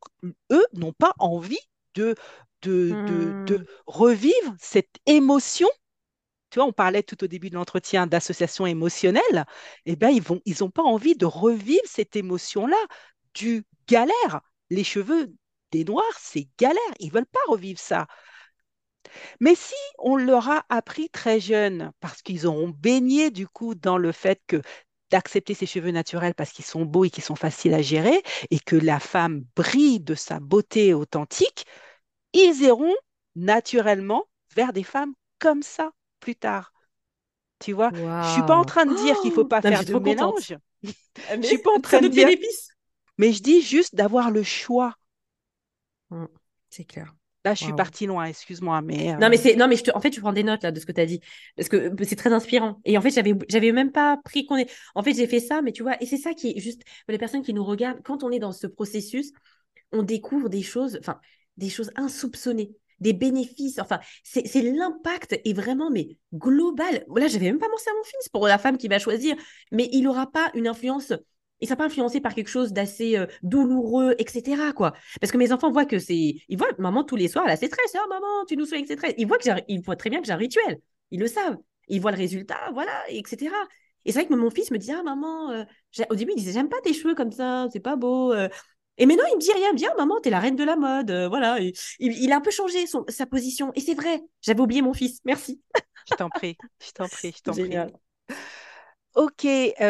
eux 0.52 0.64
n'ont 0.74 0.92
pas 0.92 1.12
envie 1.18 1.58
de, 1.96 2.14
de, 2.62 2.98
de, 3.06 3.36
de 3.46 3.58
Hmm. 3.58 3.80
revivre 3.86 4.54
cette 4.60 4.96
émotion. 5.06 5.68
Tu 6.50 6.58
vois, 6.58 6.66
on 6.68 6.72
parlait 6.72 7.02
tout 7.02 7.22
au 7.24 7.26
début 7.28 7.50
de 7.50 7.54
l'entretien 7.54 8.06
d'association 8.06 8.66
émotionnelle. 8.66 9.46
Eh 9.86 9.96
bien, 9.96 10.10
ils 10.10 10.22
vont, 10.22 10.40
ils 10.46 10.56
n'ont 10.60 10.70
pas 10.70 10.82
envie 10.82 11.14
de 11.16 11.26
revivre 11.26 11.82
cette 11.86 12.16
émotion-là 12.16 12.76
du 13.34 13.64
galère. 13.88 14.40
Les 14.70 14.84
cheveux 14.84 15.32
des 15.72 15.84
Noirs, 15.84 16.04
c'est 16.20 16.48
galère. 16.58 16.80
Ils 17.00 17.12
veulent 17.12 17.26
pas 17.26 17.40
revivre 17.48 17.80
ça. 17.80 18.06
Mais 19.40 19.54
si 19.54 19.74
on 19.98 20.16
leur 20.16 20.48
a 20.48 20.64
appris 20.68 21.08
très 21.10 21.40
jeune, 21.40 21.92
parce 22.00 22.22
qu'ils 22.22 22.46
auront 22.46 22.68
baigné 22.68 23.30
du 23.30 23.46
coup 23.48 23.74
dans 23.74 23.98
le 23.98 24.12
fait 24.12 24.40
que 24.46 24.62
d'accepter 25.10 25.54
ses 25.54 25.66
cheveux 25.66 25.90
naturels 25.90 26.34
parce 26.34 26.52
qu'ils 26.52 26.64
sont 26.64 26.84
beaux 26.84 27.04
et 27.04 27.10
qu'ils 27.10 27.24
sont 27.24 27.34
faciles 27.36 27.74
à 27.74 27.82
gérer, 27.82 28.22
et 28.50 28.60
que 28.60 28.76
la 28.76 29.00
femme 29.00 29.44
brille 29.56 30.00
de 30.00 30.14
sa 30.14 30.38
beauté 30.40 30.94
authentique, 30.94 31.64
ils 32.32 32.62
iront 32.62 32.94
naturellement 33.36 34.24
vers 34.56 34.72
des 34.72 34.84
femmes 34.84 35.14
comme 35.38 35.62
ça 35.62 35.92
plus 36.20 36.36
tard. 36.36 36.72
Tu 37.60 37.72
vois, 37.72 37.92
je 38.20 38.28
suis 38.28 38.42
pas 38.42 38.56
en 38.56 38.64
train 38.64 38.86
de 38.86 38.94
dire 38.94 39.20
qu'il 39.20 39.32
faut 39.32 39.44
Oh 39.44 39.46
pas 39.46 39.62
non, 39.62 39.74
je 39.74 39.82
faire 39.82 39.84
de 39.84 39.94
mélange. 39.94 40.52
Euh, 41.30 41.38
Je 41.42 41.46
suis 41.46 41.58
pas 41.58 41.72
en 41.72 41.80
train 41.80 42.00
de 42.00 42.08
dire, 42.08 42.30
mais 43.18 43.32
je 43.32 43.42
dis 43.42 43.62
juste 43.62 43.94
d'avoir 43.94 44.30
le 44.30 44.42
choix. 44.42 44.96
Hmm, 46.10 46.26
C'est 46.70 46.84
clair. 46.84 47.14
Là, 47.44 47.54
je 47.54 47.62
suis 47.62 47.72
partie 47.72 48.06
loin, 48.06 48.24
excuse-moi, 48.26 48.82
mais 48.82 49.14
Non, 49.18 49.28
mais 49.28 49.36
euh, 49.36 49.38
c'est, 49.38 49.56
non, 49.56 49.66
mais 49.68 49.76
je 49.76 49.84
te, 49.84 49.90
en 49.92 50.00
fait, 50.00 50.10
tu 50.10 50.20
prends 50.20 50.32
des 50.32 50.42
notes 50.42 50.62
là 50.62 50.72
de 50.72 50.80
ce 50.80 50.86
que 50.86 50.92
tu 50.92 51.00
as 51.00 51.06
dit. 51.06 51.20
Parce 51.56 51.68
que 51.68 51.76
euh, 51.76 51.94
c'est 52.04 52.16
très 52.16 52.32
inspirant. 52.32 52.80
Et 52.84 52.98
en 52.98 53.00
fait, 53.02 53.10
j'avais, 53.10 53.34
j'avais 53.48 53.72
même 53.72 53.92
pas 53.92 54.18
pris 54.24 54.46
qu'on 54.46 54.56
est. 54.56 54.70
En 54.94 55.02
fait, 55.02 55.14
j'ai 55.14 55.26
fait 55.26 55.40
ça, 55.40 55.62
mais 55.62 55.72
tu 55.72 55.82
vois, 55.82 56.00
et 56.02 56.06
c'est 56.06 56.16
ça 56.18 56.34
qui 56.34 56.50
est 56.50 56.60
juste 56.60 56.82
les 57.08 57.18
personnes 57.18 57.42
qui 57.42 57.54
nous 57.54 57.64
regardent, 57.64 58.02
quand 58.02 58.22
on 58.24 58.30
est 58.30 58.38
dans 58.38 58.52
ce 58.52 58.66
processus, 58.66 59.32
on 59.92 60.02
découvre 60.02 60.48
des 60.48 60.62
choses, 60.62 60.98
enfin, 61.00 61.20
des 61.56 61.70
choses 61.70 61.90
insoupçonnées, 61.96 62.72
des 63.00 63.12
bénéfices. 63.14 63.78
Enfin, 63.78 64.00
c'est 64.24 64.46
c'est 64.46 64.62
l'impact 64.62 65.40
est 65.44 65.52
vraiment, 65.54 65.90
mais 65.90 66.18
global. 66.34 67.04
Là, 67.16 67.28
j'avais 67.28 67.46
même 67.46 67.58
pas 67.58 67.68
pensé 67.70 67.90
à 67.90 67.94
mon 67.94 68.04
fils 68.04 68.28
pour 68.30 68.46
la 68.48 68.58
femme 68.58 68.78
qui 68.78 68.88
va 68.88 68.98
choisir, 68.98 69.36
mais 69.72 69.88
il 69.92 70.06
aura 70.08 70.30
pas 70.30 70.50
une 70.54 70.68
influence. 70.68 71.12
Ne 71.62 71.66
sera 71.66 71.76
pas 71.76 71.84
influencé 71.86 72.20
par 72.20 72.34
quelque 72.34 72.48
chose 72.48 72.72
d'assez 72.72 73.16
euh, 73.18 73.26
douloureux, 73.42 74.14
etc. 74.18 74.72
Quoi. 74.74 74.92
Parce 75.20 75.30
que 75.32 75.36
mes 75.38 75.52
enfants 75.52 75.70
voient 75.70 75.84
que 75.84 75.98
c'est. 75.98 76.36
Ils 76.48 76.56
voient 76.58 76.68
maman 76.78 77.04
tous 77.04 77.16
les 77.16 77.28
soirs, 77.28 77.44
elle 77.46 77.52
a 77.52 77.56
ses 77.56 77.68
tresses. 77.68 77.94
Oh, 77.96 78.08
maman, 78.08 78.44
tu 78.48 78.56
nous 78.56 78.64
soignes 78.66 78.80
avec 78.80 78.88
ses 78.88 78.96
tresses. 78.96 79.14
Ils 79.18 79.26
voient, 79.26 79.38
que 79.38 79.48
ils 79.68 79.80
voient 79.82 79.96
très 79.96 80.10
bien 80.10 80.20
que 80.20 80.26
j'ai 80.26 80.32
un 80.32 80.36
rituel. 80.36 80.80
Ils 81.10 81.20
le 81.20 81.26
savent. 81.26 81.56
Ils 81.88 82.00
voient 82.00 82.12
le 82.12 82.16
résultat, 82.16 82.70
voilà, 82.72 82.92
etc. 83.08 83.54
Et 84.04 84.12
c'est 84.12 84.20
vrai 84.20 84.28
que 84.28 84.34
mon 84.34 84.50
fils 84.50 84.70
me 84.70 84.78
dit 84.78 84.92
Ah, 84.92 85.02
maman, 85.02 85.50
euh, 85.50 85.64
au 86.08 86.14
début, 86.14 86.32
il 86.34 86.38
disait 86.38 86.52
J'aime 86.52 86.68
pas 86.68 86.80
tes 86.82 86.92
cheveux 86.94 87.14
comme 87.14 87.32
ça, 87.32 87.66
c'est 87.72 87.80
pas 87.80 87.96
beau. 87.96 88.32
euh. 88.32 88.48
Et 88.96 89.06
maintenant, 89.06 89.24
il 89.32 89.36
me 89.36 89.40
dit 89.40 89.52
rien, 89.52 89.68
il 89.70 89.72
me 89.72 89.78
dit 89.78 89.86
Ah, 89.86 89.94
maman, 89.98 90.20
t'es 90.20 90.30
la 90.30 90.40
reine 90.40 90.56
de 90.56 90.64
la 90.64 90.76
mode. 90.76 91.10
voilà. 91.28 91.60
Et 91.60 91.72
il, 91.98 92.12
il 92.22 92.32
a 92.32 92.36
un 92.36 92.40
peu 92.40 92.50
changé 92.50 92.86
son, 92.86 93.04
sa 93.08 93.26
position. 93.26 93.72
Et 93.74 93.80
c'est 93.80 93.94
vrai, 93.94 94.20
j'avais 94.42 94.60
oublié 94.60 94.82
mon 94.82 94.94
fils. 94.94 95.20
Merci. 95.24 95.60
je 96.08 96.14
t'en 96.14 96.30
prie, 96.30 96.56
je 96.84 96.90
t'en 96.92 97.08
prie, 97.08 97.32
je 97.36 97.42
t'en 97.42 97.56
prie. 97.56 97.76
Ok, 99.16 99.44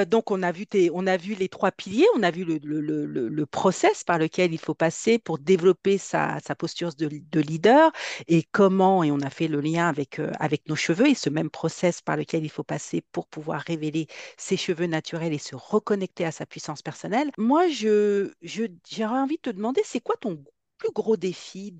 donc 0.09 0.31
on 0.31 0.43
a 0.43 0.51
vu 0.51 0.67
on 0.93 1.07
a 1.07 1.17
vu 1.19 1.35
les 1.35 1.49
trois 1.51 1.71
piliers, 1.71 2.07
on 2.17 2.23
a 2.23 2.31
vu 2.31 2.45
le, 2.45 2.59
le, 2.59 3.47
process 3.47 4.03
par 4.03 4.19
lequel 4.19 4.53
il 4.55 4.59
faut 4.59 4.75
passer 4.75 5.19
pour 5.19 5.39
développer 5.39 5.99
sa, 5.99 6.39
posture 6.59 6.95
de, 6.95 7.09
de 7.09 7.41
leader 7.41 7.93
et 8.29 8.45
comment, 8.51 9.05
et 9.05 9.11
on 9.11 9.21
a 9.21 9.29
fait 9.29 9.47
le 9.47 9.61
lien 9.61 9.89
avec, 9.89 10.21
avec 10.39 10.69
nos 10.69 10.75
cheveux 10.77 11.07
et 11.09 11.15
ce 11.15 11.29
même 11.29 11.51
process 11.51 12.01
par 12.01 12.17
lequel 12.17 12.45
il 12.45 12.49
faut 12.49 12.65
passer 12.65 13.03
pour 13.13 13.27
pouvoir 13.27 13.61
révéler 13.61 14.07
ses 14.39 14.57
cheveux 14.57 14.87
naturels 14.87 15.35
et 15.35 15.39
se 15.39 15.55
reconnecter 15.55 16.25
à 16.25 16.33
sa 16.33 16.47
puissance 16.47 16.81
personnelle. 16.81 17.31
Moi, 17.37 17.67
j'aurais 17.69 19.19
envie 19.19 19.37
de 19.37 19.43
te 19.43 19.51
demander, 19.51 19.83
c'est 19.85 20.01
quoi 20.01 20.17
ton 20.17 20.43
plus 20.79 20.93
gros 20.93 21.19
défi 21.19 21.75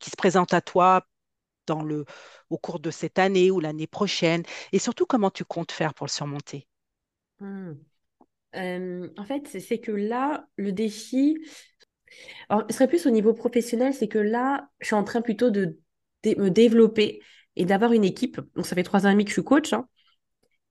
qui 0.00 0.10
se 0.10 0.16
présente 0.16 0.54
à 0.54 0.62
toi 0.62 1.06
au 2.48 2.58
cours 2.58 2.80
de 2.80 2.90
cette 2.90 3.18
année 3.18 3.50
ou 3.50 3.60
l'année 3.60 3.86
prochaine 3.86 4.42
et 4.72 4.78
surtout 4.78 5.06
comment 5.06 5.30
tu 5.30 5.44
comptes 5.44 5.72
faire 5.72 5.94
pour 5.94 6.06
le 6.06 6.10
surmonter? 6.12 6.66
Hmm. 7.40 7.72
Euh, 8.56 9.08
en 9.16 9.24
fait, 9.24 9.48
c'est 9.60 9.78
que 9.78 9.92
là, 9.92 10.46
le 10.56 10.72
défi, 10.72 11.38
ce 12.50 12.74
serait 12.74 12.88
plus 12.88 13.06
au 13.06 13.10
niveau 13.10 13.34
professionnel, 13.34 13.94
c'est 13.94 14.08
que 14.08 14.18
là, 14.18 14.68
je 14.80 14.86
suis 14.86 14.94
en 14.94 15.04
train 15.04 15.22
plutôt 15.22 15.50
de 15.50 15.78
me 16.24 16.48
développer 16.48 17.20
et 17.56 17.64
d'avoir 17.64 17.92
une 17.92 18.04
équipe. 18.04 18.40
Donc, 18.54 18.66
ça 18.66 18.74
fait 18.74 18.82
trois 18.82 19.06
ans 19.06 19.10
et 19.10 19.12
demi 19.12 19.24
que 19.24 19.30
je 19.30 19.34
suis 19.34 19.44
coach. 19.44 19.72
hein. 19.72 19.88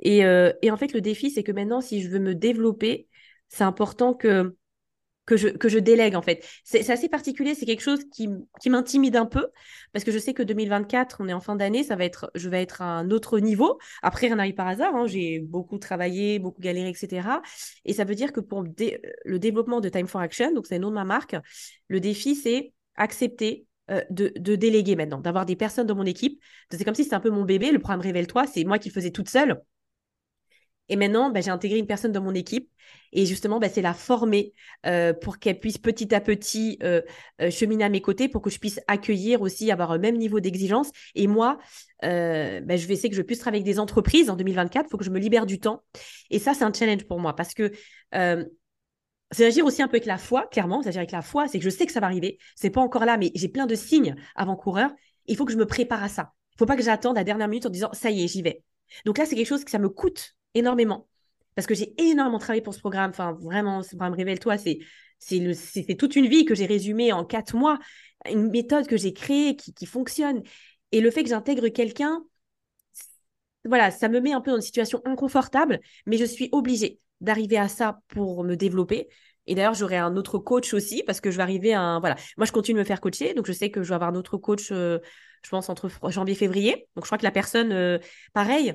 Euh, 0.06 0.54
et 0.62 0.72
en 0.72 0.78
fait, 0.78 0.94
le 0.94 1.02
défi, 1.02 1.32
c'est 1.32 1.44
que 1.44 1.52
maintenant, 1.52 1.82
si 1.82 2.02
je 2.02 2.10
veux 2.10 2.20
me 2.20 2.36
développer, 2.36 3.08
c'est 3.50 3.64
important 3.64 4.14
que 4.14 4.56
que 5.26 5.38
je, 5.38 5.48
que 5.50 5.70
je 5.70 5.80
délègue 5.80 6.16
en 6.16 6.22
fait. 6.22 6.46
C'est 6.64 6.90
assez 6.90 7.10
particulier, 7.10 7.56
c'est 7.56 7.66
quelque 7.66 7.82
chose 7.82 8.04
qui, 8.12 8.30
qui 8.62 8.70
m'intimide 8.70 9.16
un 9.16 9.26
peu 9.26 9.48
parce 9.94 10.06
que 10.06 10.12
je 10.12 10.20
sais 10.20 10.34
que 10.34 10.44
2024, 10.44 11.18
on 11.20 11.28
est 11.28 11.34
en 11.34 11.40
fin 11.42 11.56
d'année, 11.56 11.84
ça 11.84 11.96
va 11.96 12.06
être, 12.06 12.32
je 12.36 12.50
vais 12.50 12.62
être 12.62 12.82
à 12.82 12.86
un 12.86 13.10
autre 13.12 13.40
niveau. 13.40 13.80
Après, 14.02 14.28
rien 14.28 14.36
n'arrive 14.36 14.56
par 14.56 14.68
hasard, 14.68 14.96
hein, 14.96 15.08
j'ai 15.08 15.40
beaucoup 15.40 15.78
travaillé, 15.78 16.40
beaucoup 16.40 16.62
galéré, 16.62 16.90
etc. 16.90 17.42
Et 17.86 17.94
ça 17.94 18.04
veut 18.04 18.16
dire 18.16 18.32
que 18.32 18.40
pour 18.40 18.64
dé- 18.64 19.02
le 19.24 19.40
développement 19.40 19.82
de 19.82 19.90
Time 19.90 20.08
for 20.08 20.22
Action, 20.22 20.54
donc 20.54 20.68
c'est 20.68 20.76
le 20.76 20.82
nom 20.82 20.90
de 20.90 20.96
ma 20.96 21.06
marque, 21.06 21.36
le 21.88 22.00
défi 22.00 22.36
c'est 22.36 22.74
accepter 22.96 23.66
euh, 23.92 24.02
de, 24.10 24.32
de 24.38 24.56
déléguer 24.56 24.96
maintenant, 24.96 25.20
d'avoir 25.20 25.46
des 25.46 25.56
personnes 25.56 25.88
dans 25.88 25.96
mon 25.96 26.06
équipe. 26.06 26.42
C'est 26.72 26.84
comme 26.84 26.96
si 26.96 27.04
c'était 27.04 27.16
un 27.16 27.20
peu 27.20 27.30
mon 27.30 27.44
bébé, 27.44 27.72
le 27.72 27.80
programme 27.80 28.02
Révèle-toi, 28.02 28.48
c'est 28.48 28.64
moi 28.64 28.80
qui 28.80 28.90
le 28.90 28.94
faisais 28.94 29.12
toute 29.12 29.30
seule. 29.30 29.62
Et 30.90 30.96
maintenant, 30.96 31.30
bah, 31.30 31.42
j'ai 31.42 31.52
intégré 31.52 31.80
une 31.80 31.88
personne 31.88 32.12
dans 32.12 32.22
mon 32.22 32.34
équipe 32.34 32.70
et 33.12 33.26
justement, 33.26 33.60
bah, 33.60 33.70
c'est 33.70 33.82
la 33.82 33.94
former 33.94 34.54
euh, 34.86 35.14
pour 35.14 35.40
qu'elle 35.40 35.60
puisse 35.60 35.78
petit 35.78 36.14
à 36.14 36.20
petit 36.20 36.78
euh, 36.84 37.02
euh, 37.42 37.50
cheminer 37.50 37.86
à 37.86 37.90
mes 37.90 38.02
côtés 38.02 38.28
pour 38.28 38.42
que 38.42 38.50
je 38.50 38.60
puisse 38.60 38.80
accueillir 38.88 39.42
aussi, 39.42 39.72
avoir 39.72 39.92
un 39.92 39.98
même 39.98 40.18
niveau 40.18 40.40
d'exigence. 40.40 40.92
Et 41.16 41.28
moi, 41.28 41.58
bah, 42.02 42.78
je 42.78 42.86
vais 42.88 42.94
essayer 42.94 43.10
que 43.10 43.16
je 43.16 43.22
puisse 43.22 43.40
travailler 43.40 43.62
avec 43.62 43.74
des 43.74 43.80
entreprises 43.80 44.30
en 44.30 44.36
2024. 44.36 44.86
Il 44.88 44.90
faut 44.90 44.98
que 44.98 45.06
je 45.06 45.10
me 45.10 45.20
libère 45.20 45.46
du 45.46 45.60
temps. 45.60 45.82
Et 46.30 46.40
ça, 46.40 46.54
c'est 46.54 46.64
un 46.64 46.74
challenge 46.74 47.06
pour 47.06 47.20
moi 47.20 47.36
parce 47.36 47.54
que 47.54 47.72
c'est 49.32 49.46
agir 49.46 49.66
aussi 49.66 49.82
un 49.82 49.88
peu 49.88 49.96
avec 49.96 50.06
la 50.06 50.18
foi, 50.18 50.48
clairement. 50.52 50.84
C'est 50.84 50.90
agir 50.90 51.00
avec 51.00 51.12
la 51.12 51.22
foi, 51.22 51.48
c'est 51.48 51.58
que 51.58 51.66
je 51.66 51.70
sais 51.70 51.86
que 51.86 51.92
ça 51.92 52.00
va 52.00 52.08
arriver. 52.08 52.38
C'est 52.56 52.70
pas 52.70 52.82
encore 52.82 53.06
là, 53.06 53.18
mais 53.18 53.32
j'ai 53.34 53.48
plein 53.48 53.66
de 53.66 53.76
signes 53.76 54.16
avant-coureurs. 54.36 54.92
Il 55.26 55.36
faut 55.36 55.46
que 55.46 55.52
je 55.52 55.58
me 55.58 55.66
prépare 55.66 56.04
à 56.04 56.10
ça. 56.10 56.34
Il 56.54 56.58
faut 56.60 56.66
pas 56.66 56.76
que 56.76 56.84
j'attende 56.84 57.16
la 57.16 57.24
dernière 57.24 57.48
minute 57.48 57.66
en 57.66 57.70
disant 57.70 57.90
ça 57.94 58.12
y 58.12 58.24
est, 58.24 58.28
j'y 58.28 58.42
vais. 58.42 58.62
Donc 59.06 59.18
là, 59.18 59.26
c'est 59.26 59.36
quelque 59.36 59.48
chose 59.48 59.64
que 59.64 59.72
ça 59.72 59.80
me 59.80 59.90
coûte 59.90 60.36
énormément 60.56 61.08
parce 61.56 61.68
que 61.68 61.74
j'ai 61.74 61.94
énormément 61.98 62.38
travaillé 62.38 62.62
pour 62.62 62.74
ce 62.74 62.80
programme. 62.80 63.12
Enfin, 63.12 63.32
vraiment, 63.42 63.82
ce 63.82 63.90
programme 63.96 64.14
Révèle-toi, 64.14 64.58
c'est 64.58 65.96
toute 65.98 66.16
une 66.16 66.28
vie 66.28 66.46
que 66.46 66.54
j'ai 66.54 66.66
résumée 66.66 67.14
en 67.14 67.24
quatre 67.24 67.56
mois, 67.56 67.80
une 68.30 68.50
méthode 68.50 68.88
que 68.88 68.98
j'ai 68.98 69.14
créée 69.14 69.56
qui, 69.56 69.74
qui 69.74 69.86
fonctionne. 69.86 70.44
Et 70.92 71.02
le 71.02 71.10
fait 71.12 71.24
que 71.24 71.30
j'intègre 71.30 71.70
quelqu'un, 71.70 72.24
voilà, 73.64 73.90
ça 73.90 74.10
me 74.10 74.20
met 74.20 74.34
un 74.34 74.42
peu 74.42 74.52
dans 74.52 74.58
une 74.58 74.62
situation 74.62 75.02
inconfortable, 75.06 75.80
mais 76.06 76.18
je 76.18 76.26
suis 76.26 76.50
obligée 76.52 77.00
d'arriver 77.22 77.58
à 77.58 77.68
ça 77.68 78.00
pour 78.10 78.44
me 78.44 78.56
développer. 78.56 79.08
Et 79.48 79.56
d'ailleurs, 79.56 79.74
j'aurai 79.74 79.98
un 79.98 80.16
autre 80.18 80.38
coach 80.38 80.74
aussi 80.74 81.04
parce 81.04 81.22
que 81.22 81.32
je 81.32 81.38
vais 81.38 81.44
arriver 81.44 81.74
à 81.74 81.82
un. 81.82 82.00
Voilà. 82.00 82.16
Moi, 82.38 82.46
je 82.46 82.52
continue 82.52 82.76
de 82.76 82.80
me 82.80 82.86
faire 82.86 83.00
coacher. 83.00 83.34
Donc, 83.34 83.46
je 83.46 83.54
sais 83.54 83.70
que 83.72 83.84
je 83.84 83.90
vais 83.90 83.96
avoir 83.96 84.10
un 84.10 84.16
autre 84.16 84.38
coach, 84.38 84.72
euh, 84.72 85.00
je 85.44 85.50
pense, 85.50 85.70
entre 85.70 85.90
janvier 86.10 86.34
et 86.34 86.38
février. 86.38 86.88
Donc, 86.96 87.06
je 87.06 87.08
crois 87.08 87.18
que 87.18 87.24
la 87.24 87.32
personne, 87.32 87.72
euh, 87.72 88.00
pareil, 88.34 88.74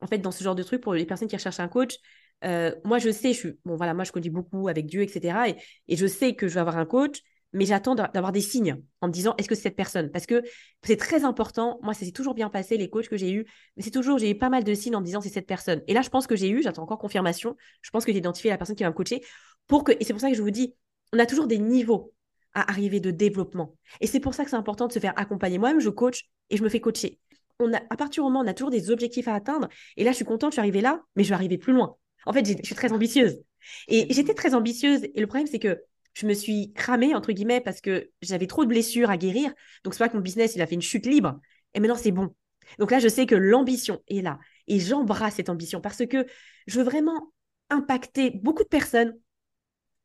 en 0.00 0.06
fait, 0.06 0.18
dans 0.18 0.30
ce 0.30 0.44
genre 0.44 0.54
de 0.54 0.62
truc, 0.62 0.80
pour 0.80 0.94
les 0.94 1.06
personnes 1.06 1.28
qui 1.28 1.36
recherchent 1.36 1.60
un 1.60 1.68
coach, 1.68 1.96
euh, 2.44 2.74
moi, 2.84 2.98
je 2.98 3.10
sais, 3.10 3.32
je 3.32 3.38
suis. 3.38 3.58
Bon, 3.64 3.76
voilà, 3.76 3.94
moi, 3.94 4.04
je 4.04 4.12
connais 4.12 4.30
beaucoup 4.30 4.68
avec 4.68 4.86
Dieu, 4.86 5.02
etc. 5.02 5.48
Et, 5.48 5.56
et 5.88 5.96
je 5.96 6.06
sais 6.06 6.34
que 6.34 6.48
je 6.48 6.54
vais 6.54 6.60
avoir 6.60 6.78
un 6.78 6.86
coach 6.86 7.22
mais 7.52 7.64
j'attends 7.64 7.94
d'avoir 7.94 8.32
des 8.32 8.40
signes 8.40 8.82
en 9.00 9.08
me 9.08 9.12
disant 9.12 9.34
est-ce 9.38 9.48
que 9.48 9.54
c'est 9.54 9.62
cette 9.62 9.76
personne? 9.76 10.10
Parce 10.10 10.26
que 10.26 10.42
c'est 10.84 10.96
très 10.96 11.24
important. 11.24 11.78
Moi, 11.82 11.94
ça 11.94 12.04
s'est 12.04 12.12
toujours 12.12 12.34
bien 12.34 12.50
passé, 12.50 12.76
les 12.76 12.90
coachs 12.90 13.08
que 13.08 13.16
j'ai 13.16 13.32
eus, 13.32 13.46
mais 13.76 13.82
c'est 13.82 13.90
toujours, 13.90 14.18
j'ai 14.18 14.30
eu 14.30 14.38
pas 14.38 14.50
mal 14.50 14.64
de 14.64 14.74
signes 14.74 14.96
en 14.96 15.00
me 15.00 15.04
disant 15.06 15.20
c'est 15.20 15.28
cette 15.30 15.46
personne. 15.46 15.82
Et 15.86 15.94
là, 15.94 16.02
je 16.02 16.10
pense 16.10 16.26
que 16.26 16.36
j'ai 16.36 16.50
eu, 16.50 16.62
j'attends 16.62 16.82
encore 16.82 16.98
confirmation, 16.98 17.56
je 17.82 17.90
pense 17.90 18.04
que 18.04 18.12
j'ai 18.12 18.18
identifié 18.18 18.50
la 18.50 18.58
personne 18.58 18.76
qui 18.76 18.82
va 18.82 18.90
me 18.90 18.94
coacher 18.94 19.22
pour 19.66 19.84
que, 19.84 19.92
et 19.92 20.04
c'est 20.04 20.12
pour 20.12 20.20
ça 20.20 20.30
que 20.30 20.36
je 20.36 20.42
vous 20.42 20.50
dis, 20.50 20.74
on 21.12 21.18
a 21.18 21.26
toujours 21.26 21.46
des 21.46 21.58
niveaux 21.58 22.12
à 22.54 22.70
arriver 22.70 23.00
de 23.00 23.10
développement. 23.10 23.74
Et 24.00 24.06
c'est 24.06 24.20
pour 24.20 24.34
ça 24.34 24.44
que 24.44 24.50
c'est 24.50 24.56
important 24.56 24.86
de 24.86 24.92
se 24.92 24.98
faire 24.98 25.14
accompagner. 25.16 25.58
Moi-même, 25.58 25.80
je 25.80 25.90
coach 25.90 26.24
et 26.50 26.56
je 26.56 26.62
me 26.62 26.68
fais 26.68 26.80
coacher. 26.80 27.18
On 27.60 27.72
a, 27.72 27.78
à 27.90 27.96
partir 27.96 28.22
du 28.22 28.28
moment 28.28 28.40
où 28.40 28.44
on 28.44 28.46
a 28.46 28.54
toujours 28.54 28.70
des 28.70 28.90
objectifs 28.90 29.28
à 29.28 29.34
atteindre, 29.34 29.68
et 29.96 30.04
là, 30.04 30.12
je 30.12 30.16
suis 30.16 30.24
contente, 30.24 30.52
je 30.52 30.54
suis 30.54 30.60
arrivée 30.60 30.80
là, 30.80 31.02
mais 31.16 31.24
je 31.24 31.30
vais 31.30 31.34
arriver 31.34 31.58
plus 31.58 31.72
loin. 31.72 31.96
En 32.26 32.32
fait, 32.32 32.46
je 32.46 32.64
suis 32.64 32.74
très 32.74 32.92
ambitieuse. 32.92 33.40
Et 33.88 34.12
j'étais 34.12 34.34
très 34.34 34.54
ambitieuse. 34.54 35.04
Et 35.14 35.20
le 35.20 35.26
problème, 35.26 35.46
c'est 35.46 35.58
que 35.58 35.80
je 36.14 36.26
me 36.26 36.34
suis 36.34 36.72
cramée, 36.72 37.14
entre 37.14 37.32
guillemets, 37.32 37.60
parce 37.60 37.80
que 37.80 38.10
j'avais 38.22 38.46
trop 38.46 38.64
de 38.64 38.68
blessures 38.68 39.10
à 39.10 39.16
guérir. 39.16 39.52
Donc, 39.84 39.94
c'est 39.94 39.98
pas 39.98 40.08
que 40.08 40.16
mon 40.16 40.22
business, 40.22 40.54
il 40.54 40.62
a 40.62 40.66
fait 40.66 40.74
une 40.74 40.82
chute 40.82 41.06
libre. 41.06 41.40
Et 41.74 41.80
maintenant, 41.80 41.96
c'est 41.96 42.12
bon. 42.12 42.34
Donc 42.78 42.90
là, 42.90 42.98
je 42.98 43.08
sais 43.08 43.26
que 43.26 43.34
l'ambition 43.34 44.02
est 44.08 44.20
là. 44.20 44.38
Et 44.66 44.78
j'embrasse 44.78 45.36
cette 45.36 45.48
ambition 45.48 45.80
parce 45.80 46.04
que 46.06 46.26
je 46.66 46.78
veux 46.78 46.84
vraiment 46.84 47.32
impacter 47.70 48.30
beaucoup 48.30 48.62
de 48.62 48.68
personnes, 48.68 49.18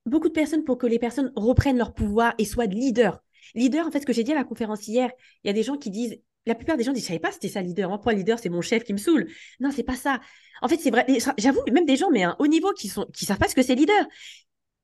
beaucoup 0.06 0.30
de 0.30 0.34
personnes 0.34 0.64
pour 0.64 0.78
que 0.78 0.88
les 0.88 1.00
personnes 1.00 1.32
reprennent 1.36 1.78
leur 1.78 1.94
pouvoir 1.94 2.34
et 2.38 2.46
soient 2.46 2.66
leaders. 2.66 3.22
Leader, 3.56 3.86
en 3.86 3.92
fait, 3.92 4.00
ce 4.00 4.06
que 4.06 4.14
j'ai 4.14 4.24
dit 4.24 4.32
à 4.32 4.36
la 4.36 4.46
conférence 4.46 4.88
hier, 4.88 5.12
il 5.44 5.48
y 5.48 5.50
a 5.50 5.54
des 5.54 5.64
gens 5.64 5.78
qui 5.78 5.90
disent, 5.90 6.22
la 6.46 6.56
plupart 6.56 6.78
des 6.78 6.84
gens 6.84 6.94
disent, 6.94 7.04
je 7.04 7.08
savais 7.08 7.20
pas 7.20 7.32
c'était 7.32 7.48
ça 7.48 7.62
leader. 7.62 7.90
Moi, 7.90 8.00
pour 8.00 8.12
leader, 8.12 8.40
c'est 8.40 8.50
mon 8.50 8.62
chef 8.62 8.84
qui 8.84 8.94
me 8.94 8.98
saoule. 8.98 9.28
Non, 9.60 9.72
c'est 9.72 9.84
pas 9.84 9.96
ça. 9.96 10.20
En 10.62 10.68
fait, 10.68 10.78
c'est 10.78 10.92
vrai. 10.92 11.06
J'avoue, 11.38 11.62
même 11.72 11.86
des 11.86 11.96
gens, 11.96 12.10
mais 12.12 12.24
à 12.24 12.32
un 12.32 12.36
haut 12.40 12.48
niveau, 12.48 12.72
qui 12.74 12.88
sont, 12.88 13.06
qui 13.14 13.26
savent 13.26 13.38
pas 13.38 13.48
ce 13.48 13.56
que 13.56 13.64
c'est 13.64 13.76
leader 13.76 14.06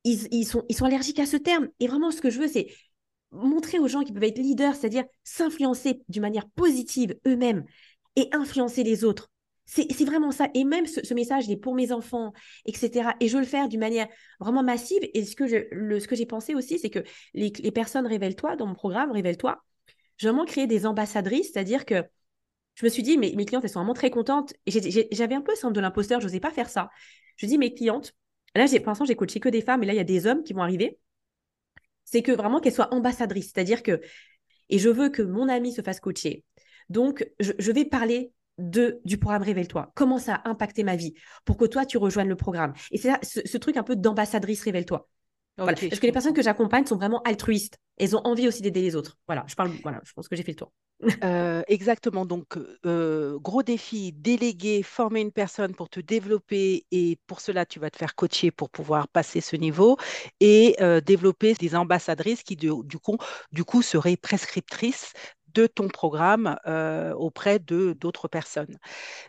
ils, 0.04 0.46
sont, 0.46 0.66
ils 0.70 0.76
sont 0.76 0.86
allergiques 0.86 1.20
à 1.20 1.26
ce 1.26 1.38
terme. 1.38 1.70
Et 1.80 1.88
vraiment, 1.88 2.12
ce 2.12 2.22
que 2.22 2.30
je 2.30 2.40
veux, 2.40 2.48
c'est 2.48 2.68
montrer 3.32 3.80
aux 3.80 3.88
gens 3.88 4.04
qui 4.04 4.12
peuvent 4.12 4.24
être 4.24 4.40
leaders, 4.40 4.76
c'est-à-dire 4.76 5.04
s'influencer 5.24 6.02
d'une 6.10 6.22
manière 6.22 6.50
positive 6.50 7.16
eux-mêmes 7.28 7.66
et 8.16 8.30
influencer 8.32 8.84
les 8.84 9.04
autres. 9.04 9.32
C'est 9.66 10.04
vraiment 10.04 10.32
ça. 10.32 10.48
Et 10.56 10.64
même 10.64 10.88
ce, 10.88 11.14
message, 11.14 11.46
il 11.46 11.52
est 11.52 11.58
pour 11.58 11.76
mes 11.76 11.92
enfants, 11.92 12.34
etc. 12.66 13.12
Et 13.20 13.28
je 13.28 13.36
veux 13.36 13.42
le 13.42 13.48
faire 13.48 13.70
d'une 13.70 13.80
manière 13.80 14.08
vraiment 14.40 14.64
massive. 14.64 15.08
Et 15.14 15.24
ce 15.26 15.36
que 15.36 16.16
j'ai 16.16 16.26
pensé 16.26 16.56
aussi, 16.56 16.80
c'est 16.80 16.90
que 16.90 17.04
les, 17.36 17.52
personnes 17.72 18.08
Révèle-toi, 18.08 18.56
dans 18.56 18.66
mon 18.66 18.74
programme 18.74 19.12
Révèle-toi, 19.12 19.64
j'ai 20.20 20.28
vraiment 20.28 20.46
créé 20.46 20.68
des 20.68 20.86
ambassadrices, 20.86 21.52
c'est-à-dire 21.52 21.86
que 21.86 22.04
je 22.76 22.86
me 22.86 22.90
suis 22.90 23.04
dit, 23.04 23.18
mes, 23.18 23.36
mes 23.36 23.46
clientes, 23.46 23.64
elles 23.64 23.72
sont 23.72 23.80
vraiment 23.80 23.94
très 23.94 24.12
contentes. 24.12 24.54
Et 24.68 24.72
j'avais 25.12 25.36
un 25.36 25.42
peu 25.42 25.52
le 25.52 25.56
syndrome 25.56 25.74
de 25.74 25.82
l'imposteur, 25.82 26.22
je 26.22 26.28
n'osais 26.28 26.40
pas 26.40 26.52
faire 26.52 26.70
ça. 26.70 26.90
Je 27.36 27.46
dis, 27.46 27.58
mes 27.58 27.74
clientes, 27.74 28.14
Là, 28.56 28.66
pour 28.80 28.88
l'instant, 28.88 29.06
j'ai 29.06 29.16
coaché 29.16 29.40
que 29.40 29.50
des 29.50 29.62
femmes, 29.62 29.84
et 29.84 29.86
là, 29.86 29.94
il 29.94 29.98
y 29.98 30.02
a 30.02 30.06
des 30.06 30.26
hommes 30.26 30.44
qui 30.44 30.54
vont 30.54 30.62
arriver. 30.62 31.00
C'est 32.04 32.22
que 32.22 32.32
vraiment 32.32 32.60
qu'elles 32.60 32.74
soient 32.74 32.94
ambassadrices. 32.94 33.52
C'est-à-dire 33.54 33.84
que, 33.84 34.02
et 34.70 34.80
je 34.80 34.90
veux 34.90 35.10
que 35.10 35.22
mon 35.22 35.48
ami 35.48 35.72
se 35.72 35.82
fasse 35.82 36.00
coacher. 36.00 36.44
Donc, 36.90 37.30
je, 37.40 37.72
vais 37.72 37.86
parler 37.86 38.34
de, 38.58 39.00
du 39.06 39.18
programme 39.20 39.44
Révèle-toi. 39.44 39.92
Comment 39.96 40.18
ça 40.18 40.36
a 40.36 40.50
impacté 40.50 40.84
ma 40.84 40.96
vie 40.96 41.14
pour 41.46 41.58
que 41.58 41.66
toi, 41.66 41.86
tu 41.86 41.98
rejoignes 41.98 42.30
le 42.30 42.36
programme. 42.36 42.74
Et 42.92 42.98
c'est 42.98 43.14
ce, 43.24 43.42
ce, 43.46 43.58
truc 43.58 43.78
un 43.78 43.84
peu 43.84 43.96
d'ambassadrice 43.96 44.64
Révèle-toi. 44.64 45.08
Parce 45.58 46.00
que 46.00 46.06
les 46.06 46.12
personnes 46.12 46.34
que 46.34 46.42
j'accompagne 46.42 46.86
sont 46.86 46.96
vraiment 46.96 47.22
altruistes. 47.24 47.78
Elles 48.00 48.16
ont 48.16 48.22
envie 48.26 48.48
aussi 48.48 48.62
d'aider 48.62 48.82
les 48.82 48.96
autres. 48.96 49.18
Voilà, 49.28 49.46
je 49.48 49.56
parle. 49.56 49.72
Voilà, 49.84 50.02
je 50.04 50.14
pense 50.14 50.28
que 50.28 50.36
j'ai 50.36 50.44
fait 50.44 50.52
le 50.52 50.58
tour. 50.58 50.72
Euh, 51.24 51.64
exactement. 51.68 52.26
Donc, 52.26 52.58
euh, 52.86 53.40
gros 53.40 53.64
défi, 53.64 54.12
déléguer, 54.14 54.84
former 54.84 55.22
une 55.22 55.32
personne 55.32 55.74
pour 55.74 55.90
te 55.90 56.00
développer 56.00 56.86
et 56.92 57.18
pour 57.28 57.40
cela, 57.42 57.66
tu 57.66 57.80
vas 57.80 57.90
te 57.90 57.98
faire 57.98 58.16
coacher 58.16 58.52
pour 58.52 58.70
pouvoir 58.70 59.08
passer 59.08 59.42
ce 59.42 59.56
niveau 59.56 59.98
et 60.40 60.76
euh, 60.82 61.02
développer 61.02 61.54
des 61.54 61.76
ambassadrices 61.76 62.44
qui, 62.44 62.56
du, 62.56 62.72
coup, 63.02 63.18
du 63.52 63.64
coup, 63.64 63.82
seraient 63.82 64.18
prescriptrices 64.18 65.14
de 65.54 65.68
ton 65.68 65.88
programme 65.88 66.58
auprès 67.18 67.60
de 67.60 67.94
d'autres 67.94 68.28
personnes. 68.28 68.78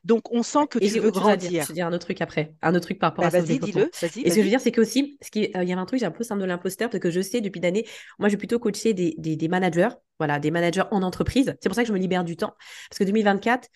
Donc, 0.04 0.32
on 0.32 0.42
sent 0.42 0.66
que 0.68 0.78
tu 0.78 0.98
veux 0.98 1.10
grandir. 1.10 1.62
Je 1.62 1.68
vais 1.68 1.74
dire 1.74 1.86
un 1.86 1.92
autre 1.92 2.06
truc 2.06 2.20
après, 2.20 2.54
un 2.62 2.74
autre 2.74 2.86
truc 2.86 2.98
par 2.98 3.10
rapport 3.10 3.22
bah, 3.22 3.28
à 3.28 3.30
ça. 3.30 3.40
Vas-y, 3.40 3.58
dis-le. 3.58 3.90
et 3.92 4.30
ce 4.30 4.34
que 4.34 4.34
je 4.34 4.40
veux 4.40 4.48
dire, 4.48 4.60
c'est 4.60 4.72
que 4.72 4.80
aussi, 4.80 5.18
ce 5.20 5.30
qui, 5.30 5.50
il 5.54 5.68
y 5.68 5.72
a 5.72 5.78
un 5.78 5.86
truc, 5.86 6.00
j'ai 6.00 6.06
un 6.06 6.10
peu 6.10 6.24
syndrome 6.24 6.46
de 6.46 6.52
l'imposteur 6.52 6.90
parce 6.90 7.00
que 7.00 7.10
je 7.10 7.20
sais 7.20 7.40
depuis 7.40 7.60
d'années, 7.60 7.86
moi, 8.18 8.28
j'ai 8.28 8.36
plutôt 8.36 8.58
coaché 8.58 8.94
des, 8.94 9.14
des, 9.18 9.48
managers, 9.48 9.90
voilà, 10.18 10.38
des 10.38 10.50
managers 10.50 10.84
en 10.90 11.02
entreprise. 11.02 11.54
C'est 11.60 11.68
pour 11.68 11.76
ça 11.76 11.82
que 11.82 11.88
je 11.88 11.92
me 11.92 11.98
libère 11.98 12.24
du 12.24 12.36
temps 12.36 12.54
parce 12.88 12.98
que 12.98 13.04
2024. 13.04 13.68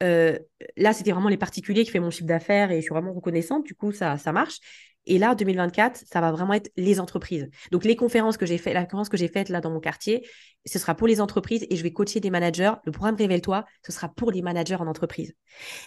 là, 0.00 0.92
c'était 0.92 1.12
vraiment 1.12 1.28
les 1.28 1.36
particuliers 1.36 1.84
qui 1.84 1.90
font 1.90 2.00
mon 2.00 2.10
chiffre 2.10 2.26
d'affaires 2.26 2.70
et 2.70 2.76
je 2.76 2.82
suis 2.82 2.94
vraiment 2.94 3.12
reconnaissante. 3.12 3.64
Du 3.64 3.74
coup, 3.74 3.92
ça, 3.92 4.16
ça 4.16 4.32
marche. 4.32 4.58
Et 5.10 5.18
là, 5.18 5.34
2024, 5.34 6.04
ça 6.06 6.20
va 6.20 6.30
vraiment 6.30 6.54
être 6.54 6.70
les 6.76 7.00
entreprises. 7.00 7.50
Donc, 7.72 7.84
les 7.84 7.96
conférences 7.96 8.36
que 8.36 8.46
j'ai 8.46 8.58
faites, 8.58 8.74
la 8.74 8.84
conférence 8.84 9.08
que 9.08 9.16
j'ai 9.16 9.26
faite 9.26 9.48
là 9.48 9.60
dans 9.60 9.70
mon 9.70 9.80
quartier, 9.80 10.24
ce 10.64 10.78
sera 10.78 10.94
pour 10.94 11.08
les 11.08 11.20
entreprises 11.20 11.66
et 11.68 11.74
je 11.74 11.82
vais 11.82 11.92
coacher 11.92 12.20
des 12.20 12.30
managers. 12.30 12.70
Le 12.84 12.92
programme 12.92 13.16
Révèle-toi, 13.16 13.64
ce 13.84 13.90
sera 13.90 14.08
pour 14.08 14.30
les 14.30 14.40
managers 14.40 14.76
en 14.76 14.86
entreprise. 14.86 15.34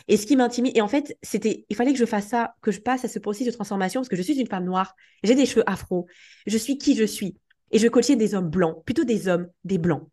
Et 0.09 0.17
ce 0.17 0.25
qui 0.25 0.35
m'intimide, 0.35 0.75
et 0.75 0.81
en 0.81 0.89
fait, 0.89 1.17
c'était, 1.21 1.65
il 1.69 1.75
fallait 1.77 1.93
que 1.93 1.99
je 1.99 2.05
fasse 2.05 2.27
ça, 2.27 2.53
que 2.61 2.73
je 2.73 2.81
passe 2.81 3.05
à 3.05 3.07
ce 3.07 3.17
processus 3.17 3.47
de 3.47 3.55
transformation 3.55 4.01
parce 4.01 4.09
que 4.09 4.17
je 4.17 4.23
suis 4.23 4.37
une 4.37 4.47
femme 4.47 4.65
noire, 4.65 4.93
j'ai 5.23 5.35
des 5.35 5.45
cheveux 5.45 5.63
afro, 5.69 6.05
je 6.45 6.57
suis 6.57 6.77
qui 6.77 6.93
je 6.93 7.05
suis. 7.05 7.37
Et 7.71 7.79
je 7.79 7.87
coachais 7.87 8.17
des 8.17 8.35
hommes 8.35 8.49
blancs, 8.49 8.83
plutôt 8.83 9.05
des 9.05 9.29
hommes, 9.29 9.47
des 9.63 9.77
blancs. 9.77 10.09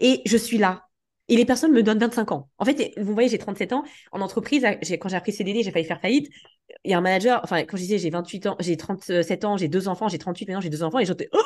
Et 0.00 0.22
je 0.26 0.36
suis 0.36 0.58
là 0.58 0.88
et 1.30 1.36
les 1.36 1.44
personnes 1.44 1.70
me 1.72 1.82
donnent 1.84 2.00
25 2.00 2.32
ans. 2.32 2.50
En 2.58 2.64
fait, 2.64 2.92
vous 2.98 3.14
voyez, 3.14 3.28
j'ai 3.28 3.38
37 3.38 3.72
ans. 3.72 3.84
En 4.10 4.20
entreprise, 4.20 4.64
quand 4.64 5.08
j'ai 5.08 5.16
appris 5.16 5.32
CDD, 5.32 5.62
j'ai 5.62 5.70
failli 5.70 5.84
faire 5.84 6.00
faillite. 6.00 6.28
Il 6.84 6.90
y 6.90 6.94
a 6.94 6.98
un 6.98 7.00
manager, 7.00 7.40
enfin, 7.42 7.60
quand 7.64 7.76
je 7.76 7.82
disais 7.82 7.98
j'ai 7.98 8.10
28 8.10 8.46
ans, 8.46 8.56
j'ai 8.60 8.76
37 8.76 9.44
ans, 9.44 9.56
j'ai 9.56 9.68
deux 9.68 9.88
enfants, 9.88 10.08
j'ai 10.08 10.18
38 10.18 10.46
maintenant, 10.46 10.60
j'ai 10.60 10.70
deux 10.70 10.82
enfants, 10.82 10.98
et 10.98 11.10
étaient, 11.10 11.28
oh 11.32 11.42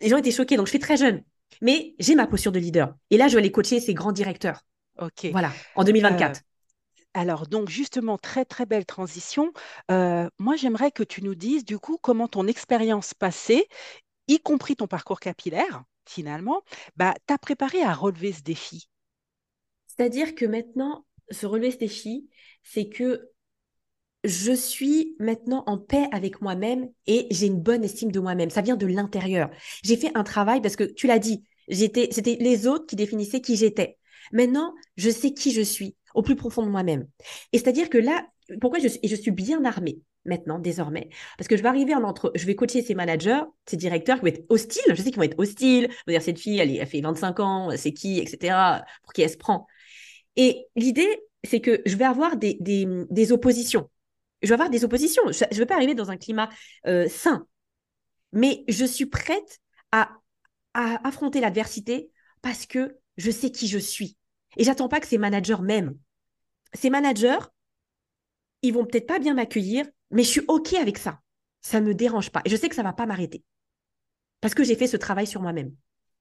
les 0.00 0.08
gens 0.08 0.16
étaient 0.16 0.30
choqués. 0.30 0.56
Donc, 0.56 0.66
je 0.66 0.70
suis 0.70 0.78
très 0.78 0.96
jeune. 0.96 1.22
Mais 1.60 1.94
j'ai 1.98 2.14
ma 2.14 2.26
posture 2.26 2.52
de 2.52 2.58
leader. 2.58 2.94
Et 3.10 3.16
là, 3.16 3.28
je 3.28 3.34
vais 3.34 3.38
aller 3.38 3.52
coacher 3.52 3.80
ces 3.80 3.94
grands 3.94 4.12
directeurs. 4.12 4.64
OK. 5.00 5.26
Voilà, 5.32 5.52
en 5.76 5.84
2024. 5.84 6.36
Euh, 6.36 6.40
alors, 7.14 7.46
donc, 7.46 7.68
justement, 7.68 8.18
très, 8.18 8.44
très 8.44 8.66
belle 8.66 8.84
transition. 8.84 9.52
Euh, 9.90 10.28
moi, 10.38 10.56
j'aimerais 10.56 10.90
que 10.90 11.02
tu 11.02 11.22
nous 11.22 11.34
dises, 11.34 11.64
du 11.64 11.78
coup, 11.78 11.98
comment 12.00 12.28
ton 12.28 12.46
expérience 12.46 13.14
passée, 13.14 13.66
y 14.28 14.38
compris 14.38 14.76
ton 14.76 14.86
parcours 14.86 15.20
capillaire, 15.20 15.84
finalement, 16.06 16.62
bah, 16.96 17.14
t'a 17.26 17.38
préparé 17.38 17.82
à 17.82 17.92
relever 17.92 18.32
ce 18.32 18.42
défi? 18.42 18.88
C'est-à-dire 19.86 20.34
que 20.34 20.44
maintenant, 20.44 21.06
se 21.30 21.46
relever 21.46 21.70
ce 21.70 21.78
défi, 21.78 22.28
c'est 22.62 22.88
que 22.88 23.30
je 24.24 24.52
suis 24.52 25.16
maintenant 25.18 25.62
en 25.66 25.78
paix 25.78 26.08
avec 26.12 26.40
moi-même 26.42 26.88
et 27.06 27.26
j'ai 27.30 27.46
une 27.46 27.60
bonne 27.60 27.84
estime 27.84 28.10
de 28.10 28.20
moi-même. 28.20 28.50
Ça 28.50 28.62
vient 28.62 28.76
de 28.76 28.86
l'intérieur. 28.86 29.50
J'ai 29.84 29.96
fait 29.96 30.10
un 30.14 30.24
travail 30.24 30.60
parce 30.60 30.76
que 30.76 30.84
tu 30.84 31.06
l'as 31.06 31.18
dit, 31.18 31.44
c'était 31.70 32.36
les 32.40 32.66
autres 32.66 32.86
qui 32.86 32.96
définissaient 32.96 33.40
qui 33.40 33.56
j'étais. 33.56 33.98
Maintenant, 34.32 34.74
je 34.96 35.10
sais 35.10 35.32
qui 35.32 35.52
je 35.52 35.62
suis 35.62 35.96
au 36.14 36.22
plus 36.22 36.36
profond 36.36 36.64
de 36.64 36.70
moi-même. 36.70 37.06
Et 37.52 37.58
c'est-à-dire 37.58 37.88
que 37.88 37.98
là, 37.98 38.26
pourquoi 38.60 38.78
je 38.78 38.88
suis, 38.88 39.00
je 39.02 39.14
suis 39.14 39.30
bien 39.30 39.64
armée 39.64 40.00
maintenant, 40.24 40.58
désormais? 40.58 41.08
Parce 41.36 41.48
que 41.48 41.56
je 41.56 41.62
vais 41.62 41.68
arriver 41.68 41.94
en 41.94 42.02
entre, 42.02 42.32
je 42.34 42.44
vais 42.46 42.54
coacher 42.54 42.82
ces 42.82 42.94
managers, 42.94 43.42
ces 43.66 43.76
directeurs 43.76 44.16
qui 44.16 44.22
vont 44.22 44.28
être 44.28 44.44
hostiles. 44.48 44.82
Je 44.88 44.96
sais 44.96 45.10
qu'ils 45.10 45.16
vont 45.16 45.22
être 45.22 45.38
hostiles. 45.38 45.88
Dire, 46.06 46.22
cette 46.22 46.38
fille, 46.38 46.58
elle, 46.58 46.74
elle 46.76 46.86
fait 46.86 47.00
25 47.00 47.40
ans, 47.40 47.70
c'est 47.76 47.92
qui, 47.92 48.18
etc. 48.18 48.82
Pour 49.02 49.12
qui 49.12 49.22
elle 49.22 49.30
se 49.30 49.36
prend. 49.36 49.66
Et 50.36 50.66
l'idée, 50.76 51.20
c'est 51.44 51.60
que 51.60 51.82
je 51.86 51.96
vais 51.96 52.04
avoir 52.04 52.36
des, 52.36 52.58
des, 52.60 53.32
oppositions. 53.32 53.88
Je 54.42 54.48
vais 54.48 54.54
avoir 54.54 54.70
des 54.70 54.84
oppositions. 54.84 55.22
Je 55.30 55.44
ne 55.50 55.58
veux 55.58 55.66
pas 55.66 55.74
arriver 55.74 55.94
dans 55.94 56.10
un 56.10 56.16
climat 56.16 56.48
euh, 56.86 57.08
sain. 57.08 57.46
Mais 58.32 58.64
je 58.68 58.84
suis 58.84 59.06
prête 59.06 59.58
à, 59.92 60.10
affronter 60.74 61.40
l'adversité 61.40 62.10
parce 62.40 62.66
que 62.66 62.98
je 63.16 63.30
sais 63.32 63.50
qui 63.50 63.66
je 63.66 63.78
suis. 63.78 64.16
Et 64.56 64.64
j'attends 64.64 64.88
pas 64.88 65.00
que 65.00 65.08
ces 65.08 65.18
managers 65.18 65.60
m'aiment. 65.60 65.98
Ces 66.72 66.88
managers, 66.88 67.38
ils 68.62 68.72
vont 68.72 68.84
peut-être 68.84 69.06
pas 69.06 69.18
bien 69.18 69.34
m'accueillir, 69.34 69.86
mais 70.10 70.22
je 70.22 70.28
suis 70.28 70.44
OK 70.46 70.74
avec 70.74 70.98
ça. 70.98 71.20
Ça 71.62 71.80
ne 71.80 71.86
me 71.86 71.94
dérange 71.94 72.30
pas. 72.30 72.42
Et 72.44 72.50
je 72.50 72.56
sais 72.56 72.68
que 72.68 72.76
ça 72.76 72.82
ne 72.82 72.88
va 72.88 72.92
pas 72.92 73.06
m'arrêter. 73.06 73.42
Parce 74.40 74.54
que 74.54 74.62
j'ai 74.62 74.76
fait 74.76 74.86
ce 74.86 74.96
travail 74.96 75.26
sur 75.26 75.42
moi-même. 75.42 75.74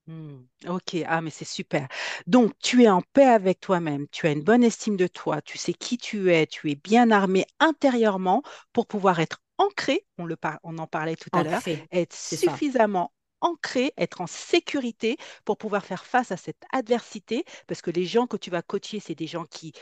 Mmh. 0.08 0.38
Ok, 0.68 0.96
ah 1.06 1.22
mais 1.22 1.30
c'est 1.30 1.44
super. 1.46 1.88
Donc 2.28 2.54
tu 2.60 2.84
es 2.84 2.90
en 2.90 3.02
paix 3.02 3.26
avec 3.26 3.60
toi-même, 3.60 4.08
tu 4.10 4.26
as 4.26 4.32
une 4.32 4.42
bonne 4.42 4.64
estime 4.64 4.96
de 4.96 5.08
toi, 5.08 5.42
tu 5.42 5.58
sais 5.58 5.74
qui 5.74 5.98
tu 5.98 6.32
es, 6.32 6.48
tu 6.48 6.72
es 6.72 6.76
bien 6.76 7.12
armé 7.12 7.46
intérieurement 7.60 8.42
pour 8.72 8.88
pouvoir 8.88 9.20
être 9.20 9.42
ancré, 9.58 10.06
on, 10.18 10.26
le 10.26 10.38
on 10.64 10.78
en 10.78 10.88
parlait 10.88 11.18
tout 11.18 11.30
à 11.34 11.44
l'heure, 11.44 11.62
être 11.92 12.16
suffisamment 12.16 13.12
ancré, 13.42 13.92
être 13.98 14.22
en 14.22 14.28
sécurité 14.28 15.18
pour 15.44 15.58
pouvoir 15.58 15.86
faire 15.86 16.06
face 16.06 16.32
à 16.32 16.38
cette 16.38 16.64
adversité, 16.72 17.44
parce 17.68 17.82
que 17.82 17.92
les 17.92 18.06
gens 18.06 18.28
que 18.28 18.38
tu 18.38 18.50
vas 18.50 18.62
coacher, 18.62 19.02
c'est 19.02 19.14
des 19.16 19.28
gens 19.28 19.46
qui 19.46 19.74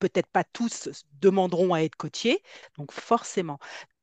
peut-être 0.00 0.28
pas 0.28 0.44
tous 0.44 0.88
demanderont 1.20 1.74
à 1.74 1.82
être 1.82 1.96
coachés, 1.96 2.42
donc 2.76 2.92
forcément. 2.92 3.58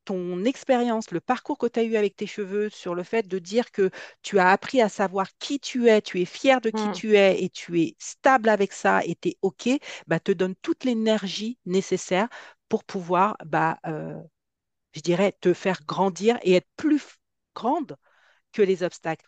Ton 0.06 0.46
expérience, 0.46 1.12
le 1.12 1.20
parcours 1.22 1.58
que 1.58 1.68
tu 1.68 1.80
as 1.80 1.84
eu 1.84 1.96
avec 1.98 2.16
tes 2.16 2.28
cheveux, 2.28 2.70
sur 2.70 2.96
le 2.96 3.04
fait 3.04 3.28
de 3.28 3.40
dire 3.40 3.72
que 3.72 3.90
tu 4.22 4.40
as 4.40 4.50
appris 4.52 4.82
à 4.82 4.90
savoir 4.90 5.28
qui 5.40 5.60
tu 5.60 5.88
es, 5.90 6.02
tu 6.02 6.22
es 6.22 6.26
fier 6.26 6.62
de 6.62 6.70
qui 6.70 6.90
Mm. 6.90 6.92
tu 6.92 7.16
es 7.18 7.44
et 7.44 7.50
tu 7.50 7.82
es 7.82 7.96
stable 8.00 8.50
avec 8.50 8.74
ça 8.74 9.02
et 9.06 9.16
tu 9.16 9.30
es 9.30 9.38
OK, 9.42 9.70
bah, 10.08 10.20
te 10.20 10.32
donne 10.32 10.56
toute 10.58 10.84
l'énergie 10.86 11.58
nécessaire 11.66 12.28
pour 12.70 12.84
pouvoir, 12.84 13.38
bah, 13.46 13.80
euh, 13.88 14.16
je 14.94 15.02
dirais, 15.02 15.34
te 15.42 15.54
faire 15.54 15.82
grandir 15.86 16.40
et 16.44 16.56
être 16.56 16.70
plus 16.78 17.04
grande 17.56 17.98
que 18.54 18.62
les 18.64 18.84
obstacles. 18.84 19.28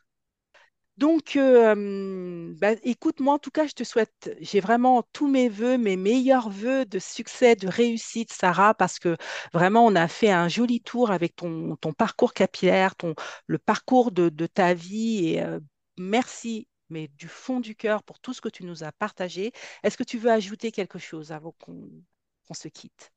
Donc, 0.98 1.36
euh, 1.36 2.54
bah, 2.58 2.72
écoute, 2.82 3.20
moi, 3.20 3.36
en 3.36 3.40
tout 3.40 3.52
cas, 3.52 3.68
je 3.68 3.74
te 3.74 3.84
souhaite, 3.84 4.36
j'ai 4.42 4.60
vraiment 4.60 5.04
tous 5.14 5.28
mes 5.28 5.48
voeux, 5.48 5.78
mes 5.78 5.96
meilleurs 5.96 6.50
voeux 6.50 6.86
de 6.86 6.98
succès, 6.98 7.56
de 7.56 7.68
réussite, 7.68 8.34
Sarah, 8.34 8.74
parce 8.74 8.98
que 8.98 9.16
vraiment, 9.54 9.86
on 9.86 9.96
a 9.96 10.08
fait 10.08 10.32
un 10.32 10.48
joli 10.48 10.82
tour 10.82 11.12
avec 11.12 11.36
ton, 11.36 11.76
ton 11.76 11.94
parcours 11.94 12.34
capillaire, 12.34 12.96
ton, 12.96 13.14
le 13.46 13.60
parcours 13.60 14.12
de, 14.12 14.30
de 14.30 14.48
ta 14.48 14.74
vie. 14.74 15.34
Et 15.34 15.44
euh, 15.44 15.60
merci, 16.00 16.68
mais 16.90 17.10
du 17.10 17.28
fond 17.28 17.60
du 17.60 17.76
cœur, 17.76 18.02
pour 18.02 18.20
tout 18.20 18.34
ce 18.34 18.42
que 18.42 18.50
tu 18.50 18.66
nous 18.66 18.84
as 18.84 18.92
partagé. 18.92 19.52
Est-ce 19.84 19.98
que 19.98 20.04
tu 20.04 20.18
veux 20.18 20.32
ajouter 20.32 20.72
quelque 20.72 20.98
chose 20.98 21.32
avant 21.32 21.54
qu'on 21.60 22.54
se 22.56 22.70
quitte? 22.70 23.12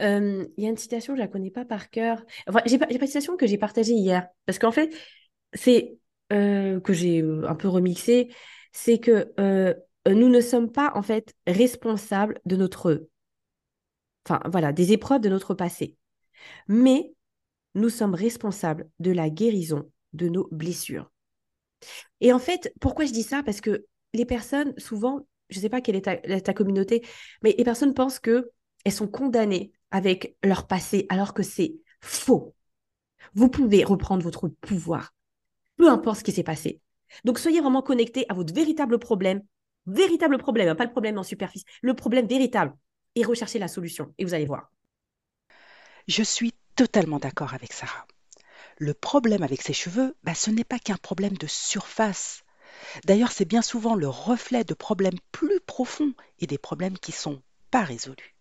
Euh, 0.00 0.46
Il 0.56 0.64
y 0.64 0.66
a 0.66 0.70
une 0.70 0.76
citation, 0.78 1.14
je 1.14 1.20
la 1.20 1.28
connais 1.28 1.50
pas 1.50 1.66
par 1.66 1.90
cœur. 1.90 2.24
Enfin, 2.48 2.60
j'ai 2.64 2.78
pas, 2.78 2.86
pas 2.86 2.94
une 2.94 3.06
citation 3.06 3.36
que 3.36 3.46
j'ai 3.46 3.58
partagée 3.58 3.92
hier. 3.92 4.26
Parce 4.46 4.58
qu'en 4.58 4.72
fait, 4.72 4.94
c'est 5.52 5.98
euh, 6.32 6.80
que 6.80 6.92
j'ai 6.92 7.22
euh, 7.22 7.48
un 7.48 7.54
peu 7.54 7.68
remixé. 7.68 8.32
C'est 8.72 8.98
que 8.98 9.32
euh, 9.40 9.74
nous 10.08 10.28
ne 10.28 10.40
sommes 10.40 10.70
pas 10.70 10.92
en 10.94 11.02
fait 11.02 11.34
responsables 11.46 12.40
de 12.44 12.56
notre, 12.56 13.08
enfin 14.24 14.40
voilà, 14.50 14.72
des 14.72 14.92
épreuves 14.92 15.20
de 15.20 15.28
notre 15.28 15.54
passé. 15.54 15.96
Mais 16.68 17.14
nous 17.74 17.90
sommes 17.90 18.14
responsables 18.14 18.88
de 18.98 19.12
la 19.12 19.30
guérison 19.30 19.90
de 20.12 20.28
nos 20.28 20.48
blessures. 20.50 21.10
Et 22.20 22.32
en 22.32 22.38
fait, 22.38 22.72
pourquoi 22.80 23.04
je 23.04 23.12
dis 23.12 23.22
ça? 23.22 23.42
Parce 23.42 23.60
que 23.60 23.86
les 24.14 24.24
personnes, 24.24 24.74
souvent, 24.78 25.26
je 25.50 25.58
ne 25.58 25.62
sais 25.62 25.68
pas 25.68 25.80
quelle 25.80 25.96
est 25.96 26.02
ta, 26.02 26.16
ta 26.16 26.54
communauté, 26.54 27.04
mais 27.42 27.54
les 27.56 27.64
personnes 27.64 27.94
pensent 27.94 28.18
que 28.18 28.50
elles 28.84 28.92
sont 28.92 29.08
condamnées 29.08 29.72
avec 29.90 30.36
leur 30.42 30.66
passé, 30.66 31.06
alors 31.08 31.34
que 31.34 31.42
c'est 31.42 31.76
faux. 32.00 32.54
Vous 33.34 33.48
pouvez 33.48 33.84
reprendre 33.84 34.22
votre 34.22 34.48
pouvoir, 34.48 35.14
peu 35.86 35.92
importe 35.92 36.18
ce 36.18 36.24
qui 36.24 36.32
s'est 36.32 36.42
passé. 36.42 36.80
Donc, 37.24 37.38
soyez 37.38 37.60
vraiment 37.60 37.80
connectés 37.80 38.26
à 38.28 38.34
votre 38.34 38.52
véritable 38.52 38.98
problème, 38.98 39.42
véritable 39.86 40.36
problème, 40.36 40.68
hein, 40.68 40.74
pas 40.74 40.84
le 40.84 40.90
problème 40.90 41.16
en 41.16 41.22
superficie, 41.22 41.64
le 41.80 41.94
problème 41.94 42.26
véritable, 42.26 42.74
et 43.14 43.22
recherchez 43.22 43.60
la 43.60 43.68
solution. 43.68 44.12
Et 44.18 44.24
vous 44.24 44.34
allez 44.34 44.46
voir. 44.46 44.72
Je 46.08 46.24
suis 46.24 46.54
totalement 46.74 47.20
d'accord 47.20 47.54
avec 47.54 47.72
Sarah. 47.72 48.04
Le 48.78 48.94
problème 48.94 49.44
avec 49.44 49.62
ses 49.62 49.72
cheveux, 49.72 50.16
bah, 50.24 50.34
ce 50.34 50.50
n'est 50.50 50.64
pas 50.64 50.80
qu'un 50.80 50.96
problème 50.96 51.34
de 51.34 51.46
surface. 51.46 52.42
D'ailleurs, 53.04 53.30
c'est 53.30 53.44
bien 53.44 53.62
souvent 53.62 53.94
le 53.94 54.08
reflet 54.08 54.64
de 54.64 54.74
problèmes 54.74 55.20
plus 55.30 55.60
profonds 55.60 56.14
et 56.40 56.48
des 56.48 56.58
problèmes 56.58 56.98
qui 56.98 57.12
sont 57.12 57.40
pas 57.70 57.84
résolus. 57.84 58.35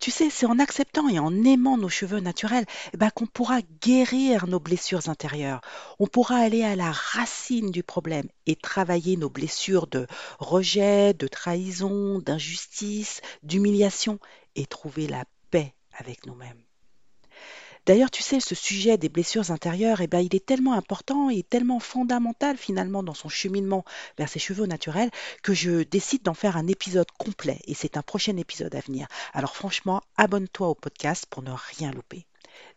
Tu 0.00 0.10
sais, 0.10 0.30
c'est 0.30 0.46
en 0.46 0.58
acceptant 0.58 1.08
et 1.08 1.18
en 1.18 1.44
aimant 1.44 1.76
nos 1.76 1.88
cheveux 1.88 2.20
naturels 2.20 2.66
eh 2.92 2.96
ben, 2.96 3.10
qu'on 3.10 3.26
pourra 3.26 3.60
guérir 3.80 4.46
nos 4.46 4.60
blessures 4.60 5.08
intérieures. 5.08 5.60
On 5.98 6.06
pourra 6.06 6.36
aller 6.36 6.62
à 6.62 6.76
la 6.76 6.92
racine 6.92 7.70
du 7.70 7.82
problème 7.82 8.28
et 8.46 8.56
travailler 8.56 9.16
nos 9.16 9.30
blessures 9.30 9.86
de 9.86 10.06
rejet, 10.38 11.14
de 11.14 11.28
trahison, 11.28 12.18
d'injustice, 12.18 13.20
d'humiliation 13.42 14.18
et 14.56 14.66
trouver 14.66 15.06
la 15.06 15.24
paix 15.50 15.74
avec 15.98 16.26
nous-mêmes. 16.26 16.62
D'ailleurs, 17.86 18.10
tu 18.10 18.22
sais, 18.22 18.40
ce 18.40 18.54
sujet 18.54 18.96
des 18.96 19.10
blessures 19.10 19.50
intérieures, 19.50 20.00
eh 20.00 20.06
ben, 20.06 20.20
il 20.20 20.34
est 20.34 20.44
tellement 20.44 20.72
important 20.72 21.28
et 21.28 21.42
tellement 21.42 21.80
fondamental 21.80 22.56
finalement 22.56 23.02
dans 23.02 23.14
son 23.14 23.28
cheminement 23.28 23.84
vers 24.16 24.28
ses 24.28 24.38
cheveux 24.38 24.66
naturels 24.66 25.10
que 25.42 25.52
je 25.52 25.82
décide 25.82 26.22
d'en 26.22 26.32
faire 26.32 26.56
un 26.56 26.66
épisode 26.66 27.10
complet 27.18 27.60
et 27.66 27.74
c'est 27.74 27.98
un 27.98 28.02
prochain 28.02 28.36
épisode 28.38 28.74
à 28.74 28.80
venir. 28.80 29.06
Alors 29.34 29.54
franchement, 29.54 30.00
abonne-toi 30.16 30.68
au 30.68 30.74
podcast 30.74 31.26
pour 31.28 31.42
ne 31.42 31.52
rien 31.52 31.92
louper. 31.92 32.26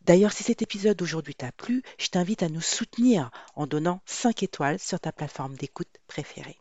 D'ailleurs, 0.01 0.33
si 0.33 0.43
cet 0.43 0.61
épisode 0.61 0.97
d'aujourd'hui 0.97 1.35
t'a 1.35 1.51
plu, 1.51 1.83
je 1.97 2.07
t'invite 2.07 2.43
à 2.43 2.49
nous 2.49 2.61
soutenir 2.61 3.31
en 3.55 3.65
donnant 3.65 4.01
5 4.05 4.43
étoiles 4.43 4.79
sur 4.79 4.99
ta 4.99 5.13
plateforme 5.13 5.55
d'écoute 5.55 5.99
préférée. 6.07 6.57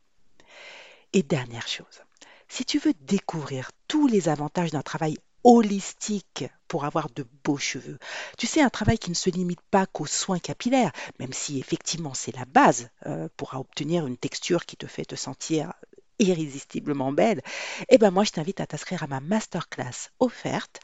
Et 1.13 1.23
dernière 1.23 1.67
chose, 1.67 2.03
si 2.49 2.65
tu 2.65 2.79
veux 2.79 2.95
découvrir 3.01 3.71
tous 3.89 4.07
les 4.07 4.29
avantages 4.29 4.71
d'un 4.71 4.83
travail 4.83 5.17
holistique 5.47 6.45
pour 6.67 6.85
avoir 6.85 7.09
de 7.11 7.25
beaux 7.45 7.57
cheveux, 7.57 7.99
tu 8.37 8.49
sais, 8.49 8.61
un 8.61 8.69
travail 8.69 8.99
qui 8.99 9.11
ne 9.11 9.15
se 9.15 9.31
limite 9.31 9.61
pas 9.71 9.87
qu'aux 9.87 10.05
soins 10.05 10.41
capillaires, 10.41 10.91
même 11.21 11.33
si 11.33 11.61
effectivement 11.61 12.15
c'est 12.15 12.35
la 12.35 12.45
base 12.45 12.91
euh, 13.07 13.29
pour 13.37 13.55
obtenir 13.55 14.09
une 14.09 14.17
texture 14.17 14.67
qui 14.67 14.77
te 14.77 14.89
fait 14.89 15.05
te 15.05 15.15
sentir 15.15 15.73
irrésistiblement 16.19 17.13
belle, 17.13 17.43
eh 17.89 17.99
ben 17.99 18.11
moi 18.11 18.25
je 18.25 18.33
t'invite 18.33 18.61
à 18.61 18.67
t'inscrire 18.67 19.05
à 19.05 19.07
ma 19.07 19.21
masterclass 19.21 20.11
offerte 20.19 20.81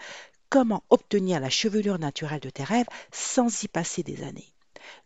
Comment 0.48 0.84
obtenir 0.90 1.40
la 1.40 1.48
chevelure 1.48 1.98
naturelle 1.98 2.40
de 2.40 2.50
tes 2.50 2.62
rêves 2.62 2.86
sans 3.10 3.62
y 3.62 3.68
passer 3.68 4.02
des 4.02 4.22
années. 4.22 4.52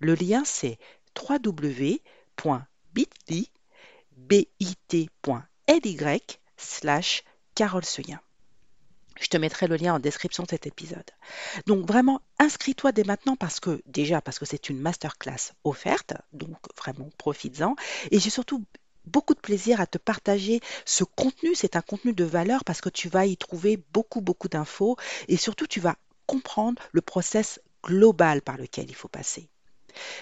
Le 0.00 0.14
lien 0.14 0.42
c'est 0.44 0.78
www.bit.ly 1.16 2.00
bit.ly 4.16 5.08
slash 6.56 7.22
Carole. 7.54 7.84
Je 9.20 9.28
te 9.28 9.36
mettrai 9.36 9.66
le 9.66 9.76
lien 9.76 9.94
en 9.94 9.98
description 9.98 10.42
de 10.42 10.48
cet 10.48 10.66
épisode. 10.66 11.10
Donc 11.66 11.86
vraiment, 11.86 12.20
inscris-toi 12.38 12.92
dès 12.92 13.04
maintenant 13.04 13.36
parce 13.36 13.60
que 13.60 13.82
déjà 13.86 14.20
parce 14.20 14.38
que 14.38 14.44
c'est 14.44 14.68
une 14.68 14.78
masterclass 14.78 15.52
offerte, 15.64 16.14
donc 16.32 16.56
vraiment 16.76 17.08
profites-en. 17.18 17.76
Et 18.10 18.18
j'ai 18.18 18.30
surtout 18.30 18.64
beaucoup 19.06 19.34
de 19.34 19.40
plaisir 19.40 19.80
à 19.80 19.86
te 19.86 19.98
partager 19.98 20.60
ce 20.84 21.04
contenu. 21.04 21.54
C'est 21.54 21.76
un 21.76 21.82
contenu 21.82 22.12
de 22.12 22.24
valeur 22.24 22.64
parce 22.64 22.80
que 22.80 22.88
tu 22.88 23.08
vas 23.08 23.26
y 23.26 23.36
trouver 23.36 23.82
beaucoup 23.92 24.20
beaucoup 24.20 24.48
d'infos 24.48 24.96
et 25.28 25.36
surtout 25.36 25.66
tu 25.66 25.80
vas 25.80 25.96
comprendre 26.26 26.82
le 26.92 27.00
process 27.00 27.60
global 27.82 28.42
par 28.42 28.56
lequel 28.56 28.86
il 28.88 28.94
faut 28.94 29.08
passer. 29.08 29.48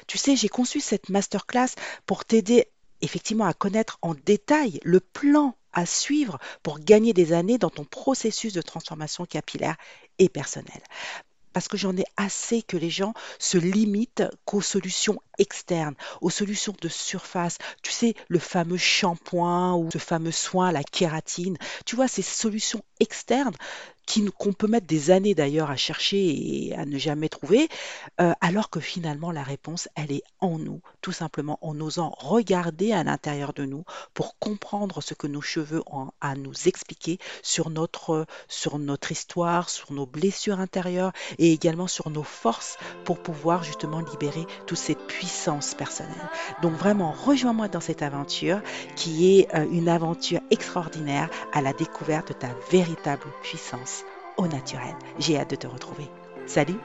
Tu 0.06 0.18
sais, 0.18 0.36
j'ai 0.36 0.48
conçu 0.48 0.80
cette 0.80 1.08
masterclass 1.08 1.70
pour 2.06 2.24
t'aider 2.24 2.68
effectivement 3.00 3.46
à 3.46 3.54
connaître 3.54 3.98
en 4.02 4.14
détail 4.14 4.78
le 4.84 5.00
plan 5.00 5.56
à 5.74 5.86
suivre 5.86 6.38
pour 6.62 6.78
gagner 6.78 7.12
des 7.12 7.32
années 7.32 7.58
dans 7.58 7.70
ton 7.70 7.84
processus 7.84 8.52
de 8.52 8.62
transformation 8.62 9.26
capillaire 9.26 9.76
et 10.18 10.28
personnelle. 10.28 10.82
Parce 11.52 11.68
que 11.68 11.76
j'en 11.76 11.96
ai 11.96 12.04
assez 12.16 12.62
que 12.62 12.76
les 12.76 12.90
gens 12.90 13.14
se 13.38 13.56
limitent 13.58 14.24
qu'aux 14.44 14.60
solutions 14.60 15.20
externes, 15.38 15.94
aux 16.20 16.30
solutions 16.30 16.74
de 16.82 16.88
surface. 16.88 17.58
Tu 17.80 17.92
sais, 17.92 18.14
le 18.26 18.40
fameux 18.40 18.76
shampoing 18.76 19.74
ou 19.74 19.88
ce 19.92 19.98
fameux 19.98 20.32
soin, 20.32 20.72
la 20.72 20.82
kératine. 20.82 21.56
Tu 21.86 21.94
vois, 21.94 22.08
ces 22.08 22.22
solutions 22.22 22.82
externes 22.98 23.54
qu'on 24.38 24.52
peut 24.52 24.66
mettre 24.66 24.86
des 24.86 25.10
années 25.10 25.34
d'ailleurs 25.34 25.70
à 25.70 25.76
chercher 25.76 26.68
et 26.68 26.74
à 26.76 26.84
ne 26.84 26.98
jamais 26.98 27.28
trouver, 27.28 27.68
euh, 28.20 28.32
alors 28.40 28.70
que 28.70 28.80
finalement 28.80 29.30
la 29.30 29.42
réponse, 29.42 29.88
elle 29.96 30.12
est 30.12 30.22
en 30.40 30.58
nous, 30.58 30.80
tout 31.00 31.12
simplement 31.12 31.58
en 31.62 31.80
osant 31.80 32.14
regarder 32.18 32.92
à 32.92 33.02
l'intérieur 33.04 33.52
de 33.52 33.64
nous 33.64 33.84
pour 34.12 34.38
comprendre 34.38 35.02
ce 35.02 35.14
que 35.14 35.26
nos 35.26 35.40
cheveux 35.40 35.82
ont 35.86 36.10
à 36.20 36.34
nous 36.36 36.52
expliquer 36.66 37.18
sur 37.42 37.70
notre, 37.70 38.26
sur 38.48 38.78
notre 38.78 39.12
histoire, 39.12 39.68
sur 39.68 39.92
nos 39.92 40.06
blessures 40.06 40.60
intérieures 40.60 41.12
et 41.38 41.52
également 41.52 41.86
sur 41.86 42.10
nos 42.10 42.22
forces 42.22 42.76
pour 43.04 43.22
pouvoir 43.22 43.64
justement 43.64 44.00
libérer 44.00 44.46
toute 44.66 44.78
cette 44.78 45.06
puissance 45.06 45.74
personnelle. 45.74 46.30
Donc 46.62 46.74
vraiment, 46.74 47.12
rejoins-moi 47.12 47.68
dans 47.68 47.80
cette 47.80 48.02
aventure 48.02 48.60
qui 48.96 49.38
est 49.38 49.54
euh, 49.54 49.66
une 49.70 49.88
aventure 49.88 50.40
extraordinaire 50.50 51.30
à 51.52 51.60
la 51.60 51.72
découverte 51.72 52.28
de 52.28 52.34
ta 52.34 52.48
véritable 52.70 53.26
puissance 53.42 53.93
au 54.36 54.46
naturel. 54.46 54.94
J'ai 55.18 55.38
hâte 55.38 55.50
de 55.50 55.56
te 55.56 55.66
retrouver. 55.66 56.08
Salut 56.46 56.78